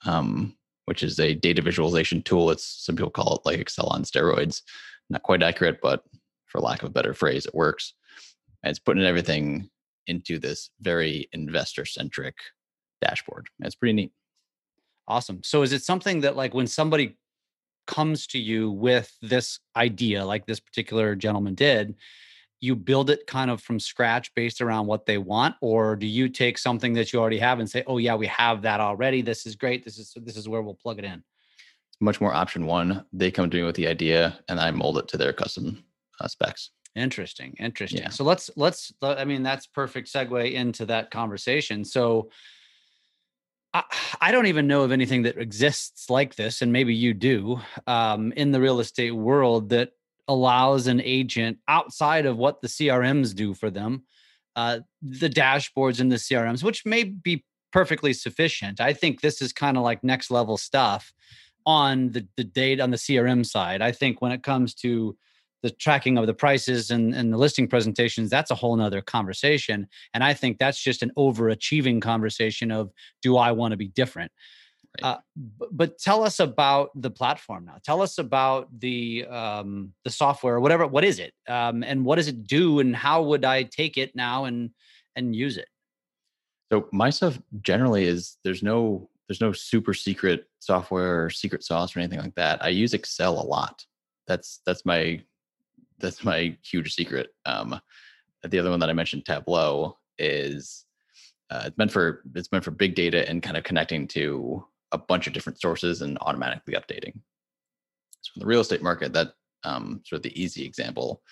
um, 0.04 0.54
which 0.84 1.02
is 1.02 1.18
a 1.18 1.34
data 1.34 1.62
visualization 1.62 2.22
tool. 2.22 2.50
It's 2.50 2.64
some 2.64 2.94
people 2.94 3.10
call 3.10 3.36
it 3.36 3.46
like 3.46 3.58
Excel 3.58 3.86
on 3.86 4.02
steroids. 4.02 4.62
Not 5.08 5.22
quite 5.22 5.42
accurate, 5.42 5.80
but 5.80 6.04
for 6.46 6.60
lack 6.60 6.82
of 6.82 6.88
a 6.88 6.92
better 6.92 7.14
phrase, 7.14 7.46
it 7.46 7.54
works. 7.54 7.94
And 8.62 8.70
it's 8.70 8.78
putting 8.78 9.04
everything 9.04 9.70
into 10.06 10.38
this 10.38 10.70
very 10.80 11.28
investor 11.32 11.84
centric 11.84 12.36
dashboard. 13.00 13.48
It's 13.60 13.74
pretty 13.74 13.92
neat. 13.92 14.12
Awesome. 15.08 15.40
So 15.44 15.62
is 15.62 15.72
it 15.72 15.82
something 15.82 16.20
that 16.22 16.36
like 16.36 16.54
when 16.54 16.66
somebody 16.66 17.16
comes 17.86 18.26
to 18.28 18.38
you 18.38 18.70
with 18.70 19.16
this 19.22 19.60
idea 19.76 20.24
like 20.24 20.46
this 20.46 20.60
particular 20.60 21.14
gentleman 21.14 21.54
did, 21.54 21.94
you 22.60 22.74
build 22.74 23.10
it 23.10 23.26
kind 23.26 23.50
of 23.50 23.62
from 23.62 23.78
scratch 23.78 24.34
based 24.34 24.60
around 24.60 24.86
what 24.86 25.06
they 25.06 25.18
want 25.18 25.54
or 25.60 25.94
do 25.94 26.06
you 26.06 26.28
take 26.28 26.58
something 26.58 26.94
that 26.94 27.12
you 27.12 27.20
already 27.20 27.38
have 27.38 27.60
and 27.60 27.70
say, 27.70 27.84
"Oh 27.86 27.98
yeah, 27.98 28.14
we 28.14 28.26
have 28.26 28.62
that 28.62 28.80
already. 28.80 29.22
This 29.22 29.46
is 29.46 29.54
great. 29.56 29.84
This 29.84 29.98
is 29.98 30.16
this 30.16 30.36
is 30.36 30.48
where 30.48 30.62
we'll 30.62 30.74
plug 30.74 30.98
it 30.98 31.04
in." 31.04 31.22
It's 31.90 32.00
much 32.00 32.20
more 32.20 32.34
option 32.34 32.66
1. 32.66 33.04
They 33.12 33.30
come 33.30 33.50
to 33.50 33.56
me 33.56 33.62
with 33.62 33.76
the 33.76 33.86
idea 33.86 34.38
and 34.48 34.58
I 34.58 34.70
mold 34.70 34.98
it 34.98 35.08
to 35.08 35.16
their 35.16 35.32
custom 35.32 35.84
uh, 36.20 36.28
specs. 36.28 36.70
Interesting. 36.96 37.54
Interesting. 37.58 38.02
Yeah. 38.02 38.08
So 38.08 38.24
let's 38.24 38.50
let's 38.56 38.92
I 39.02 39.24
mean 39.26 39.42
that's 39.42 39.66
perfect 39.66 40.10
segue 40.10 40.52
into 40.52 40.86
that 40.86 41.10
conversation. 41.10 41.84
So 41.84 42.30
I, 43.74 43.84
I 44.22 44.32
don't 44.32 44.46
even 44.46 44.66
know 44.66 44.82
of 44.82 44.92
anything 44.92 45.22
that 45.24 45.36
exists 45.36 46.08
like 46.08 46.36
this, 46.36 46.62
and 46.62 46.72
maybe 46.72 46.94
you 46.94 47.12
do 47.12 47.60
um, 47.86 48.32
in 48.32 48.50
the 48.50 48.60
real 48.60 48.80
estate 48.80 49.10
world 49.10 49.68
that 49.68 49.90
allows 50.26 50.86
an 50.86 51.02
agent 51.02 51.58
outside 51.68 52.24
of 52.24 52.38
what 52.38 52.62
the 52.62 52.68
CRMs 52.68 53.34
do 53.34 53.52
for 53.52 53.70
them, 53.70 54.04
uh, 54.56 54.80
the 55.02 55.28
dashboards 55.28 56.00
and 56.00 56.10
the 56.10 56.16
CRMs, 56.16 56.64
which 56.64 56.86
may 56.86 57.04
be 57.04 57.44
perfectly 57.72 58.14
sufficient. 58.14 58.80
I 58.80 58.94
think 58.94 59.20
this 59.20 59.42
is 59.42 59.52
kind 59.52 59.76
of 59.76 59.82
like 59.82 60.02
next 60.02 60.30
level 60.30 60.56
stuff 60.56 61.12
on 61.66 62.12
the, 62.12 62.26
the 62.36 62.44
data 62.44 62.82
on 62.82 62.90
the 62.90 62.96
CRM 62.96 63.44
side. 63.44 63.82
I 63.82 63.92
think 63.92 64.22
when 64.22 64.32
it 64.32 64.42
comes 64.42 64.74
to 64.76 65.16
the 65.66 65.74
tracking 65.74 66.16
of 66.18 66.26
the 66.26 66.34
prices 66.34 66.90
and, 66.90 67.14
and 67.14 67.32
the 67.32 67.36
listing 67.36 67.66
presentations 67.66 68.30
that's 68.30 68.50
a 68.50 68.54
whole 68.54 68.76
nother 68.76 69.02
conversation. 69.02 69.88
And 70.14 70.22
i 70.22 70.32
think 70.34 70.58
that's 70.58 70.80
just 70.80 71.02
an 71.02 71.12
overachieving 71.16 72.00
conversation 72.00 72.70
of 72.70 72.90
do 73.22 73.36
i 73.36 73.50
want 73.52 73.72
to 73.72 73.76
be 73.76 73.88
different? 73.88 74.32
Right. 75.02 75.10
uh, 75.10 75.18
b- 75.60 75.66
but 75.72 75.98
tell 75.98 76.22
us 76.22 76.40
about 76.40 76.90
the 76.94 77.10
platform 77.10 77.66
now. 77.66 77.78
Tell 77.84 78.00
us 78.00 78.18
about 78.18 78.68
the 78.78 79.26
um, 79.26 79.92
the 80.04 80.10
software 80.10 80.54
or 80.54 80.60
whatever 80.60 80.86
what 80.86 81.04
is 81.04 81.18
it? 81.18 81.32
Um, 81.48 81.82
and 81.82 82.04
what 82.04 82.16
does 82.16 82.28
it 82.28 82.46
do 82.46 82.80
and 82.80 82.94
how 82.94 83.22
would 83.22 83.44
i 83.44 83.64
take 83.64 83.98
it 83.98 84.14
now 84.14 84.44
and 84.44 84.70
and 85.16 85.34
use 85.34 85.56
it? 85.56 85.68
So 86.72 86.88
my 86.92 87.10
stuff 87.10 87.38
generally 87.62 88.04
is 88.04 88.38
there's 88.44 88.62
no 88.62 89.08
there's 89.28 89.40
no 89.40 89.52
super 89.52 89.94
secret 89.94 90.46
software 90.60 91.24
or 91.24 91.30
secret 91.30 91.64
sauce 91.64 91.94
or 91.94 92.00
anything 92.00 92.20
like 92.20 92.34
that. 92.36 92.64
I 92.64 92.68
use 92.68 92.94
excel 92.94 93.40
a 93.40 93.46
lot. 93.56 93.84
That's 94.26 94.60
that's 94.66 94.84
my 94.84 95.22
that's 95.98 96.24
my 96.24 96.56
huge 96.62 96.94
secret. 96.94 97.34
Um, 97.44 97.80
the 98.44 98.58
other 98.58 98.70
one 98.70 98.80
that 98.80 98.90
I 98.90 98.94
mentioned, 98.94 99.24
Tableau, 99.24 99.98
is 100.18 100.84
uh, 101.50 101.64
it's 101.66 101.78
meant 101.78 101.92
for 101.92 102.22
it's 102.34 102.50
meant 102.52 102.64
for 102.64 102.70
big 102.70 102.94
data 102.94 103.28
and 103.28 103.42
kind 103.42 103.56
of 103.56 103.64
connecting 103.64 104.06
to 104.08 104.64
a 104.92 104.98
bunch 104.98 105.26
of 105.26 105.32
different 105.32 105.60
sources 105.60 106.02
and 106.02 106.18
automatically 106.20 106.74
updating. 106.74 107.14
So 108.20 108.32
in 108.36 108.40
the 108.40 108.46
real 108.46 108.60
estate 108.60 108.82
market, 108.82 109.12
that 109.12 109.34
um, 109.64 110.00
sort 110.04 110.18
of 110.18 110.22
the 110.22 110.40
easy 110.40 110.64
example 110.64 111.22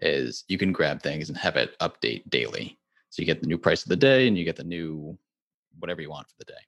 is 0.00 0.44
you 0.48 0.58
can 0.58 0.72
grab 0.72 1.02
things 1.02 1.28
and 1.28 1.36
have 1.38 1.56
it 1.56 1.78
update 1.80 2.28
daily. 2.30 2.78
So 3.10 3.22
you 3.22 3.26
get 3.26 3.40
the 3.40 3.46
new 3.46 3.58
price 3.58 3.82
of 3.82 3.88
the 3.88 3.96
day 3.96 4.28
and 4.28 4.36
you 4.36 4.44
get 4.44 4.56
the 4.56 4.64
new 4.64 5.18
whatever 5.78 6.02
you 6.02 6.10
want 6.10 6.28
for 6.28 6.34
the 6.38 6.44
day. 6.44 6.60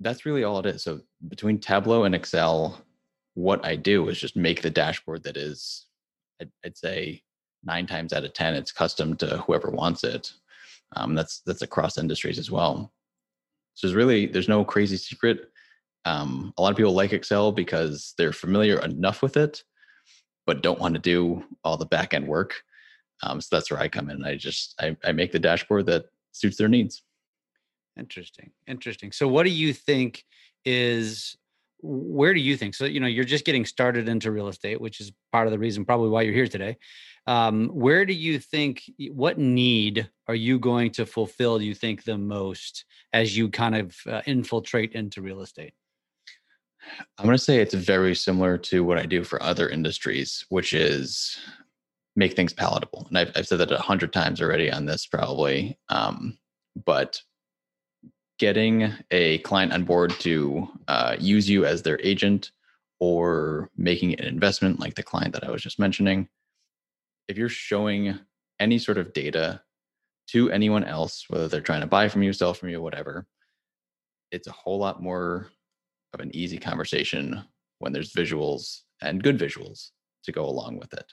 That's 0.00 0.26
really 0.26 0.44
all 0.44 0.58
it 0.58 0.66
is. 0.66 0.82
So 0.82 1.00
between 1.28 1.58
Tableau 1.58 2.04
and 2.04 2.14
Excel, 2.14 2.80
what 3.34 3.64
I 3.64 3.76
do 3.76 4.08
is 4.08 4.18
just 4.18 4.36
make 4.36 4.62
the 4.62 4.70
dashboard 4.70 5.22
that 5.24 5.36
is 5.36 5.85
I'd, 6.40 6.50
I'd, 6.64 6.76
say 6.76 7.22
nine 7.64 7.86
times 7.86 8.12
out 8.12 8.24
of 8.24 8.32
ten 8.32 8.54
it's 8.54 8.72
custom 8.72 9.16
to 9.16 9.38
whoever 9.38 9.70
wants 9.70 10.04
it. 10.04 10.32
Um, 10.94 11.14
that's 11.14 11.40
that's 11.46 11.62
across 11.62 11.98
industries 11.98 12.38
as 12.38 12.50
well. 12.50 12.92
So 13.74 13.86
there's 13.86 13.96
really 13.96 14.26
there's 14.26 14.48
no 14.48 14.64
crazy 14.64 14.96
secret. 14.96 15.50
Um, 16.04 16.52
a 16.56 16.62
lot 16.62 16.70
of 16.70 16.76
people 16.76 16.92
like 16.92 17.12
Excel 17.12 17.52
because 17.52 18.14
they're 18.16 18.32
familiar 18.32 18.78
enough 18.84 19.22
with 19.22 19.36
it, 19.36 19.64
but 20.46 20.62
don't 20.62 20.78
want 20.78 20.94
to 20.94 21.00
do 21.00 21.44
all 21.64 21.76
the 21.76 21.86
back 21.86 22.14
end 22.14 22.26
work. 22.26 22.54
Um, 23.22 23.40
so 23.40 23.48
that's 23.56 23.70
where 23.70 23.80
I 23.80 23.88
come 23.88 24.10
in. 24.10 24.24
I 24.24 24.36
just 24.36 24.74
I, 24.80 24.96
I 25.04 25.12
make 25.12 25.32
the 25.32 25.38
dashboard 25.38 25.86
that 25.86 26.06
suits 26.32 26.56
their 26.56 26.68
needs. 26.68 27.02
Interesting, 27.98 28.50
interesting. 28.66 29.10
So 29.10 29.26
what 29.26 29.44
do 29.44 29.50
you 29.50 29.72
think 29.72 30.24
is 30.64 31.36
where 31.86 32.34
do 32.34 32.40
you 32.40 32.56
think 32.56 32.74
so 32.74 32.84
you 32.84 33.00
know 33.00 33.06
you're 33.06 33.24
just 33.24 33.44
getting 33.44 33.64
started 33.64 34.08
into 34.08 34.30
real 34.30 34.48
estate 34.48 34.80
which 34.80 35.00
is 35.00 35.12
part 35.32 35.46
of 35.46 35.52
the 35.52 35.58
reason 35.58 35.84
probably 35.84 36.08
why 36.08 36.22
you're 36.22 36.34
here 36.34 36.48
today. 36.48 36.76
Um, 37.28 37.68
where 37.68 38.06
do 38.06 38.12
you 38.12 38.38
think 38.38 38.82
what 39.10 39.36
need 39.38 40.08
are 40.28 40.34
you 40.34 40.58
going 40.58 40.92
to 40.92 41.06
fulfill 41.06 41.60
you 41.60 41.74
think 41.74 42.04
the 42.04 42.18
most 42.18 42.84
as 43.12 43.36
you 43.36 43.48
kind 43.48 43.74
of 43.74 43.96
uh, 44.06 44.22
infiltrate 44.26 44.92
into 44.92 45.22
real 45.22 45.40
estate? 45.40 45.74
I'm 47.18 47.24
going 47.24 47.36
to 47.36 47.42
say 47.42 47.58
it's 47.58 47.74
very 47.74 48.14
similar 48.14 48.58
to 48.58 48.84
what 48.84 48.98
i 48.98 49.06
do 49.06 49.24
for 49.24 49.42
other 49.42 49.68
industries 49.68 50.44
which 50.50 50.72
is 50.72 51.36
make 52.14 52.34
things 52.34 52.52
palatable 52.52 53.06
and 53.08 53.18
i've, 53.18 53.32
I've 53.34 53.46
said 53.46 53.58
that 53.58 53.72
a 53.72 53.78
hundred 53.78 54.12
times 54.12 54.40
already 54.40 54.70
on 54.70 54.86
this 54.86 55.06
probably 55.06 55.78
um, 55.88 56.38
but 56.84 57.20
getting 58.38 58.92
a 59.10 59.38
client 59.38 59.72
on 59.72 59.84
board 59.84 60.10
to 60.20 60.68
uh, 60.88 61.16
use 61.18 61.48
you 61.48 61.64
as 61.64 61.82
their 61.82 62.00
agent 62.02 62.52
or 62.98 63.70
making 63.76 64.14
an 64.18 64.26
investment 64.26 64.80
like 64.80 64.94
the 64.94 65.02
client 65.02 65.32
that 65.34 65.44
I 65.44 65.50
was 65.50 65.62
just 65.62 65.78
mentioning, 65.78 66.28
if 67.28 67.36
you're 67.36 67.48
showing 67.48 68.18
any 68.60 68.78
sort 68.78 68.98
of 68.98 69.12
data 69.12 69.62
to 70.28 70.50
anyone 70.50 70.84
else, 70.84 71.26
whether 71.28 71.48
they're 71.48 71.60
trying 71.60 71.82
to 71.82 71.86
buy 71.86 72.08
from 72.08 72.22
you, 72.22 72.32
sell 72.32 72.54
from 72.54 72.68
you, 72.68 72.80
whatever, 72.80 73.26
it's 74.32 74.48
a 74.48 74.52
whole 74.52 74.78
lot 74.78 75.02
more 75.02 75.48
of 76.14 76.20
an 76.20 76.34
easy 76.34 76.58
conversation 76.58 77.42
when 77.78 77.92
there's 77.92 78.12
visuals 78.12 78.80
and 79.02 79.22
good 79.22 79.38
visuals 79.38 79.90
to 80.24 80.32
go 80.32 80.44
along 80.46 80.78
with 80.78 80.92
it. 80.94 81.12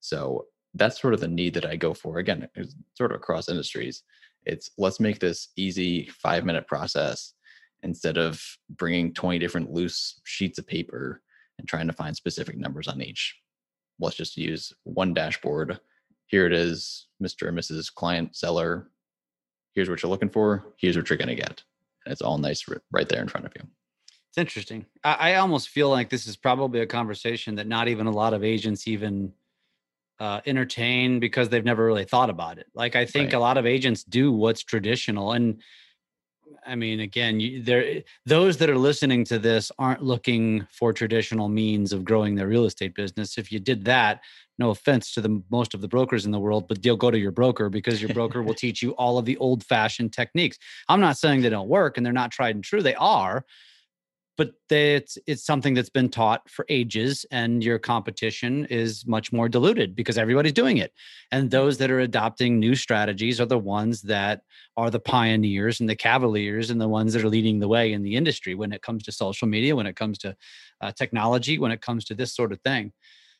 So 0.00 0.46
that's 0.74 1.00
sort 1.00 1.14
of 1.14 1.20
the 1.20 1.28
need 1.28 1.54
that 1.54 1.66
I 1.66 1.76
go 1.76 1.94
for. 1.94 2.18
Again, 2.18 2.48
it's 2.54 2.74
sort 2.94 3.12
of 3.12 3.16
across 3.16 3.48
industries. 3.48 4.02
It's 4.46 4.70
let's 4.78 5.00
make 5.00 5.18
this 5.18 5.48
easy 5.56 6.06
five 6.06 6.44
minute 6.44 6.66
process 6.66 7.34
instead 7.82 8.16
of 8.16 8.42
bringing 8.70 9.12
20 9.12 9.38
different 9.38 9.70
loose 9.70 10.20
sheets 10.24 10.58
of 10.58 10.66
paper 10.66 11.22
and 11.58 11.68
trying 11.68 11.86
to 11.86 11.92
find 11.92 12.16
specific 12.16 12.56
numbers 12.56 12.88
on 12.88 13.00
each. 13.02 13.36
Let's 14.00 14.16
just 14.16 14.36
use 14.36 14.72
one 14.84 15.14
dashboard. 15.14 15.78
Here 16.26 16.46
it 16.46 16.52
is, 16.52 17.06
Mr. 17.22 17.48
and 17.48 17.56
Mrs. 17.56 17.92
Client 17.92 18.34
Seller. 18.34 18.90
Here's 19.74 19.90
what 19.90 20.02
you're 20.02 20.10
looking 20.10 20.30
for. 20.30 20.64
Here's 20.78 20.96
what 20.96 21.08
you're 21.10 21.18
going 21.18 21.28
to 21.28 21.34
get. 21.34 21.62
And 22.04 22.12
it's 22.12 22.22
all 22.22 22.38
nice 22.38 22.64
right 22.90 23.08
there 23.08 23.22
in 23.22 23.28
front 23.28 23.46
of 23.46 23.52
you. 23.56 23.66
It's 24.30 24.38
interesting. 24.38 24.86
I, 25.04 25.14
I, 25.14 25.34
almost 25.36 25.68
feel 25.68 25.90
like 25.90 26.10
this 26.10 26.26
is 26.26 26.36
probably 26.36 26.80
a 26.80 26.86
conversation 26.86 27.54
that 27.54 27.68
not 27.68 27.86
even 27.86 28.08
a 28.08 28.10
lot 28.10 28.34
of 28.34 28.42
agents 28.42 28.88
even 28.88 29.32
uh, 30.20 30.40
entertain 30.46 31.20
because 31.20 31.48
they've 31.48 31.64
never 31.64 31.84
really 31.84 32.04
thought 32.04 32.30
about 32.30 32.58
it. 32.58 32.66
Like 32.74 32.96
I 32.96 33.04
think 33.04 33.32
right. 33.32 33.38
a 33.38 33.40
lot 33.40 33.58
of 33.58 33.66
agents 33.66 34.04
do 34.04 34.32
what's 34.32 34.62
traditional, 34.62 35.32
and 35.32 35.60
I 36.66 36.76
mean, 36.76 37.00
again, 37.00 37.40
you, 37.40 37.62
there 37.62 38.02
those 38.24 38.56
that 38.58 38.70
are 38.70 38.78
listening 38.78 39.24
to 39.26 39.38
this 39.38 39.70
aren't 39.78 40.02
looking 40.02 40.66
for 40.70 40.92
traditional 40.92 41.48
means 41.48 41.92
of 41.92 42.04
growing 42.04 42.34
their 42.34 42.48
real 42.48 42.64
estate 42.64 42.94
business. 42.94 43.38
If 43.38 43.52
you 43.52 43.58
did 43.58 43.84
that, 43.84 44.20
no 44.58 44.70
offense 44.70 45.12
to 45.14 45.20
the 45.20 45.42
most 45.50 45.74
of 45.74 45.80
the 45.80 45.88
brokers 45.88 46.24
in 46.24 46.30
the 46.30 46.38
world, 46.38 46.68
but 46.68 46.84
you'll 46.84 46.96
go 46.96 47.10
to 47.10 47.18
your 47.18 47.32
broker 47.32 47.68
because 47.68 48.00
your 48.00 48.14
broker 48.14 48.42
will 48.42 48.54
teach 48.64 48.82
you 48.82 48.92
all 48.92 49.18
of 49.18 49.24
the 49.24 49.36
old-fashioned 49.38 50.12
techniques. 50.12 50.58
I'm 50.88 51.00
not 51.00 51.18
saying 51.18 51.42
they 51.42 51.50
don't 51.50 51.68
work 51.68 51.96
and 51.96 52.06
they're 52.06 52.12
not 52.12 52.30
tried 52.30 52.54
and 52.54 52.64
true. 52.64 52.82
They 52.82 52.94
are, 52.94 53.44
but 54.36 54.52
they, 54.68 54.96
it's 54.96 55.16
it's 55.26 55.44
something 55.44 55.74
that's 55.74 55.90
been 55.90 56.08
taught 56.08 56.48
for 56.50 56.66
ages 56.68 57.24
and 57.30 57.62
your 57.62 57.78
competition 57.78 58.64
is 58.66 59.06
much 59.06 59.32
more 59.32 59.48
diluted 59.48 59.94
because 59.94 60.18
everybody's 60.18 60.52
doing 60.52 60.78
it. 60.78 60.92
And 61.30 61.50
those 61.50 61.78
that 61.78 61.90
are 61.90 62.00
adopting 62.00 62.58
new 62.58 62.74
strategies 62.74 63.40
are 63.40 63.46
the 63.46 63.58
ones 63.58 64.02
that 64.02 64.42
are 64.76 64.90
the 64.90 65.00
pioneers 65.00 65.80
and 65.80 65.88
the 65.88 65.96
cavaliers 65.96 66.70
and 66.70 66.80
the 66.80 66.88
ones 66.88 67.12
that 67.12 67.24
are 67.24 67.28
leading 67.28 67.60
the 67.60 67.68
way 67.68 67.92
in 67.92 68.02
the 68.02 68.16
industry 68.16 68.54
when 68.54 68.72
it 68.72 68.82
comes 68.82 69.04
to 69.04 69.12
social 69.12 69.46
media 69.46 69.76
when 69.76 69.86
it 69.86 69.96
comes 69.96 70.18
to 70.18 70.36
uh, 70.80 70.90
technology 70.92 71.58
when 71.58 71.72
it 71.72 71.80
comes 71.80 72.04
to 72.06 72.14
this 72.14 72.34
sort 72.34 72.52
of 72.52 72.60
thing. 72.62 72.92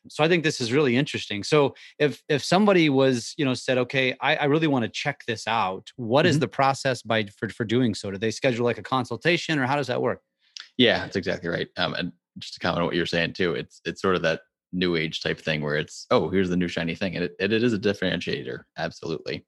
So 0.06 0.22
i 0.22 0.28
think 0.28 0.44
this 0.44 0.60
is 0.60 0.72
really 0.72 0.96
interesting. 0.96 1.42
So 1.42 1.74
if 1.98 2.22
if 2.28 2.44
somebody 2.44 2.88
was 2.88 3.34
you 3.36 3.44
know 3.44 3.54
said 3.54 3.78
okay 3.78 4.14
i, 4.20 4.36
I 4.36 4.44
really 4.44 4.68
want 4.68 4.84
to 4.84 4.88
check 4.88 5.24
this 5.26 5.48
out. 5.48 5.90
What 5.96 6.22
mm-hmm. 6.22 6.30
is 6.30 6.38
the 6.38 6.48
process 6.48 7.02
by 7.02 7.24
for, 7.36 7.48
for 7.48 7.64
doing 7.64 7.94
so? 7.94 8.12
Do 8.12 8.18
they 8.18 8.30
schedule 8.30 8.64
like 8.64 8.78
a 8.78 8.82
consultation 8.82 9.58
or 9.58 9.66
how 9.66 9.74
does 9.74 9.88
that 9.88 10.00
work 10.00 10.20
yeah, 10.76 11.00
that's 11.00 11.16
exactly 11.16 11.48
right. 11.48 11.68
Um, 11.76 11.94
and 11.94 12.12
just 12.38 12.54
to 12.54 12.60
comment 12.60 12.80
on 12.80 12.86
what 12.86 12.94
you're 12.94 13.06
saying 13.06 13.34
too, 13.34 13.54
it's 13.54 13.80
it's 13.84 14.02
sort 14.02 14.16
of 14.16 14.22
that 14.22 14.40
new 14.72 14.96
age 14.96 15.20
type 15.20 15.40
thing 15.40 15.62
where 15.62 15.76
it's 15.76 16.06
oh 16.10 16.28
here's 16.28 16.48
the 16.48 16.56
new 16.56 16.68
shiny 16.68 16.94
thing, 16.94 17.14
and 17.14 17.24
it, 17.24 17.36
it, 17.38 17.52
it 17.52 17.62
is 17.62 17.72
a 17.72 17.78
differentiator, 17.78 18.62
absolutely. 18.76 19.46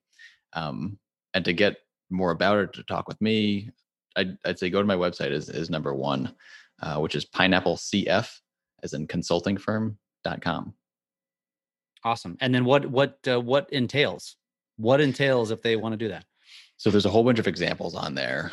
Um, 0.53 0.97
and 1.33 1.43
to 1.45 1.53
get 1.53 1.77
more 2.09 2.31
about 2.31 2.57
it, 2.59 2.73
to 2.73 2.83
talk 2.83 3.07
with 3.07 3.19
me, 3.21 3.69
I'd, 4.15 4.37
I'd 4.45 4.59
say 4.59 4.69
go 4.69 4.81
to 4.81 4.87
my 4.87 4.95
website 4.95 5.31
is 5.31 5.49
is 5.49 5.69
number 5.69 5.93
one, 5.93 6.33
uh, 6.81 6.99
which 6.99 7.15
is 7.15 7.25
pineapple 7.25 7.77
CF 7.77 8.39
as 8.83 8.93
in 8.93 9.07
consulting 9.07 9.57
firm.com. 9.57 10.73
Awesome. 12.03 12.37
And 12.39 12.53
then 12.53 12.63
what 12.63 12.85
what 12.85 13.17
uh, 13.27 13.41
what 13.41 13.71
entails? 13.71 14.35
What 14.77 15.01
entails 15.01 15.51
if 15.51 15.61
they 15.61 15.75
want 15.75 15.93
to 15.93 15.97
do 15.97 16.09
that? 16.09 16.25
So 16.77 16.91
there's 16.91 17.05
a 17.07 17.09
whole 17.09 17.23
bunch 17.23 17.39
of 17.39 17.47
examples 17.47 17.95
on 17.95 18.13
there 18.13 18.51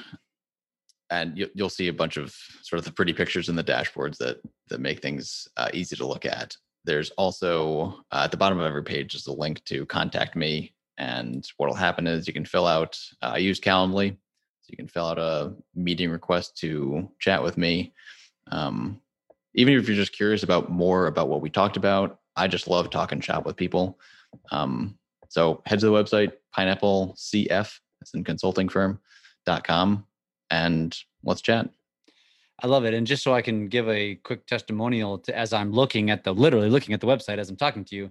and 1.14 1.38
you, 1.38 1.48
will 1.56 1.68
see 1.68 1.88
a 1.88 1.92
bunch 1.92 2.16
of 2.16 2.34
sort 2.62 2.78
of 2.78 2.84
the 2.84 2.92
pretty 2.92 3.12
pictures 3.12 3.48
in 3.48 3.56
the 3.56 3.64
dashboards 3.64 4.16
that 4.18 4.38
that 4.68 4.80
make 4.80 5.00
things 5.00 5.46
uh, 5.56 5.68
easy 5.72 5.96
to 5.96 6.06
look 6.06 6.26
at. 6.26 6.56
There's 6.84 7.10
also 7.10 8.00
uh, 8.10 8.22
at 8.24 8.30
the 8.30 8.36
bottom 8.36 8.58
of 8.58 8.66
every 8.66 8.82
page 8.82 9.14
is 9.14 9.26
a 9.26 9.32
link 9.32 9.64
to 9.64 9.86
contact 9.86 10.36
me, 10.36 10.74
and 10.98 11.46
what'll 11.56 11.74
happen 11.74 12.06
is 12.06 12.26
you 12.26 12.32
can 12.32 12.44
fill 12.44 12.66
out. 12.66 12.98
Uh, 13.22 13.32
I 13.34 13.38
use 13.38 13.60
Calendly, 13.60 14.10
so 14.10 14.68
you 14.68 14.76
can 14.76 14.88
fill 14.88 15.06
out 15.06 15.18
a 15.18 15.54
meeting 15.74 16.10
request 16.10 16.56
to 16.58 17.08
chat 17.20 17.42
with 17.42 17.56
me. 17.56 17.94
Um, 18.50 19.00
even 19.54 19.74
if 19.74 19.86
you're 19.86 19.96
just 19.96 20.12
curious 20.12 20.42
about 20.42 20.70
more 20.70 21.06
about 21.06 21.28
what 21.28 21.40
we 21.40 21.48
talked 21.48 21.76
about, 21.76 22.18
I 22.36 22.48
just 22.48 22.68
love 22.68 22.90
talking 22.90 23.20
shop 23.20 23.46
with 23.46 23.56
people. 23.56 23.98
Um, 24.50 24.98
so 25.28 25.62
head 25.64 25.80
to 25.80 25.86
the 25.86 25.92
website 25.92 26.32
pineapple 26.52 27.14
cf 27.16 27.78
that's 28.00 28.14
in 28.14 28.22
consulting 28.22 28.68
firm.com 28.68 30.04
and 30.51 30.97
let's 31.22 31.42
chat. 31.42 31.68
I 32.62 32.66
love 32.66 32.84
it. 32.84 32.95
And 32.95 33.07
just 33.07 33.22
so 33.22 33.34
I 33.34 33.42
can 33.42 33.68
give 33.68 33.88
a 33.88 34.14
quick 34.16 34.47
testimonial 34.47 35.18
to 35.20 35.36
as 35.36 35.53
I'm 35.53 35.72
looking 35.72 36.11
at 36.11 36.24
the 36.24 36.32
literally 36.32 36.70
looking 36.70 36.95
at 36.95 37.01
the 37.01 37.07
website 37.07 37.38
as 37.38 37.51
I'm 37.51 37.57
talking 37.57 37.84
to 37.86 37.97
you, 37.97 38.11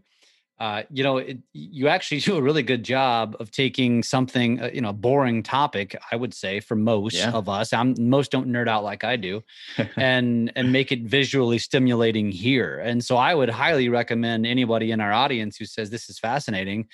uh, 0.60 0.84
you 0.92 1.04
know, 1.04 1.18
it, 1.18 1.40
you 1.54 1.88
actually 1.88 2.20
do 2.22 2.38
a 2.38 2.42
really 2.42 2.64
good 2.64 2.84
job 2.84 3.36
of 3.40 3.52
taking 3.52 4.04
something, 4.04 4.62
uh, 4.62 4.70
you 4.74 4.82
know, 4.82 4.94
boring 4.94 5.44
topic, 5.44 5.96
I 6.12 6.16
would 6.16 6.34
say, 6.34 6.60
for 6.60 6.76
most 6.76 7.16
yeah. 7.16 7.32
of 7.32 7.50
us. 7.50 7.74
I'm 7.74 7.96
most 7.98 8.32
don't 8.32 8.48
nerd 8.48 8.68
out 8.68 8.84
like 8.84 9.04
I 9.04 9.16
do, 9.16 9.44
and 9.96 10.52
and 10.56 10.72
make 10.72 10.92
it 10.92 11.02
visually 11.04 11.58
stimulating 11.58 12.32
here. 12.32 12.80
And 12.80 13.04
so 13.04 13.18
I 13.18 13.34
would 13.34 13.50
highly 13.50 13.90
recommend 13.90 14.46
anybody 14.46 14.92
in 14.92 15.02
our 15.02 15.12
audience 15.12 15.58
who 15.58 15.66
says 15.66 15.90
this 15.90 16.10
is 16.10 16.20
fascinating 16.20 16.88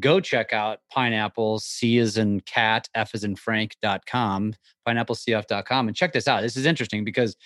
go 0.00 0.20
check 0.20 0.52
out 0.52 0.80
pineapple 0.90 1.58
c 1.58 1.98
is 1.98 2.16
in 2.16 2.40
cat 2.40 2.88
f 2.94 3.14
is 3.14 3.24
in 3.24 3.36
frank.com 3.36 4.54
pineapplecf.com 4.86 5.88
and 5.88 5.96
check 5.96 6.12
this 6.12 6.28
out. 6.28 6.42
This 6.42 6.56
is 6.56 6.66
interesting 6.66 7.04
because 7.04 7.36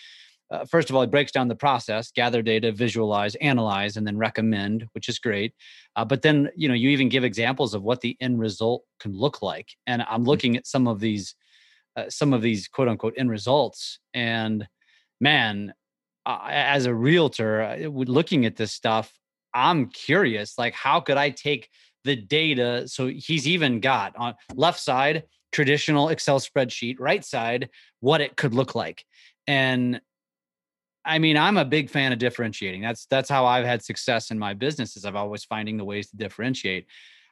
uh, 0.51 0.65
first 0.65 0.91
of 0.91 0.97
all 0.97 1.03
it 1.03 1.11
breaks 1.11 1.33
down 1.33 1.49
the 1.49 1.57
process 1.57 2.11
gather 2.13 2.41
data 2.41 2.71
visualize 2.71 3.35
analyze 3.37 3.97
and 3.97 4.07
then 4.07 4.17
recommend 4.17 4.87
which 4.93 5.09
is 5.09 5.19
great. 5.19 5.53
Uh, 5.97 6.05
but 6.05 6.23
then 6.23 6.49
you 6.57 6.69
know 6.69 6.75
you 6.75 6.91
even 6.91 7.09
give 7.09 7.25
examples 7.25 7.75
of 7.75 7.83
what 7.83 8.01
the 8.01 8.17
end 8.21 8.39
result 8.39 8.83
can 9.01 9.13
look 9.13 9.43
like. 9.43 9.71
And 9.87 10.03
i'm 10.03 10.21
mm-hmm. 10.21 10.29
looking 10.29 10.57
at 10.57 10.67
some 10.67 10.87
of 10.87 11.01
these 11.01 11.35
uh, 11.97 12.09
some 12.09 12.33
of 12.33 12.43
these 12.43 12.69
quote 12.69 12.89
unquote 12.89 13.15
end 13.17 13.31
results. 13.31 13.99
And 14.15 14.69
man 15.21 15.75
uh, 16.27 16.39
as 16.49 16.87
a 16.87 16.95
realtor 16.95 17.63
uh, 17.63 17.89
looking 17.89 18.47
at 18.47 18.57
this 18.57 18.73
stuff 18.73 19.13
i'm 19.55 19.89
curious 19.89 20.59
like 20.59 20.75
how 20.75 21.01
could 21.01 21.17
i 21.17 21.31
take 21.31 21.71
the 22.07 22.17
data. 22.17 22.89
So 22.89 23.09
he's 23.09 23.47
even 23.47 23.81
got 23.81 24.17
on 24.17 24.35
left 24.55 24.81
side, 24.81 25.25
traditional 25.53 26.09
Excel 26.09 26.41
spreadsheet, 26.41 26.97
right 26.99 27.25
side, 27.25 27.69
what 28.01 28.21
it 28.21 28.37
could 28.37 28.55
look 28.55 28.75
like. 28.75 29.05
And 29.47 30.01
I 31.05 31.19
mean, 31.19 31.37
I'm 31.37 31.57
a 31.57 31.65
big 31.65 31.91
fan 31.91 32.13
of 32.13 32.19
differentiating. 32.19 32.81
That's 32.81 33.07
that's 33.07 33.29
how 33.29 33.47
I've 33.47 33.67
had 33.67 33.85
success 33.85 34.31
in 34.31 34.39
my 34.39 34.55
business 34.55 34.97
is 34.97 35.05
I've 35.05 35.15
always 35.15 35.45
finding 35.45 35.77
the 35.77 35.85
ways 35.85 36.11
to 36.11 36.17
differentiate. 36.17 36.87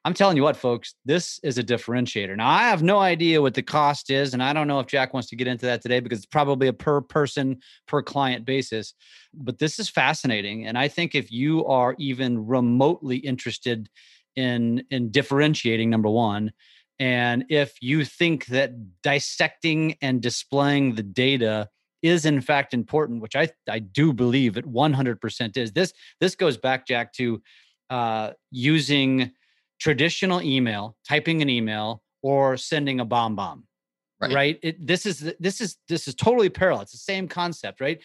I'm 0.07 0.13
telling 0.13 0.37
you 0.37 0.43
what, 0.43 0.57
folks, 0.57 0.95
this 1.07 1.41
is 1.43 1.57
a 1.57 1.65
differentiator. 1.65 2.37
Now, 2.37 2.51
I 2.51 2.65
have 2.65 2.83
no 2.83 2.99
idea 2.99 3.41
what 3.41 3.55
the 3.55 3.63
cost 3.63 4.11
is, 4.11 4.35
and 4.35 4.43
I 4.43 4.53
don't 4.53 4.69
know 4.69 4.79
if 4.79 4.87
Jack 4.87 5.15
wants 5.15 5.31
to 5.31 5.37
get 5.37 5.47
into 5.47 5.65
that 5.65 5.81
today 5.81 5.99
because 6.01 6.19
it's 6.19 6.27
probably 6.27 6.69
a 6.69 6.75
per 6.75 7.01
person, 7.01 7.61
per 7.89 8.03
client 8.03 8.45
basis. 8.45 8.93
But 9.33 9.59
this 9.59 9.79
is 9.79 9.89
fascinating. 9.89 10.67
And 10.67 10.77
I 10.77 10.89
think 10.89 11.15
if 11.15 11.33
you 11.33 11.65
are 11.65 11.95
even 11.99 12.47
remotely 12.47 13.17
interested 13.17 13.89
in 14.37 14.85
in 14.91 15.11
differentiating 15.11 15.91
number 15.91 16.09
one. 16.09 16.53
And 16.99 17.45
if 17.49 17.75
you 17.81 18.05
think 18.05 18.47
that 18.47 19.03
dissecting 19.03 19.97
and 20.01 20.23
displaying 20.23 20.95
the 20.95 21.03
data 21.03 21.69
is 22.05 22.27
in 22.27 22.39
fact 22.41 22.75
important 22.75 23.23
which 23.23 23.35
i 23.35 23.49
i 23.69 23.79
do 23.79 24.13
believe 24.13 24.59
it 24.59 24.71
100% 24.71 25.57
is 25.57 25.73
this 25.73 25.93
this 26.21 26.35
goes 26.35 26.59
back 26.59 26.87
jack 26.87 27.13
to 27.15 27.43
uh, 27.91 28.31
using 28.51 29.33
traditional 29.81 30.43
email 30.43 30.97
typing 31.09 31.41
an 31.43 31.49
email 31.49 32.03
or 32.23 32.57
sending 32.57 33.01
a 33.01 33.07
BombBomb 33.07 33.63
right, 34.21 34.33
right? 34.33 34.59
It, 34.63 34.87
this 34.87 35.07
is 35.07 35.33
this 35.41 35.61
is 35.61 35.79
this 35.89 36.09
is 36.09 36.15
totally 36.15 36.49
parallel. 36.49 36.83
It's 36.83 36.93
the 36.93 36.99
same 36.99 37.27
concept 37.27 37.81
right? 37.81 38.01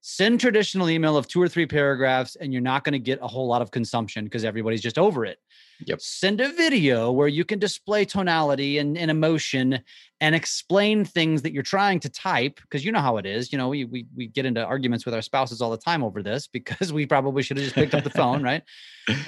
Send 0.00 0.40
traditional 0.40 0.88
email 0.88 1.16
of 1.16 1.28
two 1.28 1.42
or 1.42 1.48
three 1.48 1.66
paragraphs 1.66 2.36
and 2.36 2.52
you're 2.52 2.62
not 2.62 2.84
going 2.84 2.92
to 2.92 2.98
get 2.98 3.18
a 3.20 3.28
whole 3.28 3.46
lot 3.46 3.62
of 3.62 3.70
consumption 3.70 4.24
because 4.24 4.44
everybody's 4.44 4.80
just 4.80 4.98
over 4.98 5.24
it 5.24 5.38
Yep. 5.86 6.00
Send 6.00 6.40
a 6.40 6.52
video 6.52 7.10
where 7.10 7.28
you 7.28 7.44
can 7.44 7.58
display 7.58 8.04
tonality 8.04 8.78
and, 8.78 8.96
and 8.98 9.10
emotion 9.10 9.80
and 10.20 10.34
explain 10.34 11.04
things 11.04 11.42
that 11.42 11.52
you're 11.52 11.62
trying 11.62 12.00
to 12.00 12.08
type 12.08 12.60
because 12.62 12.84
you 12.84 12.92
know 12.92 13.00
how 13.00 13.16
it 13.16 13.26
is. 13.26 13.52
You 13.52 13.58
know, 13.58 13.68
we, 13.68 13.84
we 13.84 14.06
we 14.14 14.26
get 14.26 14.44
into 14.44 14.64
arguments 14.64 15.04
with 15.04 15.14
our 15.14 15.22
spouses 15.22 15.62
all 15.62 15.70
the 15.70 15.78
time 15.78 16.04
over 16.04 16.22
this 16.22 16.46
because 16.46 16.92
we 16.92 17.06
probably 17.06 17.42
should 17.42 17.56
have 17.56 17.64
just 17.64 17.74
picked 17.74 17.94
up 17.94 18.04
the 18.04 18.10
phone, 18.10 18.42
right? 18.42 18.62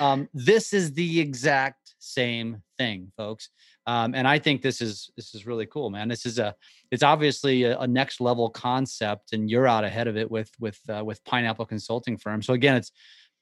Um, 0.01 0.29
this 0.35 0.73
is 0.73 0.93
the 0.93 1.21
exact 1.21 1.95
same 1.99 2.63
thing, 2.79 3.11
folks. 3.17 3.49
Um, 3.87 4.15
and 4.15 4.29
I 4.29 4.39
think 4.39 4.63
this 4.63 4.81
is 4.81 5.11
this 5.17 5.35
is 5.35 5.47
really 5.47 5.67
cool, 5.67 5.91
man. 5.91 6.09
This 6.09 6.25
is 6.27 6.39
a 6.39 6.55
it's 6.91 7.03
obviously 7.03 7.65
a, 7.65 7.79
a 7.81 7.87
next 7.87 8.21
level 8.21 8.49
concept, 8.51 9.33
and 9.33 9.51
you're 9.51 9.67
out 9.67 9.85
ahead 9.85 10.07
of 10.07 10.17
it 10.17 10.31
with 10.31 10.51
with 10.61 10.79
uh, 10.89 11.05
with 11.05 11.25
Pineapple 11.25 11.67
Consulting 11.67 12.17
Firm. 12.17 12.43
So 12.43 12.53
again, 12.53 12.77
it's 12.77 12.93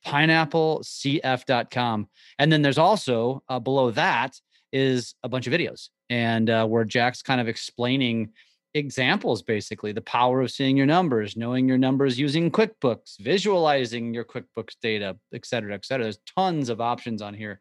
pineapplecf.com. 0.07 2.09
And 2.39 2.53
then 2.53 2.63
there's 2.63 2.79
also 2.79 3.43
uh, 3.49 3.59
below 3.59 3.91
that 3.93 4.37
is 4.73 5.15
a 5.23 5.29
bunch 5.29 5.47
of 5.47 5.53
videos 5.53 5.89
and 6.09 6.49
uh, 6.49 6.67
where 6.67 6.85
Jack's 6.85 7.23
kind 7.23 7.41
of 7.41 7.49
explaining 7.49 8.31
examples 8.75 9.43
basically 9.43 9.91
the 9.91 10.01
power 10.01 10.41
of 10.41 10.51
seeing 10.51 10.77
your 10.77 10.87
numbers 10.87 11.37
knowing 11.37 11.67
your 11.67 11.77
numbers 11.77 12.21
using 12.21 12.53
quickbooks 12.53 13.19
visualizing 13.19 14.15
your 14.15 14.25
quickbooks 14.25 14.77
data 14.81 15.17
et 15.35 15.45
cetera 15.45 15.75
et 15.75 15.85
cetera. 15.85 16.05
There's 16.05 16.21
tons 16.37 16.69
of 16.69 16.81
options 16.81 17.21
on 17.21 17.35
here. 17.35 17.59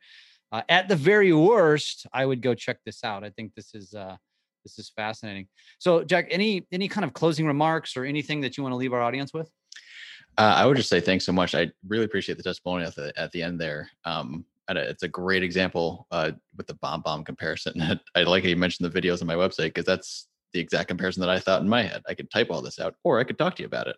Uh, 0.51 0.61
at 0.69 0.87
the 0.87 0.95
very 0.95 1.33
worst 1.33 2.05
i 2.13 2.25
would 2.25 2.41
go 2.41 2.53
check 2.53 2.77
this 2.85 3.03
out. 3.03 3.23
I 3.23 3.31
think 3.31 3.55
this 3.55 3.73
is 3.73 3.95
uh, 3.95 4.17
this 4.63 4.77
is 4.77 4.91
fascinating. 4.95 5.47
So 5.79 6.03
jack 6.03 6.27
any 6.29 6.67
any 6.71 6.87
kind 6.87 7.05
of 7.05 7.13
closing 7.13 7.47
remarks 7.47 7.97
or 7.97 8.05
anything 8.05 8.41
that 8.41 8.55
you 8.55 8.61
want 8.61 8.73
to 8.73 8.77
leave 8.77 8.93
our 8.93 9.01
audience 9.01 9.33
with 9.33 9.49
uh, 10.39 10.53
i 10.57 10.65
would 10.65 10.77
just 10.77 10.89
say 10.89 10.99
thanks 10.99 11.25
so 11.25 11.31
much 11.31 11.53
i 11.53 11.69
really 11.87 12.05
appreciate 12.05 12.37
the 12.37 12.43
testimonial 12.43 12.87
at 12.87 12.95
the, 12.95 13.13
at 13.17 13.31
the 13.31 13.43
end 13.43 13.59
there 13.59 13.89
um, 14.05 14.45
it's 14.77 15.03
a 15.03 15.07
great 15.07 15.43
example 15.43 16.07
uh, 16.11 16.31
with 16.55 16.67
the 16.67 16.75
BombBomb 16.75 17.25
comparison. 17.25 17.81
I 18.15 18.23
like 18.23 18.43
how 18.43 18.49
you 18.49 18.55
mentioned 18.55 18.91
the 18.91 19.01
videos 19.01 19.21
on 19.21 19.27
my 19.27 19.35
website 19.35 19.69
because 19.69 19.85
that's 19.85 20.27
the 20.53 20.59
exact 20.59 20.87
comparison 20.87 21.21
that 21.21 21.29
I 21.29 21.39
thought 21.39 21.61
in 21.61 21.69
my 21.69 21.83
head. 21.83 22.01
I 22.07 22.13
could 22.13 22.29
type 22.31 22.47
all 22.49 22.61
this 22.61 22.79
out, 22.79 22.95
or 23.03 23.19
I 23.19 23.23
could 23.23 23.37
talk 23.37 23.55
to 23.55 23.63
you 23.63 23.67
about 23.67 23.87
it. 23.87 23.95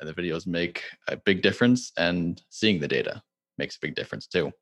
And 0.00 0.08
the 0.08 0.14
videos 0.14 0.46
make 0.46 0.84
a 1.08 1.16
big 1.16 1.42
difference, 1.42 1.92
and 1.96 2.40
seeing 2.50 2.78
the 2.78 2.88
data 2.88 3.22
makes 3.58 3.76
a 3.76 3.80
big 3.80 3.94
difference 3.94 4.26
too. 4.26 4.52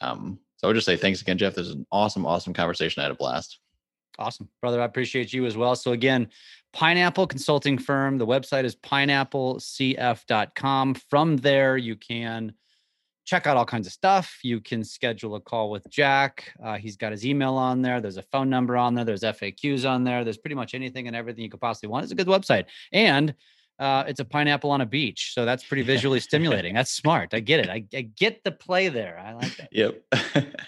Um, 0.00 0.38
so 0.56 0.66
I 0.66 0.68
would 0.68 0.74
just 0.74 0.86
say 0.86 0.96
thanks 0.96 1.22
again, 1.22 1.38
Jeff. 1.38 1.54
This 1.54 1.68
is 1.68 1.74
an 1.74 1.86
awesome, 1.90 2.26
awesome 2.26 2.52
conversation. 2.52 3.00
I 3.00 3.04
had 3.04 3.12
a 3.12 3.16
blast. 3.16 3.60
Awesome, 4.18 4.48
brother. 4.60 4.80
I 4.80 4.84
appreciate 4.84 5.32
you 5.32 5.46
as 5.46 5.56
well. 5.56 5.76
So 5.76 5.92
again, 5.92 6.28
Pineapple 6.72 7.26
Consulting 7.26 7.78
Firm. 7.78 8.18
The 8.18 8.26
website 8.26 8.64
is 8.64 8.76
pineapplecf.com. 8.76 10.94
From 10.94 11.36
there, 11.38 11.76
you 11.76 11.96
can 11.96 12.52
check 13.26 13.46
out 13.46 13.56
all 13.56 13.66
kinds 13.66 13.86
of 13.86 13.92
stuff. 13.92 14.38
You 14.42 14.60
can 14.60 14.84
schedule 14.84 15.34
a 15.34 15.40
call 15.40 15.70
with 15.70 15.88
Jack. 15.90 16.54
Uh, 16.62 16.76
he's 16.76 16.96
got 16.96 17.12
his 17.12 17.26
email 17.26 17.54
on 17.54 17.82
there. 17.82 18.00
There's 18.00 18.16
a 18.16 18.22
phone 18.22 18.48
number 18.48 18.76
on 18.76 18.94
there. 18.94 19.04
There's 19.04 19.22
FAQs 19.22 19.88
on 19.88 20.04
there. 20.04 20.24
There's 20.24 20.38
pretty 20.38 20.54
much 20.54 20.74
anything 20.74 21.08
and 21.08 21.16
everything 21.16 21.42
you 21.42 21.50
could 21.50 21.60
possibly 21.60 21.88
want. 21.88 22.04
It's 22.04 22.12
a 22.12 22.16
good 22.16 22.28
website. 22.28 22.66
And 22.92 23.34
uh, 23.78 24.04
it's 24.06 24.20
a 24.20 24.24
pineapple 24.24 24.70
on 24.70 24.80
a 24.80 24.86
beach. 24.86 25.32
So 25.34 25.44
that's 25.44 25.64
pretty 25.64 25.82
visually 25.94 26.20
stimulating. 26.20 26.74
That's 26.74 26.90
smart. 26.90 27.34
I 27.34 27.40
get 27.40 27.60
it. 27.60 27.68
I, 27.68 27.84
I, 27.94 28.02
get 28.02 28.42
the 28.44 28.52
play 28.52 28.88
there. 28.88 29.18
I 29.18 29.34
like 29.34 29.56
that. 29.56 29.68
Yep. 29.72 30.02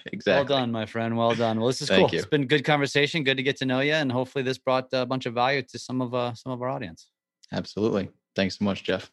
exactly. 0.06 0.32
Well 0.32 0.44
done, 0.44 0.72
my 0.72 0.86
friend. 0.86 1.16
Well 1.16 1.34
done. 1.34 1.58
Well, 1.58 1.68
this 1.68 1.80
is 1.82 1.88
Thank 1.88 2.00
cool. 2.00 2.14
You. 2.14 2.18
It's 2.18 2.28
been 2.28 2.46
good 2.46 2.64
conversation. 2.64 3.24
Good 3.24 3.38
to 3.38 3.42
get 3.42 3.56
to 3.58 3.66
know 3.66 3.80
you. 3.80 3.92
And 3.92 4.12
hopefully 4.12 4.42
this 4.44 4.58
brought 4.58 4.88
a 4.92 5.06
bunch 5.06 5.26
of 5.26 5.34
value 5.34 5.62
to 5.62 5.78
some 5.78 6.00
of 6.00 6.14
uh, 6.14 6.34
some 6.34 6.52
of 6.52 6.60
our 6.62 6.68
audience. 6.68 7.08
Absolutely. 7.52 8.10
Thanks 8.36 8.58
so 8.58 8.64
much, 8.64 8.84
Jeff. 8.84 9.10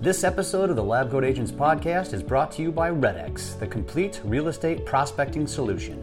This 0.00 0.22
episode 0.22 0.70
of 0.70 0.76
the 0.76 0.84
Lab 0.84 1.10
Coat 1.10 1.24
Agents 1.24 1.50
podcast 1.50 2.14
is 2.14 2.22
brought 2.22 2.52
to 2.52 2.62
you 2.62 2.70
by 2.70 2.90
RedX, 2.90 3.58
the 3.58 3.66
complete 3.66 4.20
real 4.24 4.48
estate 4.48 4.86
prospecting 4.86 5.46
solution. 5.46 6.00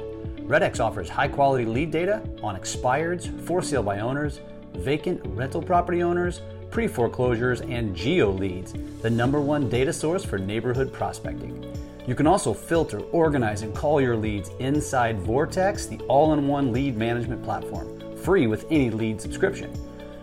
RedX 0.47 0.79
offers 0.79 1.09
high 1.09 1.29
quality 1.29 1.65
lead 1.65 1.91
data 1.91 2.21
on 2.43 2.55
expireds, 2.55 3.39
for 3.47 3.61
sale 3.61 3.81
by 3.81 3.99
owners, 3.99 4.41
vacant 4.75 5.21
rental 5.25 5.61
property 5.61 6.03
owners, 6.03 6.41
pre 6.69 6.87
foreclosures, 6.87 7.61
and 7.61 7.95
geo 7.95 8.31
leads, 8.31 8.73
the 9.01 9.09
number 9.09 9.39
one 9.39 9.69
data 9.69 9.93
source 9.93 10.23
for 10.23 10.37
neighborhood 10.37 10.91
prospecting. 10.91 11.65
You 12.07 12.13
can 12.13 12.27
also 12.27 12.53
filter, 12.53 12.99
organize, 13.11 13.63
and 13.63 13.73
call 13.73 13.99
your 13.99 14.15
leads 14.15 14.49
inside 14.59 15.19
Vortex, 15.19 15.87
the 15.87 15.97
all 16.01 16.33
in 16.33 16.47
one 16.47 16.71
lead 16.71 16.95
management 16.95 17.43
platform, 17.43 18.15
free 18.17 18.45
with 18.45 18.65
any 18.69 18.91
lead 18.91 19.19
subscription. 19.19 19.71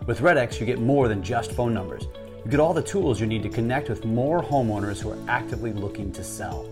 With 0.06 0.20
RedX, 0.20 0.60
you 0.60 0.66
get 0.66 0.78
more 0.78 1.08
than 1.08 1.22
just 1.22 1.52
phone 1.52 1.74
numbers. 1.74 2.06
You 2.44 2.50
get 2.50 2.60
all 2.60 2.74
the 2.74 2.82
tools 2.82 3.20
you 3.20 3.26
need 3.26 3.42
to 3.44 3.48
connect 3.48 3.88
with 3.88 4.04
more 4.04 4.42
homeowners 4.42 5.00
who 5.00 5.10
are 5.10 5.18
actively 5.28 5.72
looking 5.72 6.12
to 6.12 6.22
sell. 6.22 6.68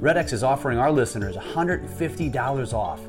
RedX 0.00 0.32
is 0.32 0.42
offering 0.42 0.78
our 0.78 0.90
listeners 0.90 1.36
$150 1.36 2.72
off. 2.72 3.00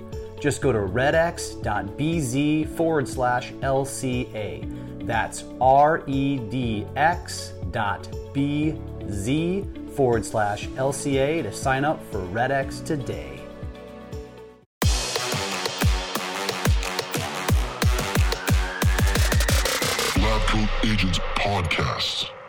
Just 0.43 0.61
go 0.61 0.73
to 0.73 0.79
redx.bz 0.79 2.67
forward 2.75 3.07
slash 3.07 3.53
LCA. 3.53 5.07
That's 5.07 5.45
R 5.61 6.03
E 6.05 6.37
D 6.37 6.85
X 6.97 7.53
dot 7.71 8.13
B 8.33 8.77
Z 9.09 9.63
forward 9.95 10.25
slash 10.25 10.67
LCA 10.67 11.43
to 11.43 11.53
sign 11.53 11.85
up 11.85 12.03
for 12.11 12.19
RedX 12.27 12.83
today. 12.83 13.39
Agents 20.83 21.19
Podcast. 21.37 22.42